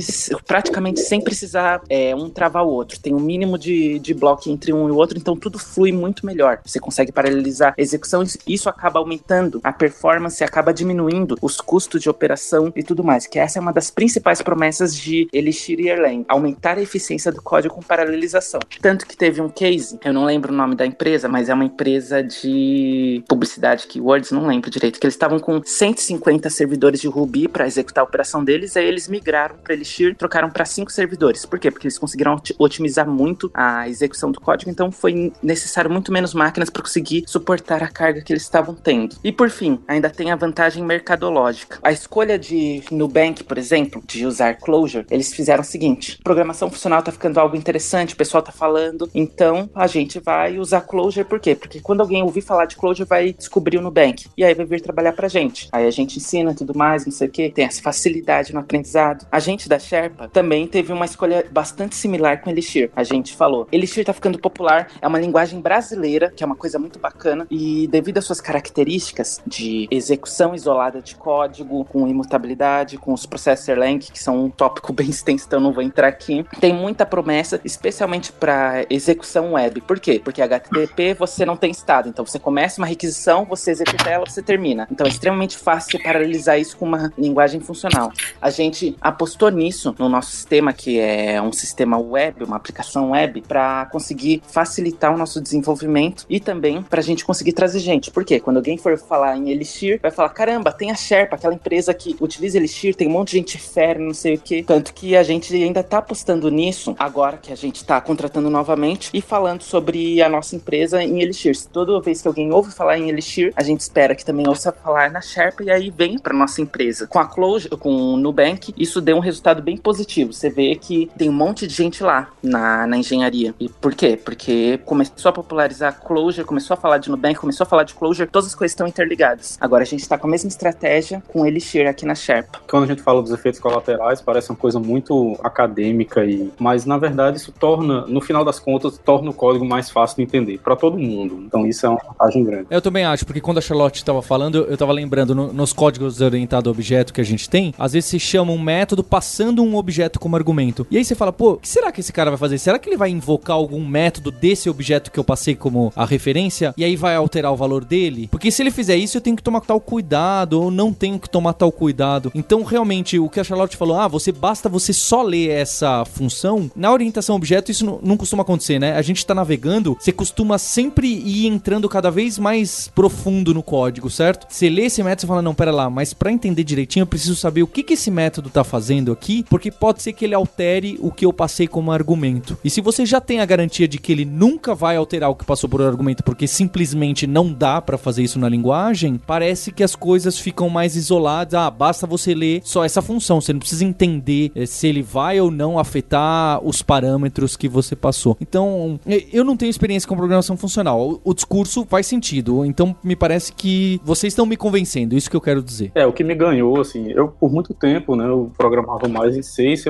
praticamente 0.45 1.01
sem 1.01 1.21
precisar 1.21 1.81
é, 1.89 2.15
um 2.15 2.29
travar 2.29 2.65
o 2.65 2.69
outro. 2.69 2.99
Tem 2.99 3.13
um 3.13 3.19
mínimo 3.19 3.57
de, 3.57 3.99
de 3.99 4.13
bloco 4.21 4.47
entre 4.49 4.71
um 4.71 4.87
e 4.87 4.91
o 4.91 4.95
outro, 4.95 5.17
então 5.17 5.35
tudo 5.35 5.57
flui 5.57 5.91
muito 5.91 6.25
melhor. 6.25 6.59
Você 6.63 6.79
consegue 6.79 7.11
paralelizar 7.11 7.73
execuções, 7.77 8.37
isso 8.47 8.69
acaba 8.69 8.99
aumentando 8.99 9.59
a 9.63 9.73
performance, 9.73 10.43
acaba 10.43 10.73
diminuindo 10.73 11.37
os 11.41 11.59
custos 11.59 12.01
de 12.01 12.09
operação 12.09 12.71
e 12.75 12.83
tudo 12.83 13.03
mais, 13.03 13.25
que 13.25 13.39
essa 13.39 13.57
é 13.57 13.61
uma 13.61 13.73
das 13.73 13.89
principais 13.89 14.41
promessas 14.41 14.95
de 14.95 15.27
Elixir 15.33 15.79
e 15.79 15.89
Erlang, 15.89 16.23
aumentar 16.27 16.77
a 16.77 16.81
eficiência 16.81 17.31
do 17.31 17.41
código 17.41 17.73
com 17.73 17.81
paralelização. 17.81 18.59
Tanto 18.81 19.07
que 19.07 19.17
teve 19.17 19.41
um 19.41 19.49
case, 19.49 19.97
eu 20.05 20.13
não 20.13 20.25
lembro 20.25 20.53
o 20.53 20.55
nome 20.55 20.75
da 20.75 20.85
empresa, 20.85 21.27
mas 21.27 21.49
é 21.49 21.53
uma 21.53 21.65
empresa 21.65 22.23
de 22.23 23.23
publicidade, 23.27 23.87
keywords, 23.87 24.31
não 24.31 24.45
lembro 24.45 24.69
direito, 24.69 24.99
que 24.99 25.05
eles 25.05 25.15
estavam 25.15 25.39
com 25.39 25.61
150 25.63 26.49
servidores 26.49 27.01
de 27.01 27.07
Ruby 27.07 27.47
para 27.47 27.65
executar 27.65 28.03
a 28.03 28.05
operação 28.05 28.43
deles, 28.43 28.77
aí 28.77 28.85
eles 28.85 29.07
migraram 29.07 29.55
para 29.63 29.73
Elixir, 29.73 30.15
trocaram 30.15 30.49
para 30.49 30.65
cinco 30.65 30.91
servidores. 30.91 31.45
Por 31.45 31.57
quê? 31.59 31.71
Porque 31.71 31.87
eles 31.87 31.97
conseguiram 31.97 32.41
otimizar 32.59 33.07
muito 33.07 33.49
a 33.53 33.87
execução 33.89 34.00
do 34.31 34.41
código, 34.41 34.69
então 34.69 34.91
foi 34.91 35.31
necessário 35.41 35.89
muito 35.89 36.11
menos 36.11 36.33
máquinas 36.33 36.69
para 36.69 36.81
conseguir 36.81 37.23
suportar 37.27 37.83
a 37.83 37.87
carga 37.87 38.21
que 38.21 38.33
eles 38.33 38.43
estavam 38.43 38.73
tendo. 38.75 39.15
E 39.23 39.31
por 39.31 39.49
fim, 39.49 39.79
ainda 39.87 40.09
tem 40.09 40.31
a 40.31 40.35
vantagem 40.35 40.83
mercadológica. 40.83 41.79
A 41.83 41.91
escolha 41.91 42.37
de 42.37 42.83
Nubank, 42.91 43.43
por 43.43 43.57
exemplo, 43.57 44.01
de 44.05 44.25
usar 44.25 44.55
Clojure, 44.55 45.05
eles 45.09 45.33
fizeram 45.33 45.61
o 45.61 45.65
seguinte: 45.65 46.19
programação 46.23 46.69
funcional 46.69 47.01
tá 47.01 47.11
ficando 47.11 47.39
algo 47.39 47.55
interessante, 47.55 48.13
o 48.13 48.17
pessoal 48.17 48.43
tá 48.43 48.51
falando, 48.51 49.09
então 49.13 49.69
a 49.75 49.87
gente 49.87 50.19
vai 50.19 50.57
usar 50.57 50.81
Clojure 50.81 51.25
por 51.25 51.39
quê? 51.39 51.55
Porque 51.55 51.79
quando 51.79 52.01
alguém 52.01 52.23
ouvir 52.23 52.41
falar 52.41 52.65
de 52.65 52.75
Clojure 52.75 53.07
vai 53.07 53.33
descobrir 53.33 53.77
o 53.77 53.81
Nubank 53.81 54.27
e 54.37 54.43
aí 54.43 54.53
vai 54.53 54.65
vir 54.65 54.81
trabalhar 54.81 55.13
pra 55.13 55.27
gente. 55.27 55.67
Aí 55.71 55.85
a 55.85 55.91
gente 55.91 56.17
ensina 56.17 56.53
tudo 56.53 56.75
mais, 56.75 57.05
não 57.05 57.11
sei 57.11 57.27
o 57.27 57.31
que, 57.31 57.49
tem 57.49 57.65
essa 57.65 57.81
facilidade 57.81 58.53
no 58.53 58.59
aprendizado. 58.59 59.25
A 59.31 59.39
gente 59.39 59.67
da 59.67 59.79
Sherpa 59.79 60.27
também 60.29 60.67
teve 60.67 60.91
uma 60.93 61.05
escolha 61.05 61.45
bastante 61.51 61.95
similar 61.95 62.41
com 62.41 62.49
Elixir. 62.49 62.91
A 62.95 63.03
gente 63.03 63.35
falou, 63.35 63.67
Elixir 63.71 63.90
tá 64.03 64.13
ficando 64.13 64.39
popular, 64.39 64.87
é 65.01 65.07
uma 65.07 65.19
linguagem 65.19 65.59
brasileira, 65.59 66.31
que 66.31 66.43
é 66.43 66.45
uma 66.45 66.55
coisa 66.55 66.79
muito 66.79 66.99
bacana, 66.99 67.45
e 67.49 67.87
devido 67.87 68.17
às 68.17 68.25
suas 68.25 68.41
características 68.41 69.41
de 69.45 69.87
execução 69.91 70.55
isolada 70.55 71.01
de 71.01 71.15
código, 71.15 71.85
com 71.85 72.07
imutabilidade, 72.07 72.97
com 72.97 73.13
os 73.13 73.25
processos 73.25 73.67
Erlang, 73.67 73.99
que 73.99 74.21
são 74.21 74.45
um 74.45 74.49
tópico 74.49 74.91
bem 74.93 75.09
extenso, 75.09 75.45
então 75.47 75.59
não 75.59 75.73
vou 75.73 75.83
entrar 75.83 76.07
aqui, 76.07 76.45
tem 76.59 76.73
muita 76.73 77.05
promessa, 77.05 77.59
especialmente 77.63 78.31
para 78.31 78.85
execução 78.89 79.53
web. 79.53 79.81
Por 79.81 79.99
quê? 79.99 80.21
Porque 80.23 80.41
HTTP 80.41 81.13
você 81.13 81.45
não 81.45 81.57
tem 81.57 81.71
estado, 81.71 82.09
então 82.09 82.25
você 82.25 82.39
começa 82.39 82.81
uma 82.81 82.87
requisição, 82.87 83.45
você 83.45 83.71
executa 83.71 84.09
ela, 84.09 84.25
você 84.25 84.41
termina. 84.41 84.87
Então 84.91 85.05
é 85.05 85.09
extremamente 85.09 85.57
fácil 85.57 86.01
paralelizar 86.01 86.59
isso 86.59 86.77
com 86.77 86.85
uma 86.85 87.11
linguagem 87.17 87.59
funcional. 87.59 88.11
A 88.41 88.49
gente 88.49 88.95
apostou 89.01 89.49
nisso 89.49 89.95
no 89.97 90.09
nosso 90.09 90.31
sistema, 90.31 90.73
que 90.73 90.99
é 90.99 91.41
um 91.41 91.51
sistema 91.51 91.97
web, 91.97 92.43
uma 92.43 92.55
aplicação 92.55 93.11
web, 93.11 93.41
para 93.41 93.80
conseguir 93.85 94.41
facilitar 94.47 95.13
o 95.13 95.17
nosso 95.17 95.41
desenvolvimento 95.41 96.25
e 96.29 96.39
também 96.39 96.81
para 96.81 96.99
a 96.99 97.03
gente 97.03 97.25
conseguir 97.25 97.53
trazer 97.53 97.79
gente. 97.79 98.11
Por 98.11 98.23
quê? 98.23 98.39
Quando 98.39 98.57
alguém 98.57 98.77
for 98.77 98.97
falar 98.97 99.37
em 99.37 99.49
Elixir, 99.49 99.99
vai 100.01 100.11
falar: 100.11 100.29
caramba, 100.29 100.71
tem 100.71 100.91
a 100.91 100.95
Sherpa, 100.95 101.35
aquela 101.35 101.53
empresa 101.53 101.93
que 101.93 102.15
utiliza 102.19 102.57
Elixir, 102.57 102.95
tem 102.95 103.07
um 103.07 103.11
monte 103.11 103.31
de 103.31 103.37
gente 103.37 103.57
fera, 103.57 103.99
não 103.99 104.13
sei 104.13 104.35
o 104.35 104.39
que. 104.39 104.63
Tanto 104.63 104.93
que 104.93 105.15
a 105.15 105.23
gente 105.23 105.53
ainda 105.55 105.83
tá 105.83 105.99
apostando 105.99 106.49
nisso 106.49 106.95
agora 106.97 107.37
que 107.37 107.51
a 107.51 107.55
gente 107.55 107.83
tá 107.83 107.99
contratando 107.99 108.49
novamente 108.49 109.09
e 109.13 109.21
falando 109.21 109.63
sobre 109.63 110.21
a 110.21 110.29
nossa 110.29 110.55
empresa 110.55 111.03
em 111.03 111.21
Elixir. 111.21 111.51
Toda 111.71 111.99
vez 112.01 112.21
que 112.21 112.27
alguém 112.27 112.51
ouve 112.51 112.71
falar 112.71 112.97
em 112.97 113.09
Elixir, 113.09 113.51
a 113.55 113.63
gente 113.63 113.81
espera 113.81 114.15
que 114.15 114.25
também 114.25 114.47
ouça 114.47 114.71
falar 114.71 115.11
na 115.11 115.21
Sherpa 115.21 115.63
e 115.63 115.71
aí 115.71 115.89
vem 115.89 116.17
para 116.17 116.33
nossa 116.33 116.61
empresa. 116.61 117.07
Com 117.07 117.19
a 117.19 117.25
Close, 117.25 117.69
com 117.69 117.89
o 117.89 118.17
Nubank, 118.17 118.73
isso 118.77 119.01
deu 119.01 119.17
um 119.17 119.19
resultado 119.19 119.61
bem 119.61 119.77
positivo. 119.77 120.33
Você 120.33 120.49
vê 120.49 120.75
que 120.75 121.09
tem 121.17 121.29
um 121.29 121.33
monte 121.33 121.67
de 121.67 121.73
gente 121.73 122.03
lá 122.03 122.29
na, 122.41 122.87
na 122.87 122.97
engenharia. 122.97 123.53
E 123.59 123.69
por 123.79 123.93
quê? 123.93 124.19
Porque 124.23 124.79
começou 124.85 125.29
a 125.29 125.33
popularizar 125.33 126.01
Clojure, 126.01 126.45
começou 126.45 126.73
a 126.73 126.77
falar 126.77 126.97
de 126.97 127.09
Nubank, 127.09 127.39
começou 127.39 127.63
a 127.63 127.67
falar 127.67 127.83
de 127.83 127.93
Clojure, 127.93 128.29
todas 128.29 128.47
as 128.47 128.55
coisas 128.55 128.71
estão 128.71 128.87
interligadas. 128.87 129.57
Agora 129.61 129.83
a 129.83 129.85
gente 129.85 130.01
está 130.01 130.17
com 130.17 130.27
a 130.27 130.29
mesma 130.29 130.47
estratégia 130.47 131.23
com 131.27 131.45
Elixir 131.45 131.87
aqui 131.87 132.05
na 132.05 132.15
Sherpa. 132.15 132.59
Quando 132.69 132.83
a 132.83 132.87
gente 132.87 133.01
fala 133.01 133.21
dos 133.21 133.31
efeitos 133.31 133.59
colaterais, 133.59 134.21
parece 134.21 134.49
uma 134.49 134.57
coisa 134.57 134.79
muito 134.79 135.37
acadêmica 135.43 136.23
e, 136.25 136.51
mas 136.59 136.85
na 136.85 136.97
verdade 136.97 137.37
isso 137.37 137.51
torna, 137.51 138.05
no 138.07 138.21
final 138.21 138.43
das 138.43 138.59
contas, 138.59 138.97
torna 138.97 139.29
o 139.29 139.33
código 139.33 139.65
mais 139.65 139.89
fácil 139.89 140.17
de 140.17 140.23
entender 140.23 140.57
para 140.59 140.75
todo 140.75 140.97
mundo. 140.97 141.43
Então 141.45 141.65
isso 141.65 141.85
é 141.85 141.89
uma 141.89 141.99
vantagem 142.03 142.43
grande. 142.43 142.67
Eu 142.69 142.81
também 142.81 143.05
acho, 143.05 143.25
porque 143.25 143.41
quando 143.41 143.57
a 143.57 143.61
Charlotte 143.61 143.97
estava 143.97 144.21
falando, 144.21 144.65
eu 144.65 144.73
estava 144.73 144.91
lembrando 144.91 145.33
no, 145.35 145.53
nos 145.53 145.73
códigos 145.73 146.21
orientados 146.21 146.67
a 146.67 146.71
objeto 146.71 147.13
que 147.13 147.21
a 147.21 147.23
gente 147.23 147.49
tem, 147.49 147.73
às 147.77 147.93
vezes 147.93 148.09
se 148.09 148.19
chama 148.19 148.51
um 148.51 148.59
método 148.59 149.03
passando 149.03 149.63
um 149.63 149.75
objeto 149.75 150.19
como 150.19 150.35
argumento. 150.35 150.85
E 150.89 150.97
aí 150.97 151.05
você 151.05 151.15
fala, 151.15 151.31
pô, 151.31 151.53
o 151.53 151.57
que 151.57 151.67
será 151.67 151.91
que 151.91 151.99
esse 151.99 152.11
cara 152.11 152.31
vai 152.31 152.37
fazer? 152.37 152.57
Será 152.57 152.79
que 152.79 152.89
ele 152.89 152.97
vai 152.97 153.09
invocar 153.09 153.57
algum 153.61 153.85
método 153.85 154.31
desse 154.31 154.69
objeto 154.69 155.11
que 155.11 155.19
eu 155.19 155.23
passei 155.23 155.55
como 155.55 155.91
a 155.95 156.05
referência 156.05 156.73
e 156.77 156.83
aí 156.83 156.95
vai 156.95 157.15
alterar 157.15 157.51
o 157.51 157.57
valor 157.57 157.85
dele? 157.85 158.27
Porque 158.29 158.51
se 158.51 158.61
ele 158.61 158.71
fizer 158.71 158.95
isso, 158.95 159.17
eu 159.17 159.21
tenho 159.21 159.35
que 159.35 159.43
tomar 159.43 159.61
tal 159.61 159.79
cuidado 159.79 160.61
ou 160.61 160.71
não 160.71 160.93
tenho 160.93 161.19
que 161.19 161.29
tomar 161.29 161.53
tal 161.53 161.71
cuidado. 161.71 162.31
Então, 162.33 162.63
realmente, 162.63 163.19
o 163.19 163.29
que 163.29 163.39
a 163.39 163.43
Charlotte 163.43 163.77
falou, 163.77 163.97
ah, 163.97 164.07
você 164.07 164.31
basta 164.31 164.69
você 164.69 164.93
só 164.93 165.21
ler 165.21 165.49
essa 165.49 166.05
função, 166.05 166.69
na 166.75 166.91
orientação 166.91 167.35
objeto 167.35 167.71
isso 167.71 167.99
não, 168.01 168.17
costuma 168.17 168.43
acontecer, 168.43 168.79
né? 168.79 168.95
A 168.95 169.01
gente 169.01 169.25
tá 169.25 169.33
navegando, 169.33 169.97
você 169.99 170.11
costuma 170.11 170.57
sempre 170.57 171.07
ir 171.07 171.47
entrando 171.47 171.89
cada 171.89 172.11
vez 172.11 172.37
mais 172.37 172.89
profundo 172.93 173.53
no 173.53 173.63
código, 173.63 174.09
certo? 174.09 174.45
Você 174.49 174.69
lê 174.69 174.83
esse 174.83 175.01
método 175.03 175.25
e 175.25 175.27
fala, 175.27 175.41
não, 175.41 175.55
pera 175.55 175.71
lá, 175.71 175.89
mas 175.89 176.13
para 176.13 176.31
entender 176.31 176.63
direitinho 176.63 177.03
eu 177.03 177.07
preciso 177.07 177.35
saber 177.35 177.63
o 177.63 177.67
que, 177.67 177.83
que 177.83 177.93
esse 177.93 178.11
método 178.11 178.49
tá 178.49 178.63
fazendo 178.63 179.11
aqui, 179.11 179.43
porque 179.49 179.71
pode 179.71 180.01
ser 180.01 180.13
que 180.13 180.25
ele 180.25 180.35
altere 180.35 180.97
o 181.01 181.11
que 181.11 181.25
eu 181.25 181.33
passei 181.33 181.67
como 181.67 181.91
argumento. 181.91 182.57
E 182.63 182.69
se 182.69 182.81
você 182.81 183.05
já 183.05 183.19
tem 183.19 183.39
a 183.39 183.45
garantia 183.51 183.85
de 183.85 183.97
que 183.97 184.13
ele 184.13 184.23
nunca 184.23 184.73
vai 184.73 184.95
alterar 184.95 185.29
o 185.29 185.35
que 185.35 185.43
passou 185.43 185.69
por 185.69 185.81
argumento, 185.81 186.23
porque 186.23 186.47
simplesmente 186.47 187.27
não 187.27 187.51
dá 187.51 187.81
para 187.81 187.97
fazer 187.97 188.23
isso 188.23 188.39
na 188.39 188.47
linguagem, 188.47 189.19
parece 189.27 189.73
que 189.73 189.83
as 189.83 189.93
coisas 189.93 190.39
ficam 190.39 190.69
mais 190.69 190.95
isoladas. 190.95 191.53
Ah, 191.53 191.69
basta 191.69 192.07
você 192.07 192.33
ler 192.33 192.61
só 192.63 192.85
essa 192.85 193.01
função, 193.01 193.41
você 193.41 193.51
não 193.51 193.59
precisa 193.59 193.83
entender 193.83 194.51
eh, 194.55 194.65
se 194.65 194.87
ele 194.87 195.01
vai 195.01 195.41
ou 195.41 195.51
não 195.51 195.77
afetar 195.77 196.63
os 196.63 196.81
parâmetros 196.81 197.57
que 197.57 197.67
você 197.67 197.93
passou. 197.93 198.37
Então, 198.39 198.97
eu 199.33 199.43
não 199.43 199.57
tenho 199.57 199.69
experiência 199.69 200.07
com 200.07 200.15
programação 200.15 200.55
funcional. 200.55 201.19
O, 201.21 201.33
discurso 201.33 201.85
faz 201.85 202.07
sentido, 202.07 202.63
então 202.63 202.95
me 203.03 203.15
parece 203.15 203.51
que 203.51 203.99
vocês 204.05 204.31
estão 204.31 204.45
me 204.45 204.55
convencendo, 204.55 205.15
isso 205.15 205.29
que 205.29 205.35
eu 205.35 205.41
quero 205.41 205.61
dizer. 205.61 205.91
É, 205.93 206.05
o 206.05 206.13
que 206.13 206.23
me 206.23 206.35
ganhou, 206.35 206.79
assim, 206.79 207.11
eu 207.11 207.27
por 207.27 207.51
muito 207.51 207.73
tempo, 207.73 208.15
né, 208.15 208.25
eu 208.25 208.51
programava 208.57 209.09
mais 209.09 209.35
em 209.35 209.41
C 209.41 209.73
e 209.73 209.77
C++. 209.77 209.89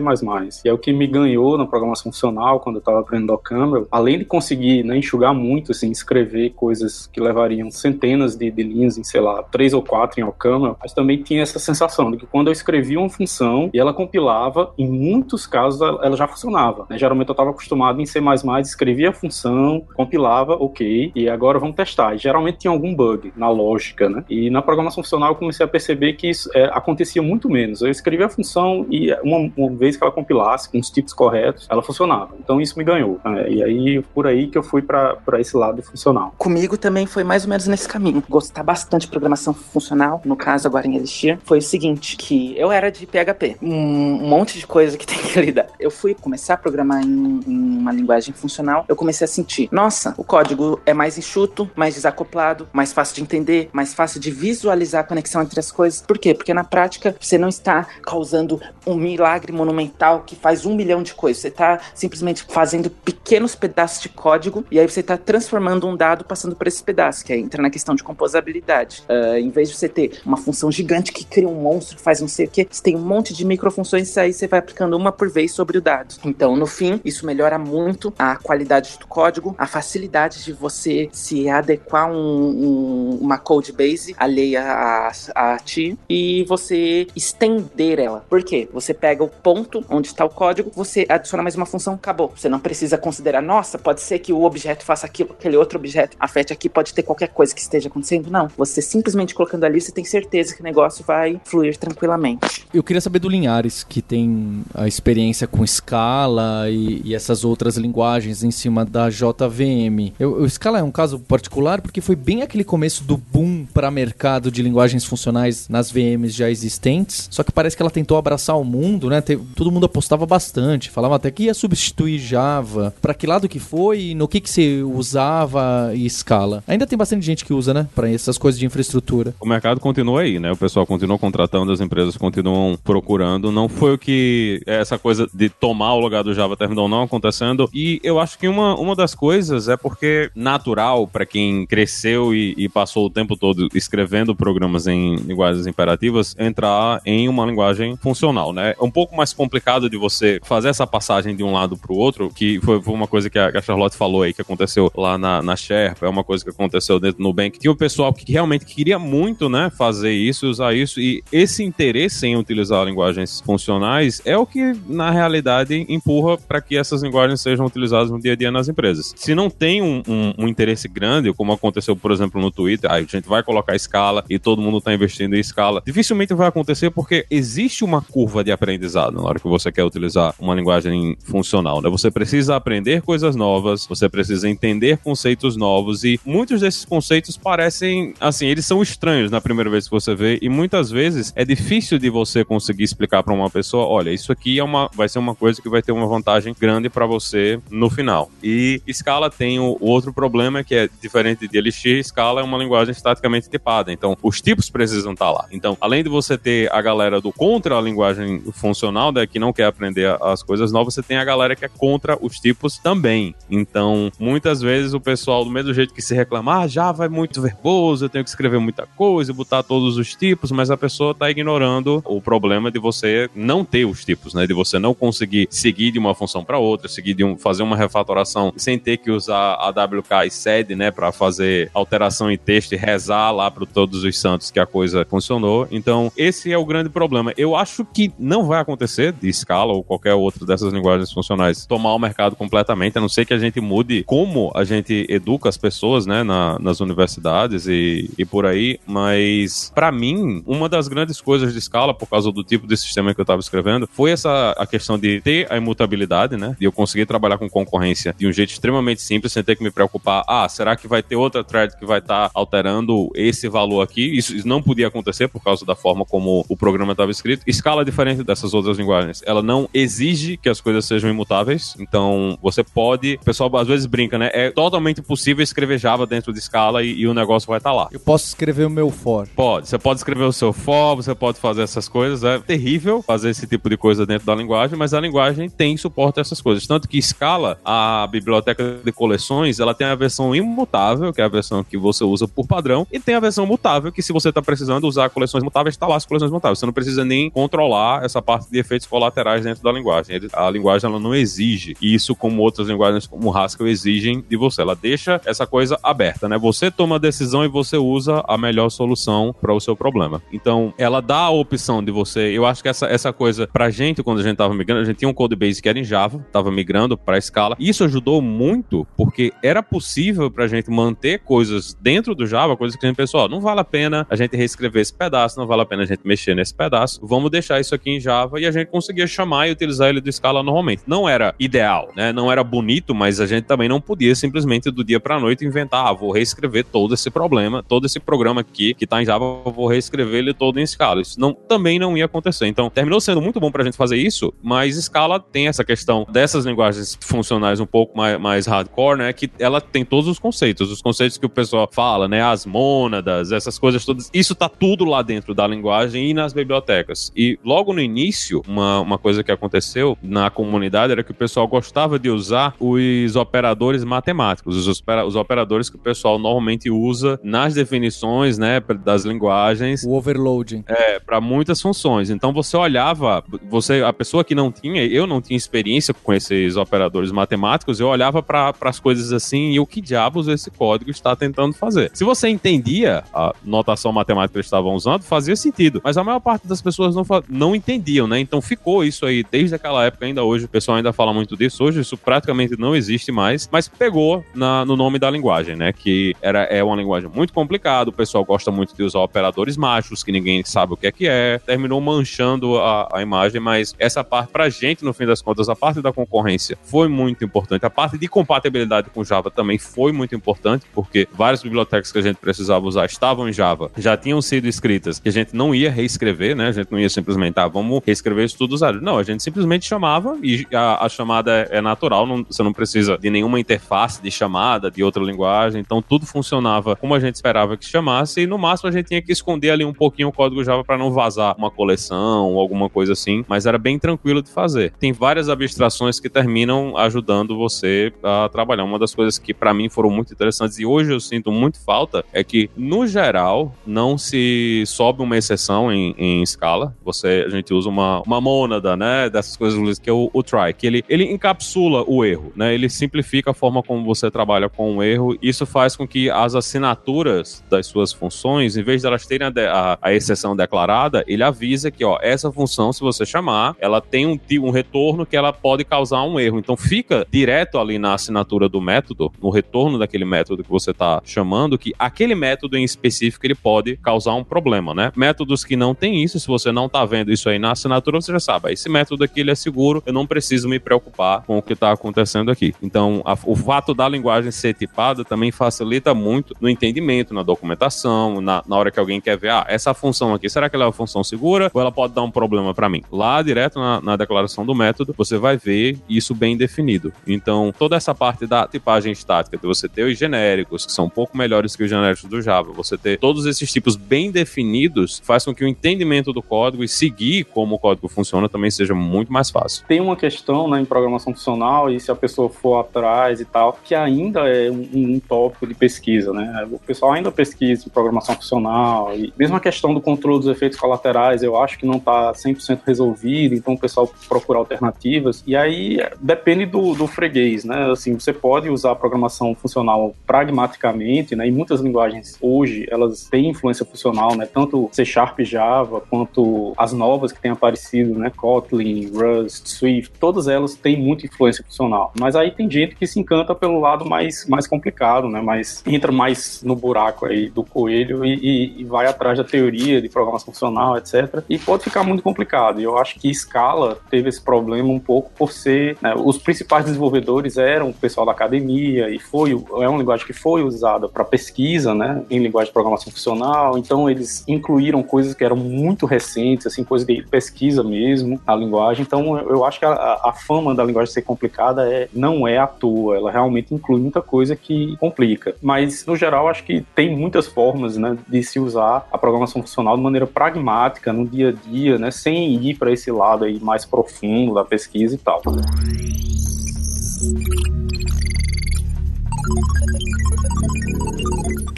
E 0.66 0.70
é 0.70 0.74
o 0.74 0.78
que 0.78 0.92
me 0.92 1.06
ganhou 1.06 1.58
na 1.58 1.68
programação 1.68 2.12
funcional, 2.12 2.60
quando 2.60 2.78
eu 2.78 2.80
estava 2.80 3.00
aprendendo 3.00 3.34
Camel, 3.52 3.86
além 3.92 4.18
de 4.18 4.24
conseguir 4.24 4.82
né, 4.84 4.98
enxugar 4.98 5.34
muito, 5.34 5.74
assim, 5.74 5.92
escrever 5.92 6.52
coisas 6.52 7.08
que 7.08 7.20
levariam 7.20 7.70
centenas 7.70 8.38
de, 8.38 8.50
de 8.50 8.64
linhas 8.64 8.98
em, 8.98 9.04
sei 9.04 9.20
lá, 9.20 9.44
três 9.44 9.74
ou 9.74 9.82
quatro 9.82 10.22
em 10.22 10.24
Ocaml, 10.24 10.78
mas 10.82 10.94
também 10.94 11.22
tinha 11.22 11.42
essa 11.42 11.60
sensação 11.60 12.10
de 12.12 12.18
que 12.18 12.26
quando 12.26 12.48
eu 12.48 12.54
escrevia 12.54 12.98
uma 12.98 13.10
função 13.10 13.70
e 13.74 13.80
ela 13.80 13.94
compilava, 13.94 14.74
em 14.78 14.90
muitos 14.90 15.46
casos 15.46 15.82
ela 15.82 16.16
já 16.16 16.28
funcionava. 16.28 16.86
Né? 16.90 16.98
Geralmente 16.98 17.28
eu 17.28 17.34
estava 17.34 17.50
acostumado 17.50 18.00
em 18.00 18.06
C++, 18.06 18.22
escrevia 18.62 19.10
a 19.10 19.14
função, 19.14 19.84
compilava, 19.94 20.54
ok, 20.54 21.12
e 21.14 21.28
agora 21.28 21.60
vamos 21.60 21.76
testar. 21.76 22.16
E 22.16 22.18
geralmente 22.18 22.60
tinha 22.60 22.72
algum 22.72 22.96
bug 22.96 23.34
na 23.36 23.50
lógica, 23.50 24.10
né? 24.10 24.24
E 24.30 24.50
na 24.50 24.62
programação 24.62 25.04
funcional 25.04 25.32
eu 25.32 25.36
comecei 25.36 25.66
a 25.66 25.70
perceber 25.70 26.14
que 26.14 26.30
isso 26.30 26.50
é, 26.54 26.66
acontecia 26.66 27.22
muito 27.22 27.50
menos. 27.50 27.82
Eu 27.82 27.90
escrevia 27.90 28.28
a 28.28 28.30
função 28.30 28.86
e 28.90 29.12
uma, 29.24 29.52
uma 29.58 29.76
vez 29.76 29.98
que 29.98 30.04
ela 30.04 30.12
compilasse 30.12 30.72
com 30.72 30.80
os 30.80 30.90
tipos 30.90 31.14
corretos, 31.14 31.68
ela 31.70 31.82
funcionava. 31.82 32.36
Então 32.40 32.62
isso 32.62 32.78
me 32.78 32.86
ganhou. 32.86 33.20
Né? 33.26 33.41
E 33.50 33.64
aí, 33.64 34.02
por 34.14 34.28
aí 34.28 34.48
que 34.48 34.58
eu 34.58 34.64
fui 34.64 34.82
para 34.82 35.40
esse 35.40 35.56
lado 35.56 35.82
funcional. 35.82 36.34
Comigo 36.38 36.78
também 36.78 37.06
foi 37.06 37.24
mais 37.24 37.44
ou 37.44 37.50
menos 37.50 37.68
nesse 37.68 37.88
caminho. 37.88 38.24
Gostava 38.30 38.72
bastante 38.72 39.06
programação 39.08 39.54
funcional, 39.54 40.22
no 40.24 40.36
caso 40.36 40.66
agora 40.66 40.88
em 40.88 40.96
Elixir, 40.96 41.38
foi 41.44 41.58
o 41.58 41.62
seguinte, 41.62 42.16
que 42.16 42.58
eu 42.58 42.72
era 42.72 42.90
de 42.90 43.06
PHP, 43.06 43.58
um 43.62 44.28
monte 44.30 44.58
de 44.58 44.66
coisa 44.66 44.98
que 44.98 45.06
tem 45.08 45.18
que 45.18 45.42
lidar. 45.42 45.68
Eu 45.78 45.92
fui 45.92 46.16
começar 46.16 46.54
a 46.54 46.58
programar 46.58 47.04
em, 47.04 47.42
em 47.46 47.78
uma 47.78 47.92
linguagem 47.92 48.34
funcional, 48.34 48.86
eu 48.88 48.96
comecei 48.96 49.26
a 49.26 49.28
sentir, 49.28 49.68
nossa, 49.72 50.14
o 50.18 50.24
código 50.24 50.80
é 50.86 50.94
mais 50.94 51.18
enxuto, 51.18 51.70
mais 51.76 51.96
desacoplado, 51.96 52.68
mais 52.72 52.94
fácil 52.94 53.16
de 53.16 53.24
entender, 53.24 53.70
mais 53.74 53.94
fácil 53.94 54.22
de 54.22 54.32
visualizar 54.32 55.02
a 55.02 55.04
conexão 55.04 55.42
entre 55.42 55.60
as 55.60 55.70
coisas. 55.70 56.02
Por 56.02 56.18
quê? 56.18 56.34
Porque 56.34 56.54
na 56.54 56.64
prática 56.64 57.14
você 57.20 57.38
não 57.38 57.50
está 57.50 57.86
causando 58.02 58.62
um 58.88 58.96
milagre 58.96 59.52
monumental 59.52 60.24
que 60.26 60.36
faz 60.36 60.66
um 60.66 60.76
milhão 60.76 61.04
de 61.04 61.14
coisas. 61.14 61.42
Você 61.42 61.50
está 61.50 61.80
simplesmente 61.94 62.46
fazendo 62.48 62.90
pequenos 63.24 63.56
pedaços 63.56 64.02
de 64.02 64.10
código 64.10 64.66
e 64.72 64.80
aí 64.80 64.88
você 64.88 65.00
está 65.00 65.18
transformando 65.18 65.88
um 65.88 65.96
dado 65.96 66.26
passando 66.26 66.56
por 66.56 66.68
esse 66.68 66.84
pedaço, 66.84 67.24
que 67.24 67.34
aí 67.34 67.40
entra 67.40 67.62
na 67.62 67.70
questão 67.70 67.96
de 67.96 68.04
composabilidade. 68.04 69.04
Uh, 69.10 69.38
em 69.38 69.50
vez 69.50 69.70
de 69.70 69.76
você 69.76 69.88
ter 69.88 70.20
uma 70.26 70.38
função 70.38 70.72
gigante 70.72 71.12
que 71.12 71.26
cria 71.26 71.48
um 71.48 71.62
monstro 71.62 71.98
faz 72.00 72.20
não 72.22 72.28
sei 72.28 72.46
o 72.46 72.50
que, 72.50 72.68
você 72.70 72.82
tem 72.82 72.96
um 72.96 73.02
monte 73.02 73.34
de 73.34 73.46
microfunções 73.46 74.16
e 74.16 74.20
aí 74.20 74.34
você 74.34 74.48
vai 74.48 74.60
aplicando 74.60 74.96
uma 74.96 75.12
por 75.12 75.30
vez 75.30 75.54
sobre 75.54 75.78
o 75.78 75.82
dado. 75.82 76.16
Então, 76.24 76.56
no 76.56 76.66
fim, 76.66 77.00
isso 77.04 77.26
melhora 77.26 77.58
muito 77.58 78.14
a 78.18 78.36
qualidade 78.36 78.98
do 79.00 79.08
código, 79.08 79.56
a 79.58 79.68
facilidade 79.68 80.44
de 80.44 80.54
você 80.54 81.10
se 81.12 81.50
adequar 81.50 82.12
um, 82.12 82.16
um, 82.16 83.18
uma 83.22 83.38
code 83.38 83.72
base 83.72 84.16
alheia 84.18 84.64
a, 84.64 85.12
a 85.36 85.58
ti 85.60 85.98
e 86.10 86.44
você 86.46 87.08
estender 87.16 88.00
ela. 88.00 88.26
Por 88.30 88.44
quê? 88.44 88.68
Você 88.74 88.94
pega 88.94 89.24
o 89.24 89.30
ponto 89.30 89.84
onde 89.90 90.08
está 90.08 90.26
o 90.26 90.30
código, 90.30 90.72
você 90.74 91.06
adiciona 91.08 91.44
mais 91.44 91.56
uma 91.56 91.66
função, 91.66 91.94
acabou. 91.94 92.34
Você 92.36 92.50
não 92.50 92.60
precisa 92.60 92.98
considerar, 93.12 93.42
nossa, 93.42 93.78
pode 93.78 94.00
ser 94.00 94.20
que 94.20 94.32
o 94.32 94.44
objeto 94.44 94.86
faça 94.86 95.06
aquilo, 95.06 95.32
aquele 95.38 95.58
outro 95.58 95.78
objeto 95.78 96.16
afete 96.18 96.54
aqui, 96.54 96.70
pode 96.70 96.94
ter 96.94 97.04
qualquer 97.04 97.28
coisa 97.28 97.54
que 97.54 97.60
esteja 97.60 97.90
acontecendo. 97.90 98.32
Não. 98.32 98.48
Você 98.58 98.82
simplesmente 98.82 99.36
colocando 99.36 99.66
ali, 99.66 99.82
você 99.82 99.92
tem 99.92 100.06
certeza 100.06 100.56
que 100.56 100.62
o 100.62 100.64
negócio 100.64 101.04
vai 101.06 101.40
fluir 101.44 101.78
tranquilamente. 101.78 102.66
Eu 102.74 102.82
queria 102.82 103.02
saber 103.02 103.20
do 103.20 103.28
Linhares, 103.28 103.84
que 103.84 104.02
tem 104.02 104.64
a 104.74 104.88
experiência 104.88 105.46
com 105.46 105.66
Scala 105.68 106.70
e, 106.70 107.02
e 107.04 107.14
essas 107.14 107.44
outras 107.44 107.76
linguagens 107.76 108.44
em 108.44 108.52
cima 108.52 108.86
da 108.86 109.10
JVM. 109.10 110.14
Eu, 110.18 110.42
o 110.42 110.50
Scala 110.50 110.80
é 110.80 110.84
um 110.84 110.92
caso 110.92 111.20
particular 111.20 111.82
porque 111.82 112.00
foi 112.00 112.16
bem 112.16 112.42
aquele 112.42 112.64
começo 112.64 113.04
do 113.04 113.18
boom 113.18 113.66
para 113.74 113.92
mercado 113.92 114.50
de 114.50 114.64
linguagens 114.64 115.04
funcionais 115.04 115.68
nas 115.68 115.92
VMs 115.92 116.34
já 116.34 116.50
existentes. 116.50 117.28
Só 117.30 117.44
que 117.44 117.52
parece 117.52 117.76
que 117.76 117.84
ela 117.84 117.92
tentou 117.92 118.18
abraçar 118.18 118.58
o 118.58 118.64
mundo, 118.64 119.10
né? 119.10 119.22
todo 119.56 119.72
mundo 119.72 119.86
apostava 119.86 120.26
bastante, 120.26 120.90
falava 120.90 121.18
até 121.18 121.30
que 121.30 121.44
ia 121.44 121.54
substituir 121.54 122.20
Java. 122.20 122.94
Para 123.02 123.14
que 123.14 123.26
lado 123.26 123.50
que 123.50 123.60
foi? 123.60 124.14
No 124.16 124.28
que 124.28 124.40
que 124.40 124.50
você 124.50 124.84
usava 124.84 125.92
e 125.96 126.08
Scala? 126.10 126.64
Ainda 126.68 126.86
tem 126.86 126.98
bastante 126.98 127.26
gente 127.26 127.44
que 127.44 127.54
usa, 127.54 127.74
né? 127.74 127.88
Para 127.96 128.10
essas 128.10 128.38
coisas 128.38 128.60
de 128.60 128.66
infraestrutura. 128.66 129.34
O 129.40 129.48
mercado 129.48 129.80
continua 129.80 130.22
aí, 130.22 130.40
né? 130.40 130.52
O 130.52 130.58
pessoal 130.58 130.86
continua 130.86 131.18
contratando, 131.18 131.72
as 131.72 131.82
empresas 131.82 132.16
continuam 132.16 132.78
procurando. 132.84 133.52
Não 133.52 133.68
foi 133.68 133.96
o 133.96 133.98
que 133.98 134.62
essa 134.66 135.00
coisa 135.00 135.28
de 135.34 135.50
tomar 135.50 135.96
o 135.96 136.00
lugar 136.00 136.24
do 136.24 136.34
Java 136.34 136.56
terminou 136.56 136.88
não 136.88 137.04
acontecendo. 137.04 137.70
E 137.74 138.00
eu 138.04 138.20
acho 138.20 138.38
que 138.38 138.48
uma, 138.48 138.76
uma 138.80 138.96
das 138.96 139.16
coisas 139.16 139.68
é 139.68 139.76
porque 139.76 140.30
natural 140.36 141.08
para 141.08 141.26
quem 141.26 141.66
cresceu 141.66 142.36
e, 142.36 142.54
e, 142.58 142.70
passou 142.70 143.08
o 143.08 143.10
tempo 143.10 143.36
todo 143.36 143.68
escrevendo 143.74 144.36
programas 144.36 144.88
em 144.88 145.16
linguagens 145.16 145.66
imperativas 145.66 146.36
entrar 146.38 147.02
em 147.06 147.28
uma 147.28 147.46
linguagem 147.46 147.96
funcional, 147.98 148.54
né? 148.54 148.76
É 148.80 148.84
um 148.84 148.92
pouco 148.92 149.16
mais 149.16 149.34
complicado 149.34 149.90
de 149.90 149.98
você 149.98 150.40
fazer 150.44 150.70
essa 150.70 150.86
passagem 150.86 151.36
de 151.36 151.44
um 151.44 151.52
lado 151.52 151.78
para 151.78 151.92
o 151.92 151.98
outro, 151.98 152.30
que 152.30 152.60
foi, 152.62 152.82
foi, 152.92 152.96
uma 152.96 153.08
coisa 153.08 153.30
que 153.30 153.40
a, 153.40 153.48
a, 153.48 153.62
Charlotte 153.62 153.96
falou 153.96 154.24
aí, 154.24 154.34
que 154.34 154.42
aconteceu 154.42 154.92
lá 154.96 155.18
na, 155.18 155.42
na 155.42 155.56
Sherpa, 155.56 156.06
é 156.06 156.10
uma 156.10 156.24
coisa 156.24 156.44
que 156.44 156.50
aconteceu 156.50 157.00
dentro 157.00 157.18
do 157.18 157.24
Nubank. 157.24 157.58
Tinha 157.58 157.72
o 157.72 157.76
pessoal 157.76 158.14
que 158.14 158.32
realmente 158.32 158.66
queria 158.66 159.00
muito, 159.00 159.50
né, 159.50 159.72
fazer 159.76 160.12
isso, 160.12 160.48
usar 160.48 160.74
isso, 160.74 161.00
e 161.00 161.24
esse 161.32 161.64
interesse 161.64 162.28
em 162.28 162.36
utilizar 162.36 162.86
linguagens 162.86 163.42
funcionais 163.42 164.22
é 164.26 164.38
o 164.38 164.46
que, 164.46 164.74
na 164.88 165.12
realidade, 165.12 165.86
empurra 165.88 166.38
para 166.38 166.62
que 166.62 166.78
essas 166.78 167.02
linguagens 167.02 167.42
sejam 167.42 167.66
utilizadas 167.66 168.12
no 168.12 168.20
dia 168.20 168.34
a 168.34 168.36
dia 168.36 168.52
nas 168.52 168.68
empresas. 168.68 169.14
Se 169.16 169.34
não 169.34 169.50
tem 169.50 169.82
um, 169.82 170.04
um, 170.08 170.34
um 170.40 170.48
interesse 170.48 170.88
grande, 170.88 171.34
como 171.34 171.54
aconteceu, 171.54 171.96
por 171.96 172.12
exemplo, 172.12 172.42
no 172.42 172.52
Twitter, 172.52 172.92
a 172.92 173.02
gente 173.02 173.28
vai 173.28 173.44
colocar 173.44 173.76
escala 173.76 174.24
e 174.30 174.38
todo 174.38 174.62
mundo 174.62 174.78
está 174.80 174.94
investindo 174.94 175.36
em 175.36 175.40
escala, 175.40 175.82
dificilmente 175.86 176.34
vai 176.34 176.48
acontecer 176.48 176.90
porque 176.90 177.26
existe 177.30 177.84
uma 177.84 178.02
curva 178.02 178.44
de 178.44 178.52
aprendizado 178.52 179.14
na 179.14 179.24
hora 179.24 179.40
que 179.40 179.48
você 179.48 179.72
quer 179.72 179.84
utilizar 179.84 180.34
uma 180.40 180.56
linguagem 180.56 181.16
funcional, 181.24 181.82
né? 181.82 181.90
Você 181.90 182.12
precisa 182.12 182.56
aprender 182.56 182.81
coisas 183.02 183.36
novas, 183.36 183.86
você 183.86 184.10
precisa 184.10 184.50
entender 184.50 184.98
conceitos 184.98 185.56
novos 185.56 186.04
e 186.04 186.20
muitos 186.26 186.62
desses 186.62 186.86
conceitos 186.86 187.38
parecem, 187.38 188.14
assim, 188.20 188.48
eles 188.48 188.66
são 188.66 188.82
estranhos 188.82 189.30
na 189.30 189.42
primeira 189.42 189.70
vez 189.70 189.86
que 189.86 189.92
você 189.92 190.16
vê 190.16 190.40
e 190.42 190.50
muitas 190.50 190.90
vezes 190.90 191.34
é 191.36 191.46
difícil 191.46 191.98
de 191.98 192.10
você 192.10 192.44
conseguir 192.44 192.84
explicar 192.84 193.24
para 193.24 193.34
uma 193.34 193.50
pessoa, 193.50 193.86
olha, 193.86 194.12
isso 194.12 194.32
aqui 194.32 194.60
é 194.60 194.64
uma, 194.64 194.90
vai 194.94 195.08
ser 195.08 195.20
uma 195.20 195.36
coisa 195.36 195.62
que 195.62 195.70
vai 195.70 195.82
ter 195.82 195.92
uma 195.92 196.08
vantagem 196.08 196.56
grande 196.60 196.90
para 196.90 197.06
você 197.06 197.60
no 197.70 197.90
final. 197.90 198.30
E 198.44 198.82
Scala 198.92 199.30
tem 199.30 199.60
o, 199.60 199.78
o, 199.80 199.88
outro 199.88 200.14
problema 200.14 200.64
que 200.64 200.76
é 200.76 200.90
diferente 201.02 201.48
de 201.48 201.58
Elixir, 201.58 202.04
Scala 202.04 202.42
é 202.42 202.44
uma 202.44 202.58
linguagem 202.58 202.92
estaticamente 202.92 203.50
tipada, 203.50 203.92
então 203.92 204.18
os 204.22 204.42
tipos 204.42 204.70
precisam 204.70 205.14
estar 205.14 205.26
tá 205.26 205.32
lá. 205.32 205.48
Então, 205.52 205.78
além 205.80 206.04
de 206.04 206.10
você 206.10 206.38
ter 206.38 206.72
a 206.72 206.82
galera 206.82 207.22
do 207.22 207.32
contra 207.32 207.78
a 207.78 207.82
linguagem 207.82 208.42
funcional, 208.52 209.12
né, 209.12 209.26
que 209.26 209.40
não 209.40 209.54
quer 209.54 209.66
aprender 209.66 210.16
as 210.22 210.44
coisas 210.44 210.72
novas, 210.72 210.94
você 210.94 211.04
tem 211.04 211.18
a 211.18 211.24
galera 211.24 211.56
que 211.56 211.66
é 211.66 211.70
contra 211.70 212.18
os 212.22 212.40
tipos 212.40 212.71
também. 212.78 213.36
Então, 213.50 214.12
muitas 214.20 214.62
vezes 214.62 214.94
o 214.94 215.00
pessoal, 215.00 215.44
do 215.44 215.52
mesmo 215.52 215.74
jeito 215.74 215.94
que 215.94 216.02
se 216.02 216.16
reclama, 216.16 216.62
ah, 216.62 216.68
Java 216.68 217.06
é 217.06 217.10
muito 217.10 217.42
verboso, 217.42 218.06
eu 218.06 218.10
tenho 218.10 218.24
que 218.24 218.30
escrever 218.30 218.60
muita 218.60 218.86
coisa, 218.86 219.34
botar 219.34 219.64
todos 219.64 219.98
os 219.98 220.16
tipos, 220.16 220.52
mas 220.52 220.70
a 220.72 220.78
pessoa 220.78 221.12
está 221.12 221.30
ignorando 221.30 222.02
o 222.06 222.22
problema 222.22 222.72
de 222.72 222.80
você 222.80 223.30
não 223.36 223.64
ter 223.64 223.86
os 223.86 224.04
tipos, 224.04 224.34
né? 224.34 224.46
De 224.46 224.54
você 224.54 224.80
não 224.80 224.94
conseguir 224.94 225.48
seguir 225.50 225.92
de 225.92 226.00
uma 226.00 226.16
função 226.16 226.44
para 226.44 226.60
outra, 226.60 226.88
seguir 226.88 227.14
de 227.14 227.24
um, 227.24 227.38
fazer 227.38 227.64
uma 227.64 227.76
refatoração 227.76 228.54
sem 228.56 228.78
ter 228.78 228.98
que 228.98 229.12
usar 229.12 229.56
AWK 229.56 230.26
e 230.26 230.32
SED, 230.32 230.76
né, 230.76 230.92
para 230.92 231.12
fazer 231.12 231.70
alteração 231.74 232.32
em 232.32 232.38
texto 232.38 232.74
e 232.74 232.78
rezar 232.78 233.32
lá 233.32 233.50
para 233.50 233.66
todos 233.66 234.04
os 234.04 234.18
santos 234.18 234.52
que 234.52 234.60
a 234.60 234.66
coisa 234.66 235.06
funcionou. 235.10 235.68
Então, 235.72 236.12
esse 236.16 236.52
é 236.52 236.58
o 236.58 236.66
grande 236.66 236.90
problema. 236.90 237.34
Eu 237.38 237.56
acho 237.56 237.86
que 237.86 238.12
não 238.18 238.46
vai 238.46 238.62
acontecer 238.62 239.12
de 239.14 239.32
Scala 239.32 239.74
ou 239.74 239.84
qualquer 239.84 240.14
outra 240.14 240.46
dessas 240.46 240.72
linguagens 240.74 241.12
funcionais 241.12 241.66
tomar 241.66 241.94
o 241.94 242.00
mercado 242.00 242.36
completamente, 242.62 242.98
a 242.98 243.02
não 243.02 243.10
ser 243.10 243.26
que 243.26 243.34
a 243.34 243.38
gente 243.38 243.60
mude 243.60 244.04
como 244.04 244.52
a 244.56 244.64
gente 244.64 245.06
educa 245.10 245.50
as 245.50 245.58
pessoas, 245.58 246.06
né, 246.06 246.24
na, 246.24 246.58
nas 246.60 246.80
universidades 246.80 247.68
e, 247.68 248.10
e 248.18 248.26
por 248.26 248.46
aí, 248.46 248.80
mas 248.86 249.72
para 249.74 249.92
mim, 249.92 250.44
uma 250.46 250.70
das 250.70 250.88
grandes 250.88 251.20
coisas 251.20 251.54
de 251.54 251.62
Scala, 251.62 251.94
por 251.94 252.08
causa 252.08 252.32
do 252.32 252.44
tipo 252.44 252.68
de 252.68 252.78
sistema 252.78 253.14
que 253.14 253.20
eu 253.20 253.24
estava 253.24 253.40
escrevendo, 253.40 253.88
foi 253.92 254.12
essa 254.12 254.52
a 254.58 254.66
questão 254.66 254.98
de 254.98 255.22
ter 255.22 255.52
a 255.52 255.58
imutabilidade, 255.58 256.38
né, 256.38 256.56
de 256.60 256.66
eu 256.66 256.72
conseguir 256.72 257.06
trabalhar 257.06 257.38
com 257.38 257.50
concorrência 257.50 258.16
de 258.18 258.28
um 258.28 258.32
jeito 258.32 258.52
extremamente 258.52 259.02
simples, 259.02 259.34
sem 259.34 259.44
ter 259.44 259.56
que 259.56 259.64
me 259.64 259.72
preocupar, 259.72 260.24
ah, 260.28 260.48
será 260.48 260.76
que 260.76 260.88
vai 260.88 261.02
ter 261.02 261.16
outra 261.16 261.44
thread 261.44 261.76
que 261.78 261.86
vai 261.86 262.00
estar 262.00 262.30
tá 262.30 262.32
alterando 262.34 263.10
esse 263.16 263.48
valor 263.50 263.82
aqui? 263.82 264.18
Isso, 264.18 264.36
isso 264.36 264.48
não 264.48 264.62
podia 264.62 264.88
acontecer 264.88 265.28
por 265.28 265.44
causa 265.44 265.66
da 265.66 265.76
forma 265.76 266.06
como 266.06 266.46
o 266.48 266.56
programa 266.56 266.92
estava 266.92 267.12
escrito. 267.12 267.44
Scala, 267.52 267.84
diferente 267.84 268.24
dessas 268.24 268.54
outras 268.54 268.78
linguagens, 268.78 269.24
ela 269.26 269.42
não 269.42 269.70
exige 269.74 270.38
que 270.38 270.50
as 270.50 270.62
coisas 270.62 270.86
sejam 270.86 271.10
imutáveis. 271.10 271.76
Então, 271.80 272.38
você 272.52 272.64
pode. 272.64 273.18
O 273.22 273.26
pessoal 273.26 273.56
às 273.58 273.68
vezes 273.68 273.86
brinca, 273.86 274.18
né? 274.18 274.30
É 274.34 274.52
totalmente 274.52 275.02
possível 275.02 275.44
escrever 275.44 275.78
Java 275.78 276.06
dentro 276.06 276.34
de 276.34 276.42
Scala 276.42 276.84
e, 276.84 277.02
e 277.02 277.08
o 277.08 277.14
negócio 277.14 277.48
vai 277.48 277.58
estar 277.58 277.72
tá 277.72 277.76
lá. 277.76 277.90
Eu 277.92 278.00
posso 278.00 278.26
escrever 278.28 278.66
o 278.66 278.70
meu 278.70 278.90
for. 278.90 279.28
Pode. 279.36 279.68
Você 279.68 279.78
pode 279.78 280.00
escrever 280.00 280.24
o 280.24 280.34
seu 280.34 280.54
for, 280.54 280.96
você 280.96 281.14
pode 281.16 281.40
fazer 281.40 281.62
essas 281.64 281.88
coisas. 281.88 282.24
É 282.24 282.40
terrível 282.40 283.02
fazer 283.02 283.30
esse 283.30 283.48
tipo 283.48 283.70
de 283.70 283.78
coisa 283.78 284.06
dentro 284.06 284.26
da 284.26 284.36
linguagem, 284.36 284.78
mas 284.78 284.94
a 284.94 285.00
linguagem 285.00 285.50
tem 285.50 285.78
suporte 285.78 286.20
a 286.20 286.22
essas 286.22 286.42
coisas. 286.42 286.66
Tanto 286.68 286.88
que 286.88 287.02
Scala, 287.02 287.60
a 287.64 288.08
biblioteca 288.12 288.80
de 288.84 288.92
coleções, 288.92 289.60
ela 289.60 289.74
tem 289.74 289.88
a 289.88 289.96
versão 289.96 290.36
imutável, 290.36 291.14
que 291.14 291.22
é 291.22 291.24
a 291.24 291.30
versão 291.30 291.64
que 291.64 291.78
você 291.78 292.04
usa 292.04 292.28
por 292.28 292.48
padrão, 292.48 292.86
e 292.92 293.00
tem 293.00 293.16
a 293.16 293.20
versão 293.20 293.46
mutável, 293.46 293.92
que 293.92 294.02
se 294.02 294.14
você 294.14 294.30
está 294.30 294.42
precisando 294.42 294.86
usar 294.88 295.10
coleções 295.10 295.44
mutáveis, 295.44 295.76
está 295.76 295.88
lá 295.88 295.96
as 295.96 296.06
coleções 296.06 296.32
mutáveis. 296.32 296.60
Você 296.60 296.66
não 296.66 296.74
precisa 296.74 297.06
nem 297.06 297.30
controlar 297.30 298.04
essa 298.04 298.22
parte 298.22 298.50
de 298.50 298.60
efeitos 298.60 298.88
colaterais 298.88 299.44
dentro 299.44 299.64
da 299.64 299.72
linguagem. 299.72 300.20
A 300.34 300.50
linguagem 300.50 300.90
ela 300.90 301.00
não 301.00 301.16
exige 301.16 301.76
isso 301.82 302.16
como 302.16 302.41
outras 302.42 302.68
linguagens 302.68 303.08
como 303.08 303.36
Haskell 303.36 303.68
exigem 303.68 304.24
de 304.28 304.36
você. 304.36 304.62
Ela 304.62 304.76
deixa 304.76 305.22
essa 305.26 305.46
coisa 305.46 305.80
aberta, 305.84 306.28
né? 306.28 306.38
Você 306.38 306.70
toma 306.72 306.96
a 306.96 307.00
decisão 307.00 307.44
e 307.44 307.48
você 307.48 307.78
usa 307.78 308.24
a 308.28 308.38
melhor 308.38 308.70
solução 308.70 309.36
para 309.40 309.54
o 309.54 309.60
seu 309.60 309.76
problema. 309.76 310.22
Então, 310.32 310.74
ela 310.78 311.02
dá 311.02 311.18
a 311.18 311.30
opção 311.30 311.84
de 311.84 311.92
você. 311.92 312.32
Eu 312.32 312.46
acho 312.46 312.62
que 312.62 312.70
essa, 312.70 312.88
essa 312.88 313.12
coisa 313.14 313.48
pra 313.48 313.70
gente 313.70 314.04
quando 314.04 314.20
a 314.20 314.24
gente 314.24 314.38
tava 314.38 314.54
migrando, 314.54 314.82
a 314.82 314.86
gente 314.86 314.98
tinha 314.98 315.10
um 315.10 315.14
codebase 315.14 315.62
que 315.62 315.70
era 315.70 315.80
em 315.80 315.84
Java, 315.84 316.26
tava 316.32 316.52
migrando 316.52 316.98
para 316.98 317.20
Scala. 317.20 317.56
Isso 317.60 317.84
ajudou 317.84 318.22
muito 318.22 318.86
porque 318.96 319.34
era 319.44 319.64
possível 319.64 320.30
pra 320.30 320.48
gente 320.48 320.70
manter 320.70 321.20
coisas 321.20 321.74
dentro 321.80 322.14
do 322.14 322.26
Java, 322.28 322.58
coisas 322.58 322.78
que 322.78 322.86
a 322.86 322.90
gente 322.90 322.98
pessoal, 323.02 323.28
não 323.28 323.42
vale 323.42 323.60
a 323.60 323.64
pena 323.64 324.06
a 324.10 324.16
gente 324.16 324.38
reescrever 324.38 324.82
esse 324.82 324.94
pedaço, 324.94 325.40
não 325.40 325.48
vale 325.48 325.64
a 325.64 325.66
pena 325.66 325.84
a 325.84 325.86
gente 325.86 326.02
mexer 326.06 326.36
nesse 326.36 326.54
pedaço, 326.54 327.00
vamos 327.04 327.32
deixar 327.32 327.60
isso 327.60 327.74
aqui 327.74 327.90
em 327.90 328.00
Java 328.00 328.40
e 328.40 328.46
a 328.46 328.52
gente 328.52 328.68
conseguia 328.68 329.08
chamar 329.08 329.48
e 329.48 329.52
utilizar 329.52 329.90
ele 329.90 330.00
do 330.00 330.12
Scala 330.12 330.44
normalmente. 330.44 330.84
Não 330.86 331.10
era 331.10 331.34
ideal, 331.40 331.90
né? 331.96 332.14
Não 332.14 332.21
era 332.30 332.44
bonito, 332.44 332.94
mas 332.94 333.22
a 333.22 333.26
gente 333.26 333.46
também 333.46 333.70
não 333.70 333.80
podia 333.80 334.14
simplesmente 334.14 334.70
do 334.70 334.84
dia 334.84 335.00
para 335.00 335.20
noite 335.20 335.46
inventar, 335.46 335.88
ah, 335.88 335.94
vou 335.94 336.12
reescrever 336.12 336.66
todo 336.66 336.94
esse 336.94 337.10
problema, 337.10 337.64
todo 337.64 337.86
esse 337.86 338.00
programa 338.00 338.42
aqui 338.42 338.74
que 338.74 338.86
tá 338.86 339.02
em 339.02 339.06
Java, 339.06 339.26
vou 339.46 339.68
reescrever 339.68 340.20
ele 340.20 340.34
todo 340.34 340.60
em 340.60 340.66
Scala. 340.66 341.02
Isso 341.02 341.20
não, 341.20 341.34
também 341.34 341.80
não 341.80 341.98
ia 341.98 342.06
acontecer. 342.06 342.48
Então, 342.48 342.70
terminou 342.70 343.00
sendo 343.00 343.22
muito 343.22 343.40
bom 343.40 343.52
pra 343.52 343.64
gente 343.64 343.78
fazer 343.78 343.98
isso, 343.98 344.34
mas 344.44 344.76
Scala 344.76 345.20
tem 345.20 345.48
essa 345.48 345.64
questão 345.64 346.06
dessas 346.10 346.46
linguagens 346.46 346.98
funcionais 347.00 347.60
um 347.60 347.66
pouco 347.66 347.98
mais, 347.98 348.20
mais 348.20 348.46
hardcore, 348.46 348.98
né? 348.98 349.14
Que 349.14 349.30
ela 349.40 349.62
tem 349.62 349.86
todos 349.86 350.08
os 350.08 350.20
conceitos, 350.20 350.70
os 350.70 350.82
conceitos 350.82 351.18
que 351.18 351.26
o 351.26 351.30
pessoal 351.30 351.70
fala, 351.72 352.08
né? 352.08 352.22
As 352.22 352.46
mônadas, 352.46 353.32
essas 353.32 353.58
coisas 353.58 353.86
todas. 353.86 354.10
Isso 354.14 354.36
tá 354.36 354.50
tudo 354.50 354.84
lá 354.84 355.02
dentro 355.02 355.34
da 355.34 355.48
linguagem 355.48 356.10
e 356.10 356.14
nas 356.14 356.34
bibliotecas. 356.34 357.12
E 357.16 357.40
logo 357.44 357.74
no 357.74 357.80
início, 357.80 358.42
uma, 358.48 358.80
uma 358.82 358.98
coisa 358.98 359.24
que 359.24 359.32
aconteceu 359.32 359.98
na 360.02 360.30
comunidade 360.30 360.92
era 360.92 361.04
que 361.04 361.12
o 361.12 361.16
pessoal 361.16 361.48
gostava 361.48 361.98
de 361.98 362.10
usar 362.12 362.56
os 362.60 363.16
operadores 363.16 363.84
matemáticos, 363.84 364.56
os, 364.68 364.84
os 365.08 365.16
operadores 365.16 365.70
que 365.70 365.76
o 365.76 365.80
pessoal 365.80 366.20
normalmente 366.20 366.70
usa 366.70 367.20
nas 367.24 367.54
definições, 367.54 368.38
né, 368.38 368.62
das 368.84 369.06
linguagens. 369.06 369.84
O 369.84 369.94
overloading. 369.94 370.64
É, 370.68 371.00
para 371.00 371.20
muitas 371.22 371.62
funções. 371.62 372.10
Então 372.10 372.34
você 372.34 372.56
olhava, 372.58 373.24
você, 373.50 373.82
a 373.82 373.94
pessoa 373.94 374.24
que 374.24 374.36
não 374.36 374.52
tinha, 374.52 374.86
eu 374.86 375.08
não 375.08 375.22
tinha 375.22 375.38
experiência 375.38 375.94
com 375.94 376.14
esses 376.14 376.56
operadores 376.56 377.12
matemáticos, 377.12 377.80
eu 377.80 377.88
olhava 377.88 378.22
para 378.22 378.54
as 378.62 378.80
coisas 378.80 379.12
assim 379.12 379.52
e 379.52 379.60
o 379.60 379.66
que 379.66 379.82
diabos 379.82 380.28
esse 380.28 380.52
código 380.52 380.92
está 380.92 381.16
tentando 381.16 381.54
fazer. 381.54 381.92
Se 381.94 382.04
você 382.04 382.28
entendia 382.30 383.04
a 383.14 383.34
notação 383.44 383.92
matemática 383.92 384.34
que 384.34 384.38
eles 384.38 384.48
estavam 384.48 384.74
usando, 384.74 385.04
fazia 385.04 385.36
sentido. 385.36 385.82
Mas 385.84 385.98
a 385.98 386.04
maior 386.04 386.20
parte 386.20 386.48
das 386.48 386.62
pessoas 386.62 386.96
não, 386.96 387.06
não 387.30 387.56
entendiam, 387.56 388.08
né? 388.08 388.20
Então 388.20 388.42
ficou 388.42 388.84
isso 388.84 389.06
aí 389.06 389.24
desde 389.30 389.56
aquela 389.56 389.86
época, 389.86 390.06
ainda 390.06 390.24
hoje. 390.24 390.46
O 390.46 390.50
pessoal 390.50 390.78
ainda 390.78 390.94
fala 390.94 391.14
muito 391.14 391.36
disso. 391.36 391.64
Hoje 391.64 391.82
isso 391.82 391.98
praticamente 392.04 392.60
não 392.60 392.76
existe 392.76 393.12
mais, 393.12 393.48
mas 393.52 393.68
pegou 393.68 394.26
na, 394.34 394.66
no 394.66 394.76
nome 394.76 395.00
da 395.00 395.10
linguagem, 395.10 395.56
né? 395.56 395.72
Que 395.74 396.16
era, 396.22 396.44
é 396.44 396.64
uma 396.64 396.76
linguagem 396.76 397.10
muito 397.14 397.34
complicada. 397.34 397.90
O 397.90 397.94
pessoal 397.94 398.24
gosta 398.24 398.52
muito 398.52 398.76
de 398.76 398.84
usar 398.84 399.00
operadores 399.00 399.58
mágicos, 399.58 400.04
que 400.04 400.12
ninguém 400.12 400.44
sabe 400.44 400.74
o 400.74 400.78
que 400.78 400.88
é 400.88 400.92
que 400.92 401.08
é. 401.08 401.40
Terminou 401.40 401.80
manchando 401.82 402.58
a, 402.58 402.90
a 402.92 403.02
imagem, 403.02 403.40
mas 403.40 403.76
essa 403.80 404.04
parte, 404.04 404.32
pra 404.32 404.50
gente, 404.50 404.84
no 404.84 404.94
fim 404.94 405.06
das 405.06 405.22
contas, 405.22 405.50
a 405.50 405.56
parte 405.56 405.82
da 405.82 405.92
concorrência 405.92 406.58
foi 406.64 406.88
muito 406.88 407.24
importante. 407.24 407.66
A 407.66 407.70
parte 407.70 407.98
de 407.98 408.08
compatibilidade 408.08 408.90
com 408.90 409.04
Java 409.04 409.30
também 409.30 409.58
foi 409.58 409.92
muito 409.92 410.16
importante, 410.16 410.66
porque 410.74 411.08
várias 411.14 411.44
bibliotecas 411.44 411.92
que 411.92 412.00
a 412.00 412.02
gente 412.02 412.18
precisava 412.18 412.66
usar 412.66 412.86
estavam 412.86 413.28
em 413.28 413.34
Java, 413.34 413.72
já 413.78 413.96
tinham 413.96 414.22
sido 414.22 414.48
escritas, 414.48 415.00
que 415.00 415.10
a 415.10 415.12
gente 415.12 415.36
não 415.36 415.54
ia 415.54 415.72
reescrever, 415.72 416.36
né? 416.36 416.48
A 416.48 416.52
gente 416.52 416.72
não 416.72 416.80
ia 416.80 416.90
simplesmente, 416.90 417.40
ah, 417.40 417.48
vamos 417.48 417.82
reescrever 417.86 418.26
isso 418.26 418.38
tudo 418.38 418.54
usado. 418.54 418.82
Não, 418.82 418.98
a 418.98 419.04
gente 419.04 419.24
simplesmente 419.24 419.68
chamava 419.68 420.18
e 420.22 420.46
a, 420.54 420.86
a 420.86 420.90
chamada 420.90 421.32
é, 421.32 421.58
é 421.58 421.62
natural, 421.92 422.08
não, 422.08 422.24
você 422.24 422.42
não 422.42 422.54
precisa 422.54 422.98
de 422.98 423.10
nenhuma 423.10 423.40
interface 423.40 424.02
de 424.02 424.10
chamada 424.10 424.72
de 424.72 424.84
outra 424.84 425.04
linguagem, 425.04 425.60
então 425.60 425.82
tudo 425.82 426.06
funcionava 426.06 426.76
como 426.76 426.96
a 426.96 427.00
gente 427.00 427.16
esperava 427.16 427.58
que 427.58 427.66
chamasse 427.66 428.22
e 428.22 428.28
no 428.28 428.38
máximo 428.38 428.70
a 428.70 428.72
gente 428.72 428.88
tinha 428.88 429.02
que 429.02 429.12
esconder 429.12 429.52
ali 429.52 429.66
um 429.66 429.74
pouquinho 429.74 430.08
o 430.08 430.12
código 430.12 430.44
Java 430.44 430.64
para 430.64 430.78
não 430.78 430.92
vazar 430.92 431.36
uma 431.38 431.52
coleção 431.52 432.32
ou 432.32 432.40
alguma 432.40 432.70
coisa 432.70 432.94
assim, 432.94 433.26
mas 433.28 433.46
era 433.46 433.58
bem 433.58 433.78
tranquilo 433.78 434.22
de 434.22 434.30
fazer. 434.32 434.74
Tem 434.80 434.92
várias 434.92 435.30
abstrações 435.30 436.00
que 436.00 436.10
terminam 436.10 436.78
ajudando 436.78 437.38
você 437.38 437.92
a 438.04 438.30
trabalhar. 438.30 438.64
Uma 438.64 438.80
das 438.80 438.96
coisas 438.96 439.18
que 439.18 439.34
para 439.34 439.54
mim 439.54 439.70
foram 439.70 439.90
muito 439.90 440.14
interessantes 440.14 440.58
e 440.60 440.66
hoje 440.66 440.94
eu 440.94 441.00
sinto 441.00 441.32
muito 441.32 441.60
falta 441.64 442.06
é 442.14 442.24
que 442.24 442.50
no 442.56 442.88
geral 442.88 443.54
não 443.66 443.98
se 443.98 444.64
sobe 444.66 445.02
uma 445.02 445.18
exceção 445.18 445.72
em, 445.72 445.94
em 445.98 446.22
escala. 446.22 446.76
Você 446.84 447.26
a 447.26 447.30
gente 447.30 447.54
usa 447.54 447.70
uma, 447.70 448.02
uma 448.06 448.22
mônada, 448.22 448.78
né, 448.78 449.10
dessas 449.10 449.36
coisas 449.36 449.80
que 449.80 449.90
é 449.90 449.94
o, 449.94 450.10
o 450.14 450.24
try, 450.24 450.54
que 450.58 450.68
ele 450.68 450.84
ele 450.88 451.12
encapsula 451.12 451.81
o 451.88 452.06
erro, 452.06 452.32
né? 452.36 452.54
Ele 452.54 452.70
simplifica 452.70 453.32
a 453.32 453.34
forma 453.34 453.64
como 453.64 453.84
você 453.84 454.10
trabalha 454.10 454.50
com 454.50 454.78
o 454.78 454.84
erro. 454.84 455.18
Isso 455.22 455.46
faz 455.46 455.76
com 455.76 455.88
que 455.88 456.10
as 456.10 456.36
assinaturas 456.36 457.44
das 457.50 457.68
suas 457.68 457.92
funções, 457.92 458.58
em 458.58 458.64
vez 458.64 458.82
de 458.82 458.88
elas 458.88 459.06
terem 459.06 459.28
a, 459.28 459.32
a, 459.52 459.78
a 459.82 459.94
exceção 459.94 460.36
declarada, 460.36 461.04
ele 461.08 461.24
avisa 461.24 461.72
que, 461.72 461.84
ó, 461.84 461.98
essa 462.02 462.32
função, 462.32 462.72
se 462.72 462.82
você 462.82 463.06
chamar, 463.06 463.56
ela 463.60 463.82
tem 463.82 464.06
um, 464.06 464.20
um 464.42 464.50
retorno 464.50 465.06
que 465.06 465.16
ela 465.16 465.34
pode 465.34 465.64
causar 465.64 466.04
um 466.04 466.20
erro. 466.20 466.40
Então 466.40 466.56
fica 466.58 467.06
direto 467.10 467.58
ali 467.58 467.78
na 467.78 467.94
assinatura 467.94 468.48
do 468.48 468.62
método, 468.62 469.12
no 469.22 469.30
retorno 469.30 469.78
daquele 469.78 470.06
método 470.06 470.44
que 470.44 470.50
você 470.50 470.72
está 470.72 471.02
chamando, 471.04 471.58
que 471.58 471.74
aquele 471.78 472.16
método 472.16 472.58
em 472.58 472.64
específico 472.64 473.26
ele 473.26 473.36
pode 473.36 473.78
causar 473.78 474.14
um 474.16 474.24
problema, 474.24 474.74
né? 474.74 474.92
Métodos 474.96 475.44
que 475.44 475.56
não 475.56 475.74
tem 475.74 476.04
isso, 476.04 476.20
se 476.20 476.28
você 476.28 476.52
não 476.52 476.66
está 476.66 476.86
vendo 476.86 477.12
isso 477.12 477.30
aí 477.30 477.40
na 477.40 477.52
assinatura, 477.52 478.02
você 478.02 478.12
já 478.12 478.20
sabe, 478.20 478.52
esse 478.52 478.70
método 478.70 479.04
aqui 479.04 479.22
ele 479.22 479.32
é 479.32 479.36
seguro, 479.36 479.82
eu 479.86 479.94
não 479.94 480.06
preciso 480.06 480.48
me 480.48 480.60
preocupar 480.60 481.24
com 481.24 481.38
o 481.38 481.42
que 481.42 481.54
está 481.54 481.71
acontecendo 481.72 482.32
aqui. 482.32 482.54
Então, 482.62 483.02
a, 483.06 483.18
o 483.26 483.36
fato 483.36 483.74
da 483.74 483.88
linguagem 483.88 484.32
ser 484.32 484.54
tipada 484.54 485.04
também 485.04 485.32
facilita 485.32 485.94
muito 485.94 486.36
no 486.40 486.50
entendimento, 486.50 487.14
na 487.14 487.24
documentação, 487.24 488.22
na, 488.22 488.44
na 488.48 488.56
hora 488.56 488.72
que 488.72 488.80
alguém 488.80 489.02
quer 489.02 489.18
ver, 489.18 489.30
ah, 489.30 489.46
essa 489.48 489.74
função 489.74 490.14
aqui, 490.14 490.30
será 490.30 490.50
que 490.50 490.56
ela 490.56 490.66
é 490.66 490.68
uma 490.68 490.74
função 490.74 491.04
segura 491.04 491.50
ou 491.54 491.62
ela 491.62 491.72
pode 491.72 491.94
dar 491.94 492.04
um 492.04 492.12
problema 492.12 492.54
para 492.54 492.70
mim? 492.70 492.84
Lá, 492.92 493.22
direto 493.22 493.60
na, 493.60 493.82
na, 493.82 493.96
declaração 493.96 494.46
do 494.46 494.56
método, 494.56 494.94
você 494.98 495.18
vai 495.18 495.38
ver 495.38 495.78
isso 495.88 496.16
bem 496.16 496.38
definido. 496.38 496.94
Então, 497.06 497.54
toda 497.58 497.76
essa 497.76 497.94
parte 497.94 498.26
da 498.26 498.48
tipagem 498.48 498.92
estática, 498.92 499.38
de 499.38 499.46
você 499.46 499.68
ter 499.68 499.84
os 499.84 499.98
genéricos, 499.98 500.66
que 500.66 500.72
são 500.72 500.86
um 500.86 500.90
pouco 500.90 501.18
melhores 501.18 501.56
que 501.56 501.64
os 501.64 501.70
genéricos 501.70 502.10
do 502.10 502.22
Java, 502.22 502.52
você 502.52 502.78
ter 502.78 502.98
todos 502.98 503.26
esses 503.26 503.52
tipos 503.52 503.76
bem 503.76 504.12
definidos, 504.12 505.02
faz 505.04 505.26
com 505.26 505.34
que 505.34 505.44
o 505.44 505.48
entendimento 505.48 506.14
do 506.14 506.22
código 506.22 506.64
e 506.64 506.68
seguir 506.68 507.26
como 507.26 507.56
o 507.56 507.60
código 507.60 507.88
funciona 507.88 508.28
também 508.30 508.50
seja 508.50 508.74
muito 508.74 509.12
mais 509.12 509.30
fácil. 509.30 509.66
Tem 509.68 509.80
uma 509.80 509.96
questão 509.96 510.50
né, 510.50 510.60
em 510.62 510.66
programação 510.66 511.14
funcional, 511.14 511.61
e 511.70 511.80
se 511.80 511.92
a 511.92 511.96
pessoa 511.96 512.30
for 512.30 512.60
atrás 512.60 513.20
e 513.20 513.26
tal, 513.26 513.58
que 513.64 513.76
ainda 513.76 514.22
é 514.22 514.50
um, 514.50 514.70
um 514.74 515.00
tópico 515.00 515.48
de 515.48 515.54
pesquisa, 515.54 516.14
né? 516.14 516.48
O 516.52 516.60
pessoal 516.60 516.94
ainda 516.94 517.12
pesquisa 517.12 517.70
programação 517.70 518.16
funcional, 518.16 518.96
e 518.96 519.14
mesmo 519.18 519.36
a 519.36 519.40
questão 519.40 519.74
do 519.74 519.82
controle 519.82 520.20
dos 520.20 520.28
efeitos 520.28 520.60
colaterais, 520.60 521.24
eu 521.24 521.42
acho 521.42 521.58
que 521.58 521.66
não 521.66 521.78
está 521.78 522.12
100% 522.12 522.60
resolvido, 522.66 523.36
então 523.36 523.54
o 523.54 523.60
pessoal 523.60 523.92
procura 524.08 524.40
alternativas, 524.40 525.24
e 525.26 525.36
aí 525.36 525.80
depende 526.00 526.46
do, 526.46 526.74
do 526.74 526.88
freguês, 526.88 527.44
né? 527.44 527.72
Assim, 527.72 527.94
você 527.94 528.14
pode 528.14 528.50
usar 528.50 528.72
a 528.72 528.76
programação 528.76 529.34
funcional 529.36 529.96
pragmaticamente, 530.06 531.16
né? 531.16 531.28
E 531.28 531.32
muitas 531.32 531.62
linguagens 531.62 532.18
hoje, 532.22 532.66
elas 532.70 533.08
têm 533.10 533.30
influência 533.30 533.66
funcional, 533.66 534.16
né? 534.16 534.26
Tanto 534.26 534.70
C 534.72 534.86
Sharp 534.86 535.20
Java, 535.22 535.82
quanto 535.82 536.54
as 536.58 536.74
novas 536.74 537.12
que 537.12 537.22
têm 537.22 537.32
aparecido, 537.32 537.98
né? 537.98 538.12
Kotlin, 538.16 538.92
Rust, 538.94 539.48
Swift, 539.48 539.92
todas 540.00 540.28
elas 540.28 540.56
têm 540.56 540.78
muita 540.78 541.06
influência 541.06 541.44
funcional. 541.52 541.92
Mas 542.00 542.16
aí 542.16 542.32
tem 542.32 542.50
gente 542.50 542.76
que 542.76 542.88
se 542.88 543.00
encanta 543.00 543.36
pelo 543.36 543.60
lado 543.60 543.86
mais, 543.86 544.26
mais 544.26 544.48
complicado, 544.48 545.10
né? 545.10 545.22
Mas 545.22 545.62
entra 545.68 545.92
mais 545.92 546.42
no 546.44 546.56
buraco 546.56 547.06
aí 547.06 547.30
do 547.30 547.44
coelho 547.44 548.06
e, 548.06 548.16
e, 548.16 548.62
e 548.62 548.64
vai 548.64 548.88
atrás 548.88 549.18
da 549.18 549.24
teoria 549.24 549.82
de 549.82 549.90
programação 549.90 550.34
funcional, 550.34 550.78
etc. 550.78 551.24
E 551.30 551.38
pode 551.38 551.64
ficar 551.64 551.84
muito 551.84 552.02
complicado. 552.02 552.60
E 552.60 552.64
eu 552.64 552.78
acho 552.78 552.98
que 553.00 553.14
Scala 553.14 553.78
teve 553.90 554.10
esse 554.10 554.22
problema 554.22 554.70
um 554.70 554.80
pouco 554.80 555.12
por 555.16 555.32
ser. 555.32 555.78
Né, 555.82 555.94
os 555.96 556.18
principais 556.18 556.66
desenvolvedores 556.66 557.38
eram 557.38 557.70
o 557.70 557.74
pessoal 557.74 558.06
da 558.06 558.14
academia 558.14 558.90
e 558.90 558.98
foi 558.98 559.32
é 559.32 559.68
uma 559.68 559.78
linguagem 559.78 560.06
que 560.06 560.14
foi 560.14 560.44
usada 560.44 560.88
para 560.88 561.04
pesquisa, 561.04 561.76
né? 561.76 562.04
Em 562.10 562.20
linguagem 562.20 562.48
de 562.48 562.54
programação 562.54 562.92
funcional. 562.92 563.58
Então 563.58 563.90
eles 563.90 564.24
incluíram 564.28 564.82
coisas 564.82 565.14
que 565.14 565.24
eram 565.24 565.36
muito 565.36 565.86
recentes, 565.86 566.48
assim, 566.48 566.64
coisas 566.64 566.88
de 566.88 567.04
pesquisa 567.04 567.62
mesmo 567.62 568.20
na 568.26 568.36
linguagem. 568.36 568.84
Então 568.84 569.20
eu 569.20 569.44
acho 569.44 569.60
que 569.60 569.66
a, 569.66 569.72
a 569.74 570.14
fama 570.14 570.56
da 570.56 570.64
linguagem 570.64 570.94
ser 570.94 571.02
complicada 571.02 571.31
é, 571.68 571.90
não 571.94 572.28
é 572.28 572.38
à 572.38 572.48
toa. 572.48 572.98
Ela 572.98 573.12
realmente 573.12 573.54
inclui 573.54 573.80
muita 573.80 574.02
coisa 574.02 574.36
que 574.36 574.76
complica. 574.78 575.36
Mas 575.42 575.86
no 575.86 575.96
geral 575.96 576.28
acho 576.28 576.44
que 576.44 576.66
tem 576.76 576.96
muitas 576.96 577.28
formas, 577.28 577.78
né, 577.78 577.98
de 578.08 578.24
se 578.24 578.40
usar 578.40 578.88
a 578.92 578.98
programação 578.98 579.42
funcional 579.42 579.76
de 579.76 579.84
maneira 579.84 580.08
pragmática 580.08 580.94
no 580.94 581.08
dia 581.08 581.30
a 581.30 581.50
dia, 581.50 581.78
né, 581.78 581.92
sem 581.92 582.36
ir 582.36 582.56
para 582.58 582.72
esse 582.72 582.92
lado 582.92 583.26
aí 583.26 583.40
mais 583.40 583.66
profundo 583.66 584.34
da 584.34 584.44
pesquisa 584.44 584.96
e 584.96 584.98
tal. 584.98 585.22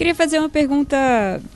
Queria 0.03 0.15
fazer 0.15 0.37
uma 0.37 0.49
pergunta 0.49 0.97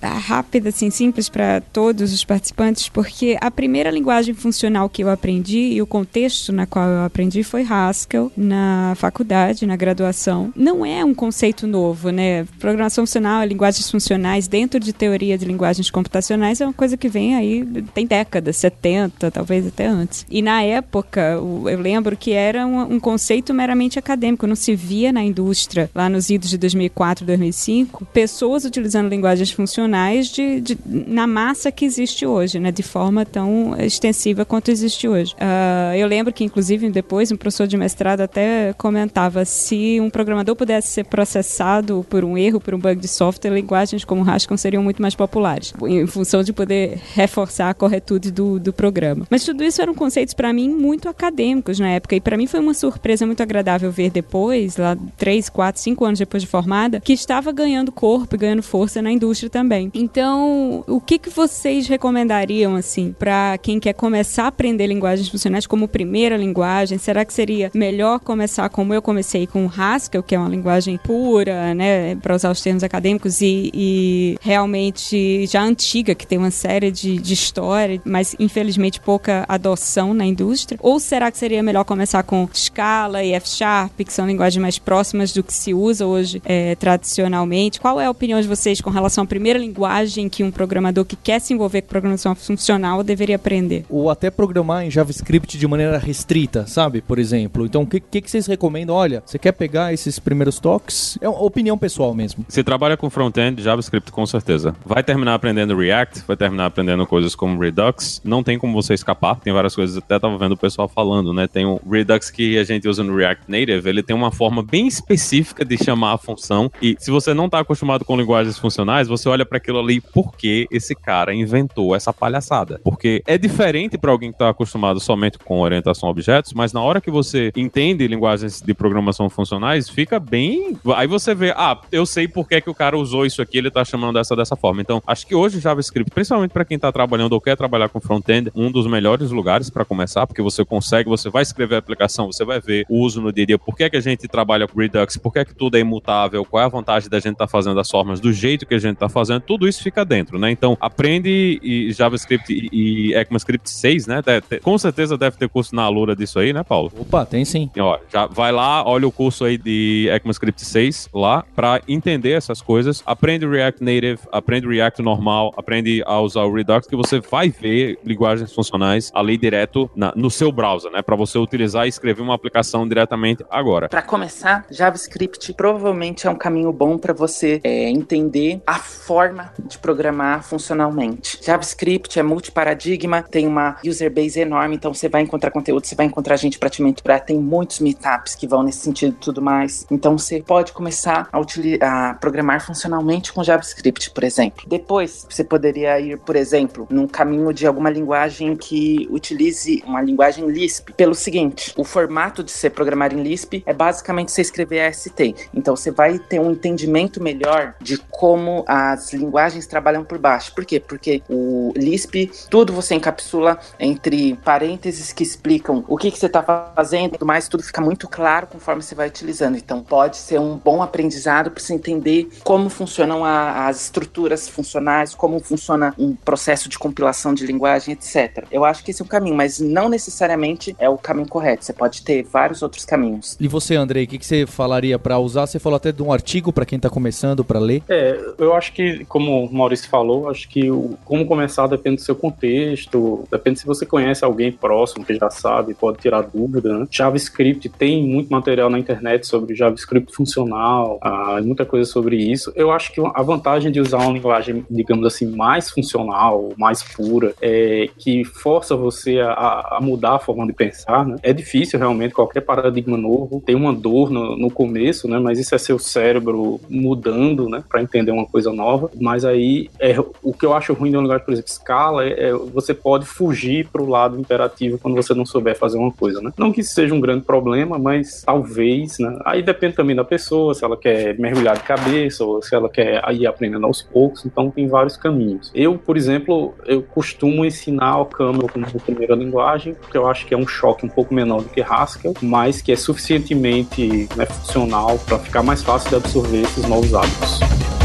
ah, 0.02 0.08
rápida, 0.08 0.70
assim, 0.70 0.90
simples 0.90 1.28
para 1.28 1.60
todos 1.60 2.14
os 2.14 2.24
participantes, 2.24 2.88
porque 2.88 3.38
a 3.42 3.52
primeira 3.52 3.92
linguagem 3.92 4.34
funcional 4.34 4.88
que 4.88 5.04
eu 5.04 5.10
aprendi 5.10 5.74
e 5.74 5.82
o 5.82 5.86
contexto 5.86 6.54
na 6.54 6.66
qual 6.66 6.88
eu 6.88 7.04
aprendi 7.04 7.44
foi 7.44 7.68
Haskell 7.70 8.32
na 8.38 8.94
faculdade, 8.96 9.66
na 9.66 9.76
graduação. 9.76 10.54
Não 10.56 10.86
é 10.86 11.04
um 11.04 11.14
conceito 11.14 11.68
novo, 11.68 12.10
né? 12.10 12.46
Programação 12.58 13.06
funcional, 13.06 13.44
linguagens 13.44 13.92
funcionais 13.92 14.48
dentro 14.48 14.80
de 14.80 14.94
teoria 14.94 15.38
de 15.38 15.44
linguagens 15.44 15.92
computacionais 15.92 16.62
é 16.62 16.66
uma 16.66 16.72
coisa 16.72 16.96
que 16.96 17.10
vem 17.10 17.36
aí 17.36 17.66
tem 17.94 18.08
décadas, 18.08 18.56
70, 18.56 19.30
talvez 19.30 19.68
até 19.68 19.88
antes. 19.88 20.26
E 20.30 20.42
na 20.42 20.64
época, 20.64 21.20
eu 21.34 21.66
lembro 21.82 22.16
que 22.16 22.32
era 22.32 22.66
um, 22.66 22.98
conceito 22.98 23.54
meramente 23.54 24.00
acadêmico, 24.00 24.48
não 24.48 24.56
se 24.56 24.74
via 24.74 25.12
na 25.12 25.22
indústria 25.22 25.92
lá 25.94 26.08
nos 26.08 26.30
idos 26.30 26.50
de 26.50 26.58
2004, 26.58 27.26
2005, 27.26 28.06
pessoas 28.06 28.37
pessoas 28.38 28.66
utilizando 28.66 29.10
linguagens 29.10 29.50
funcionais 29.50 30.28
de, 30.28 30.62
de, 30.62 30.78
na 30.86 31.26
massa 31.26 31.72
que 31.72 31.84
existe 31.84 32.24
hoje, 32.24 32.60
né, 32.60 32.72
de 32.72 32.84
forma 32.84 33.26
tão 33.26 33.76
extensiva 33.80 34.46
quanto 34.46 34.70
existe 34.70 35.08
hoje. 35.08 35.34
Uh, 35.34 35.96
eu 35.96 36.08
lembro 36.08 36.32
que, 36.32 36.44
inclusive, 36.44 36.88
depois 36.92 37.32
um 37.32 37.36
professor 37.36 37.66
de 37.66 37.76
mestrado 37.76 38.22
até 38.22 38.74
comentava 38.74 39.44
se 39.44 40.00
um 40.00 40.12
programador 40.12 40.56
pudesse 40.56 40.90
ser 40.90 41.06
processado 41.06 42.06
por 42.08 42.24
um 42.24 42.38
erro, 42.38 42.62
por 42.62 42.76
um 42.76 42.78
bug 42.78 43.02
de 43.02 43.08
software, 43.08 43.50
linguagens 43.50 44.06
como 44.06 44.22
Haskell 44.30 44.56
seriam 44.56 44.84
muito 44.84 45.02
mais 45.02 45.16
populares, 45.16 45.74
em 45.88 46.06
função 46.06 46.44
de 46.44 46.54
poder 46.54 47.02
reforçar 47.16 47.72
a 47.72 47.74
corretude 47.74 48.30
do, 48.30 48.60
do 48.60 48.72
programa. 48.72 49.26
Mas 49.32 49.44
tudo 49.44 49.64
isso 49.64 49.82
eram 49.82 49.96
conceitos, 49.96 50.36
para 50.36 50.54
mim, 50.54 50.70
muito 50.70 51.10
acadêmicos 51.10 51.80
na 51.80 51.90
época, 51.90 52.16
e 52.16 52.22
para 52.22 52.38
mim 52.38 52.46
foi 52.46 52.60
uma 52.60 52.76
surpresa 52.76 53.26
muito 53.26 53.42
agradável 53.42 53.92
ver 53.92 54.12
depois, 54.12 54.78
lá 54.78 54.96
três, 55.18 55.50
quatro, 55.50 55.82
cinco 55.82 56.06
anos 56.06 56.20
depois 56.20 56.44
de 56.44 56.48
formada, 56.48 57.00
que 57.00 57.14
estava 57.14 57.52
ganhando 57.52 57.92
corpo 57.92 58.17
e 58.32 58.38
ganhando 58.38 58.64
força 58.64 59.02
na 59.02 59.12
indústria 59.12 59.50
também. 59.50 59.92
Então, 59.94 60.84
o 60.88 61.00
que, 61.00 61.18
que 61.18 61.30
vocês 61.30 61.88
recomendariam, 61.88 62.76
assim, 62.76 63.16
para 63.18 63.58
quem 63.58 63.80
quer 63.80 63.94
começar 63.94 64.44
a 64.44 64.48
aprender 64.48 64.88
linguagens 64.88 65.30
funcionais 65.30 65.68
como 65.68 65.88
primeira 65.88 66.38
linguagem? 66.38 66.98
Será 66.98 67.26
que 67.26 67.34
seria 67.34 67.72
melhor 67.74 68.20
começar 68.20 68.70
como 68.70 68.94
eu 68.94 69.02
comecei 69.02 69.48
com 69.48 69.70
Haskell, 69.70 70.24
que 70.24 70.36
é 70.36 70.40
uma 70.40 70.50
linguagem 70.50 70.98
pura, 70.98 71.74
né, 71.74 72.16
para 72.16 72.36
usar 72.36 72.52
os 72.52 72.62
termos 72.62 72.84
acadêmicos, 72.84 73.42
e, 73.42 73.72
e, 73.74 74.38
realmente 74.42 75.46
já 75.48 75.62
antiga, 75.62 76.16
que 76.16 76.26
tem 76.26 76.38
uma 76.38 76.52
série 76.52 76.92
de, 76.92 77.18
de 77.18 77.34
história, 77.34 78.02
mas 78.06 78.36
infelizmente 78.40 79.00
pouca 79.00 79.46
adoção 79.48 80.14
na 80.14 80.26
indústria? 80.26 80.80
Ou 80.82 81.00
será 81.00 81.32
que 81.32 81.38
seria 81.38 81.62
melhor 81.64 81.84
começar 81.84 82.24
com 82.24 82.48
Scala 82.54 83.24
e 83.24 83.34
F 83.34 83.48
Sharp, 83.50 83.98
que 83.98 84.14
são 84.14 84.28
linguagens 84.28 84.62
mais 84.62 84.80
próximas 84.80 85.32
do 85.34 85.44
que 85.44 85.54
se 85.54 85.74
usa 85.74 86.06
hoje 86.06 86.42
é, 86.46 86.76
tradicionalmente? 86.76 87.80
Qual 87.80 88.00
é 88.00 88.07
a 88.08 88.12
opinião 88.12 88.40
de 88.42 88.48
vocês 88.48 88.82
com 88.82 88.90
relação 88.90 89.24
à 89.24 89.28
primeira 89.28 89.60
linguagem 89.60 90.30
que 90.30 90.44
um 90.44 90.52
programador 90.52 91.06
que 91.06 91.16
quer 91.16 91.40
se 91.40 91.54
envolver 91.54 91.82
com 91.82 91.90
programação 91.90 92.34
funcional 92.36 93.04
deveria 93.04 93.36
aprender? 93.36 93.86
Ou 93.90 94.10
até 94.10 94.32
programar 94.32 94.86
em 94.86 94.92
JavaScript 94.92 95.58
de 95.58 95.68
maneira 95.68 95.98
restrita, 95.98 96.66
sabe? 96.68 97.02
Por 97.02 97.20
exemplo. 97.20 97.66
Então, 97.66 97.84
o 97.84 97.88
que, 97.88 98.00
que, 98.00 98.22
que, 98.22 98.32
vocês 98.32 98.48
recomendam? 98.48 98.96
Olha, 98.96 99.22
você 99.26 99.38
quer 99.38 99.52
pegar 99.52 99.94
esses 99.94 100.20
primeiros 100.20 100.60
toques? 100.60 101.18
É 101.22 101.30
uma 101.30 101.42
opinião 101.44 101.78
pessoal 101.78 102.14
mesmo. 102.14 102.46
Você 102.48 102.64
trabalha 102.64 102.98
com 102.98 103.10
front-end, 103.10 103.62
JavaScript 103.62 104.12
com 104.12 104.26
certeza. 104.26 104.76
Vai 104.86 105.04
terminar 105.04 105.34
aprendendo 105.34 105.78
React, 105.78 106.24
vai 106.28 106.38
terminar 106.38 106.66
aprendendo 106.66 107.06
coisas 107.06 107.36
como 107.36 107.60
Redux. 107.60 108.22
Não 108.24 108.44
tem 108.44 108.58
como 108.58 108.74
você 108.74 108.94
escapar. 108.94 109.40
Tem 109.40 109.54
várias 109.54 109.76
coisas, 109.76 109.98
até 109.98 110.18
tava 110.18 110.38
vendo 110.38 110.54
o 110.54 110.58
pessoal 110.58 110.88
falando, 110.88 111.34
né? 111.34 111.48
Tem 111.48 111.66
o 111.66 111.80
Redux 111.90 112.30
que 112.32 112.58
a 112.58 112.64
gente 112.64 112.88
usa 112.88 113.04
no 113.04 113.16
React 113.16 113.44
Native, 113.48 113.90
ele 113.90 114.04
tem 114.04 114.16
uma 114.16 114.32
forma 114.32 114.64
bem 114.64 114.88
específica 114.88 115.66
de 115.66 115.78
chamar 115.84 116.14
a 116.14 116.18
função. 116.18 116.72
E 116.82 116.96
se 117.00 117.12
você 117.12 117.34
não 117.34 117.50
tá 117.50 117.60
acostumado 117.60 117.97
com 118.06 118.18
linguagens 118.18 118.58
funcionais, 118.58 119.08
você 119.08 119.30
olha 119.30 119.46
para 119.46 119.58
aquilo 119.58 119.80
ali, 119.80 120.02
por 120.02 120.36
que 120.36 120.68
esse 120.72 120.96
cara 120.96 121.34
inventou 121.34 121.96
essa 121.96 122.14
palhaçada? 122.14 122.80
Porque 122.84 123.22
é 123.26 123.38
diferente 123.38 123.98
para 123.98 124.12
alguém 124.12 124.32
que 124.32 124.38
tá 124.38 124.50
acostumado 124.50 125.00
somente 125.00 125.38
com 125.38 125.62
orientação 125.62 126.10
a 126.10 126.12
objetos, 126.12 126.54
mas 126.54 126.74
na 126.74 126.82
hora 126.82 127.02
que 127.02 127.12
você 127.12 127.52
entende 127.56 128.08
linguagens 128.08 128.62
de 128.62 128.74
programação 128.74 129.30
funcionais, 129.30 129.90
fica 129.90 130.20
bem. 130.20 130.78
Aí 130.96 131.08
você 131.08 131.34
vê, 131.36 131.52
ah, 131.52 131.80
eu 131.92 132.06
sei 132.06 132.28
por 132.28 132.48
que, 132.48 132.62
que 132.62 132.70
o 132.70 132.76
cara 132.76 132.98
usou 132.98 133.26
isso 133.26 133.42
aqui, 133.42 133.58
ele 133.58 133.72
tá 133.72 133.84
chamando 133.84 134.16
dessa 134.16 134.36
dessa 134.36 134.56
forma. 134.56 134.82
Então, 134.82 135.02
acho 135.06 135.26
que 135.26 135.36
hoje 135.36 135.60
JavaScript, 135.60 136.12
principalmente 136.12 136.52
para 136.52 136.66
quem 136.66 136.80
tá 136.80 136.92
trabalhando 136.92 137.34
ou 137.34 137.42
quer 137.42 137.56
trabalhar 137.56 137.90
com 137.90 138.00
front-end, 138.00 138.52
um 138.56 138.72
dos 138.72 138.88
melhores 138.88 139.32
lugares 139.32 139.70
para 139.70 139.84
começar, 139.86 140.26
porque 140.26 140.42
você 140.42 140.64
consegue, 140.64 141.10
você 141.10 141.30
vai 141.30 141.44
escrever 141.44 141.76
a 141.76 141.80
aplicação, 141.80 142.32
você 142.32 142.46
vai 142.46 142.60
ver 142.60 142.86
o 142.90 143.00
uso 143.00 143.22
no 143.22 143.32
dia 143.32 143.44
a 143.44 143.48
dia, 143.48 143.60
por 143.60 143.76
que, 143.76 143.90
que 143.90 143.98
a 143.98 144.02
gente 144.02 144.28
trabalha 144.28 144.68
com 144.68 144.80
Redux, 144.80 145.18
por 145.18 145.34
que, 145.34 145.46
que 145.46 145.56
tudo 145.56 145.78
é 145.78 145.80
imutável, 145.80 146.46
qual 146.46 146.62
é 146.64 146.66
a 146.66 146.70
vantagem 146.70 147.10
da 147.10 147.20
gente 147.20 147.34
estar 147.34 147.46
tá 147.46 147.52
fazendo 147.52 147.80
as 147.80 147.87
formas 147.90 148.20
do 148.20 148.32
jeito 148.32 148.66
que 148.66 148.76
a 148.76 148.80
gente 148.80 148.98
tá 148.98 149.10
fazendo, 149.10 149.42
tudo 149.42 149.68
isso 149.68 149.82
fica 149.82 150.04
dentro, 150.04 150.38
né? 150.40 150.52
Então, 150.52 150.78
aprende 150.80 151.60
e 151.62 151.92
JavaScript 151.92 152.52
e, 152.52 152.70
e 152.72 153.14
ECMAScript 153.16 153.70
6, 153.70 154.08
né? 154.08 154.22
Ter, 154.22 154.62
com 154.62 154.78
certeza 154.78 155.18
deve 155.18 155.38
ter 155.38 155.50
curso 155.50 155.76
na 155.76 155.84
Alura 155.84 156.16
disso 156.16 156.40
aí, 156.40 156.54
né, 156.54 156.64
Paulo? 156.64 156.92
Opa, 156.98 157.26
tem 157.26 157.46
sim. 157.46 157.70
Ó, 157.80 157.98
já 158.12 158.26
vai 158.26 158.52
lá, 158.52 158.86
olha 158.86 159.08
o 159.08 159.12
curso 159.12 159.46
aí 159.46 159.58
de 159.58 160.08
ECMAScript 160.12 160.64
6 160.64 161.10
lá 161.14 161.44
para 161.56 161.82
entender 161.88 162.32
essas 162.32 162.62
coisas. 162.62 163.02
Aprende 163.06 163.48
React 163.48 163.84
Native, 163.84 164.20
aprende 164.32 164.68
React 164.68 165.02
normal, 165.02 165.54
aprende 165.58 166.04
a 166.06 166.20
usar 166.20 166.44
o 166.44 166.54
Redux, 166.54 166.88
que 166.88 166.96
você 166.96 167.20
vai 167.20 167.50
ver 167.50 168.00
linguagens 168.04 168.54
funcionais 168.54 169.12
ali 169.14 169.38
direto 169.38 169.90
na, 169.96 170.14
no 170.16 170.30
seu 170.30 170.52
browser, 170.52 170.92
né? 170.92 171.02
Para 171.02 171.16
você 171.16 171.38
utilizar 171.38 171.86
e 171.86 171.90
escrever 171.90 172.22
uma 172.22 172.36
aplicação 172.36 172.88
diretamente 172.88 173.44
agora. 173.50 173.90
Para 173.90 174.02
começar, 174.02 174.66
JavaScript 174.72 175.54
provavelmente 175.54 176.28
é 176.28 176.30
um 176.30 176.36
caminho 176.36 176.72
bom 176.72 176.98
para 176.98 177.14
você 177.14 177.60
é, 177.64 177.77
entender 177.84 178.62
a 178.66 178.80
forma 178.80 179.54
de 179.60 179.78
programar 179.78 180.44
funcionalmente. 180.44 181.40
JavaScript 181.44 182.20
é 182.20 182.24
multiparadigma, 182.24 183.24
tem 183.24 183.48
uma 183.48 183.78
user 183.86 184.12
base 184.12 184.40
enorme, 184.40 184.76
então 184.76 184.94
você 184.94 185.08
vai 185.10 185.22
encontrar 185.22 185.52
conteúdo, 185.52 185.86
você 185.86 185.96
vai 185.96 186.06
encontrar 186.06 186.36
gente 186.38 186.60
para 186.60 186.70
te 186.70 186.82
mentorar, 186.82 187.24
tem 187.24 187.38
muitos 187.38 187.80
meetups 187.80 188.36
que 188.36 188.48
vão 188.48 188.64
nesse 188.64 188.80
sentido 188.80 189.14
e 189.14 189.20
tudo 189.20 189.42
mais. 189.42 189.86
Então 189.90 190.18
você 190.18 190.42
pode 190.42 190.74
começar 190.74 191.30
a, 191.32 191.40
a 191.40 192.14
programar 192.16 192.66
funcionalmente 192.66 193.32
com 193.34 193.44
JavaScript, 193.44 194.12
por 194.12 194.24
exemplo. 194.24 194.66
Depois, 194.68 195.26
você 195.30 195.44
poderia 195.44 196.00
ir, 196.00 196.18
por 196.20 196.36
exemplo, 196.36 196.88
num 196.90 197.08
caminho 197.08 197.54
de 197.54 197.66
alguma 197.66 197.90
linguagem 197.90 198.56
que 198.56 199.08
utilize 199.12 199.84
uma 199.86 200.02
linguagem 200.02 200.48
Lisp, 200.48 200.94
pelo 200.94 201.16
seguinte: 201.16 201.74
o 201.78 201.84
formato 201.84 202.44
de 202.44 202.52
você 202.52 202.70
programar 202.70 203.14
em 203.14 203.22
Lisp 203.22 203.64
é 203.66 203.74
basicamente 203.74 204.32
você 204.32 204.42
escrever 204.42 204.82
AST. 204.82 205.36
Então 205.54 205.76
você 205.76 205.92
vai 205.92 206.20
ter 206.20 206.40
um 206.40 206.52
entendimento 206.52 207.22
melhor 207.22 207.67
de 207.82 207.98
como 207.98 208.64
as 208.68 209.14
linguagens 209.14 209.68
trabalham 209.68 210.04
por 210.04 210.18
baixo. 210.18 210.54
Por 210.54 210.66
quê? 210.66 210.80
Porque 210.80 211.22
o 211.30 211.74
Lisp, 211.76 212.32
tudo 212.50 212.74
você 212.74 212.96
encapsula 212.96 213.60
entre 213.80 214.36
parênteses 214.44 215.12
que 215.12 215.24
explicam 215.24 215.84
o 215.88 215.98
que, 215.98 216.12
que 216.12 216.20
você 216.20 216.28
está 216.28 216.44
fazendo 216.44 217.10
e 217.10 217.12
tudo 217.14 217.26
mais, 217.26 217.48
tudo 217.48 217.64
fica 217.64 217.82
muito 217.82 218.08
claro 218.08 218.48
conforme 218.48 218.82
você 218.82 218.96
vai 218.96 219.08
utilizando. 219.08 219.58
Então 219.58 219.82
pode 219.82 220.18
ser 220.18 220.40
um 220.40 220.58
bom 220.58 220.82
aprendizado 220.82 221.52
para 221.52 221.62
você 221.62 221.74
entender 221.74 222.30
como 222.44 222.70
funcionam 222.70 223.24
a, 223.24 223.68
as 223.68 223.84
estruturas 223.84 224.48
funcionais, 224.48 225.14
como 225.14 225.40
funciona 225.40 225.94
um 225.98 226.16
processo 226.16 226.70
de 226.70 226.78
compilação 226.78 227.34
de 227.34 227.46
linguagem, 227.46 227.94
etc. 227.94 228.46
Eu 228.52 228.66
acho 228.66 228.84
que 228.84 228.92
esse 228.92 229.02
é 229.02 229.06
o 229.06 229.08
caminho, 229.08 229.36
mas 229.36 229.60
não 229.60 229.90
necessariamente 229.90 230.76
é 230.80 230.90
o 230.90 230.98
caminho 230.98 231.28
correto. 231.28 231.66
Você 231.66 231.74
pode 231.74 232.02
ter 232.04 232.24
vários 232.24 232.62
outros 232.62 232.86
caminhos. 232.86 233.38
E 233.40 233.48
você, 233.48 233.76
Andrei, 233.76 234.06
o 234.06 234.08
que, 234.08 234.18
que 234.18 234.26
você 234.26 234.46
falaria 234.46 234.98
para 234.98 235.18
usar? 235.20 235.46
Você 235.46 235.60
falou 235.60 235.78
até 235.78 235.92
de 235.92 236.02
um 236.02 236.12
artigo 236.12 236.52
para 236.52 236.66
quem 236.66 236.78
está 236.78 236.90
começando 236.90 237.44
para 237.44 237.57
ler. 237.60 237.84
É, 237.90 238.20
eu 238.38 238.54
acho 238.54 238.74
que, 238.74 239.06
como 239.06 239.46
o 239.46 239.54
Maurício 239.54 239.90
falou, 239.90 240.30
acho 240.30 240.48
que 240.50 240.70
o, 240.70 240.98
como 241.06 241.26
começar 241.26 241.68
depende 241.68 241.98
do 241.98 242.02
seu 242.02 242.16
contexto, 242.16 243.26
depende 243.32 243.60
se 243.60 243.66
você 243.66 243.86
conhece 243.86 244.24
alguém 244.24 244.52
próximo 244.52 245.06
que 245.06 245.16
já 245.16 245.30
sabe, 245.30 245.74
pode 245.74 246.00
tirar 246.00 246.22
dúvida. 246.22 246.78
Né? 246.78 246.88
JavaScript 246.90 247.70
tem 247.70 248.04
muito 248.04 248.30
material 248.30 248.70
na 248.70 248.80
internet 248.80 249.28
sobre 249.28 249.56
JavaScript 249.56 250.14
funcional, 250.14 250.98
ah, 251.02 251.40
muita 251.44 251.66
coisa 251.66 251.90
sobre 251.90 252.18
isso. 252.18 252.52
Eu 252.56 252.72
acho 252.72 252.92
que 252.92 253.02
a 253.02 253.22
vantagem 253.22 253.72
de 253.72 253.80
usar 253.80 253.98
uma 253.98 254.12
linguagem, 254.12 254.66
digamos 254.70 255.06
assim, 255.06 255.28
mais 255.36 255.70
funcional, 255.70 256.50
mais 256.58 256.84
pura, 256.84 257.34
é 257.42 257.90
que 257.98 258.24
força 258.24 258.76
você 258.76 259.20
a, 259.20 259.78
a 259.78 259.80
mudar 259.82 260.16
a 260.16 260.20
forma 260.20 260.46
de 260.46 260.54
pensar, 260.54 261.06
né? 261.06 261.16
É 261.22 261.34
difícil 261.34 261.80
realmente, 261.80 262.14
qualquer 262.14 262.42
paradigma 262.42 262.98
novo 262.98 263.42
tem 263.46 263.56
uma 263.56 263.74
dor 263.74 264.10
no, 264.10 264.38
no 264.38 264.50
começo, 264.50 265.08
né? 265.08 265.20
Mas 265.20 265.40
isso 265.40 265.54
é 265.54 265.58
seu 265.58 265.80
cérebro 265.80 266.60
mudando, 266.70 267.47
né? 267.50 267.64
Para 267.68 267.82
entender 267.82 268.12
uma 268.12 268.26
coisa 268.26 268.52
nova. 268.52 268.90
Mas 269.00 269.26
aí, 269.26 269.70
é, 269.80 269.96
o 270.22 270.34
que 270.34 270.46
eu 270.46 270.54
acho 270.54 270.74
ruim 270.74 270.92
de 270.92 270.98
uma 270.98 271.04
linguagem, 271.04 271.26
por 271.26 271.32
exemplo, 271.34 271.50
escala, 271.50 272.06
é, 272.06 272.30
é 272.30 272.34
você 272.34 272.74
pode 272.74 273.06
fugir 273.06 273.68
para 273.68 273.82
o 273.82 273.90
lado 273.90 274.20
imperativo 274.20 274.78
quando 274.78 274.96
você 274.96 275.14
não 275.14 275.26
souber 275.26 275.58
fazer 275.58 275.78
uma 275.78 275.92
coisa, 275.92 276.22
né? 276.22 276.32
Não 276.38 276.52
que 276.52 276.62
isso 276.62 276.74
seja 276.74 276.94
um 276.94 277.02
grande 277.02 277.26
problema, 277.26 277.78
mas 277.78 278.24
talvez, 278.26 279.00
né? 279.00 279.18
Aí 279.26 279.42
depende 279.42 279.76
também 279.76 279.96
da 279.96 280.04
pessoa, 280.04 280.54
se 280.54 280.64
ela 280.64 280.78
quer 280.78 281.18
mergulhar 281.18 281.56
de 281.58 281.64
cabeça 281.64 282.24
ou 282.24 282.42
se 282.42 282.56
ela 282.56 282.70
quer 282.70 283.04
ir 283.14 283.28
aprendendo 283.28 283.66
aos 283.66 283.82
poucos. 283.82 284.26
Então 284.26 284.50
tem 284.50 284.68
vários 284.68 284.98
caminhos. 284.98 285.52
Eu, 285.54 285.78
por 285.78 285.98
exemplo, 285.98 286.54
eu 286.66 286.82
costumo 286.82 287.46
ensinar 287.46 288.00
o 288.00 288.06
Camel 288.06 288.48
como 288.52 288.66
primeira 288.88 289.16
linguagem, 289.16 289.74
porque 289.74 289.98
eu 289.98 290.08
acho 290.08 290.26
que 290.26 290.34
é 290.34 290.38
um 290.38 290.48
choque 290.48 290.86
um 290.86 290.90
pouco 290.90 291.14
menor 291.14 291.42
do 291.42 291.50
que 291.50 291.62
Haskell, 291.62 292.14
mas 292.22 292.62
que 292.62 292.72
é 292.72 292.76
suficientemente 292.76 294.08
né, 294.16 294.26
funcional 294.26 294.98
para 295.00 295.20
ficar 295.20 295.44
mais 295.44 295.62
fácil 295.62 295.90
de 295.90 295.96
absorver 295.96 296.42
esses 296.42 296.68
novos 296.68 296.94
hábitos. 296.94 297.27
News. 297.28 297.77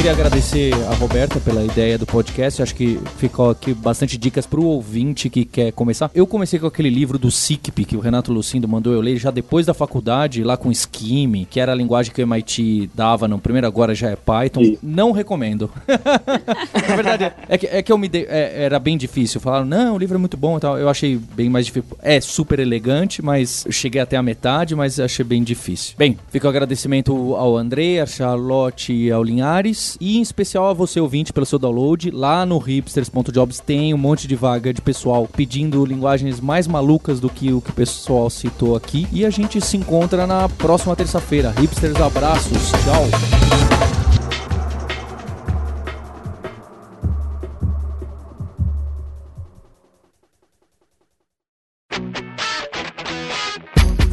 Queria 0.00 0.12
agradecer 0.12 0.72
a 0.90 0.94
Roberta 0.94 1.38
pela 1.40 1.62
ideia 1.62 1.98
do 1.98 2.06
podcast. 2.06 2.62
Acho 2.62 2.74
que 2.74 2.98
ficou 3.18 3.50
aqui 3.50 3.74
bastante 3.74 4.16
dicas 4.16 4.46
pro 4.46 4.64
ouvinte 4.64 5.28
que 5.28 5.44
quer 5.44 5.72
começar. 5.72 6.10
Eu 6.14 6.26
comecei 6.26 6.58
com 6.58 6.66
aquele 6.66 6.88
livro 6.88 7.18
do 7.18 7.30
SICP 7.30 7.84
que 7.84 7.96
o 7.98 8.00
Renato 8.00 8.32
Lucindo 8.32 8.66
mandou 8.66 8.94
eu 8.94 9.00
ler 9.02 9.18
já 9.18 9.30
depois 9.30 9.66
da 9.66 9.74
faculdade, 9.74 10.42
lá 10.42 10.56
com 10.56 10.72
Scheme, 10.72 11.44
que 11.44 11.60
era 11.60 11.72
a 11.72 11.74
linguagem 11.74 12.14
que 12.14 12.22
o 12.22 12.26
MIT 12.26 12.88
dava 12.94 13.28
no 13.28 13.38
primeiro, 13.38 13.66
agora 13.66 13.94
já 13.94 14.08
é 14.08 14.16
Python. 14.16 14.62
Isso. 14.62 14.78
Não 14.82 15.12
recomendo. 15.12 15.70
Na 16.88 16.96
verdade, 16.96 17.30
é 17.46 17.58
que, 17.58 17.66
é 17.66 17.82
que 17.82 17.92
eu 17.92 17.98
me 17.98 18.08
dei, 18.08 18.24
é- 18.26 18.62
era 18.64 18.78
bem 18.78 18.96
difícil. 18.96 19.38
Falaram, 19.38 19.66
não, 19.66 19.96
o 19.96 19.98
livro 19.98 20.14
é 20.14 20.18
muito 20.18 20.38
bom 20.38 20.56
e 20.56 20.60
tal. 20.60 20.78
Eu 20.78 20.88
achei 20.88 21.20
bem 21.34 21.50
mais 21.50 21.66
difícil. 21.66 21.90
É 22.00 22.18
super 22.22 22.58
elegante, 22.58 23.20
mas 23.20 23.66
eu 23.66 23.72
cheguei 23.72 24.00
até 24.00 24.16
a 24.16 24.22
metade, 24.22 24.74
mas 24.74 24.98
achei 24.98 25.26
bem 25.26 25.42
difícil. 25.42 25.94
Bem, 25.98 26.16
fica 26.30 26.46
o 26.46 26.50
agradecimento 26.50 27.34
ao 27.34 27.54
André, 27.54 28.00
a 28.00 28.06
Charlotte 28.06 28.94
e 28.94 29.12
ao 29.12 29.22
Linhares. 29.22 29.89
E 30.00 30.18
em 30.18 30.22
especial 30.22 30.68
a 30.68 30.72
você, 30.72 31.00
ouvinte, 31.00 31.32
pelo 31.32 31.46
seu 31.46 31.58
download. 31.58 32.10
Lá 32.10 32.44
no 32.44 32.58
hipsters.jobs 32.58 33.60
tem 33.60 33.94
um 33.94 33.98
monte 33.98 34.26
de 34.28 34.36
vaga 34.36 34.72
de 34.72 34.80
pessoal 34.80 35.28
pedindo 35.34 35.84
linguagens 35.84 36.40
mais 36.40 36.66
malucas 36.66 37.20
do 37.20 37.28
que 37.28 37.52
o 37.52 37.60
que 37.60 37.70
o 37.70 37.74
pessoal 37.74 38.28
citou 38.28 38.76
aqui. 38.76 39.06
E 39.12 39.24
a 39.24 39.30
gente 39.30 39.60
se 39.60 39.76
encontra 39.76 40.26
na 40.26 40.48
próxima 40.48 40.94
terça-feira. 40.94 41.50
Hipsters, 41.58 42.00
abraços. 42.00 42.70
Tchau. 42.84 43.69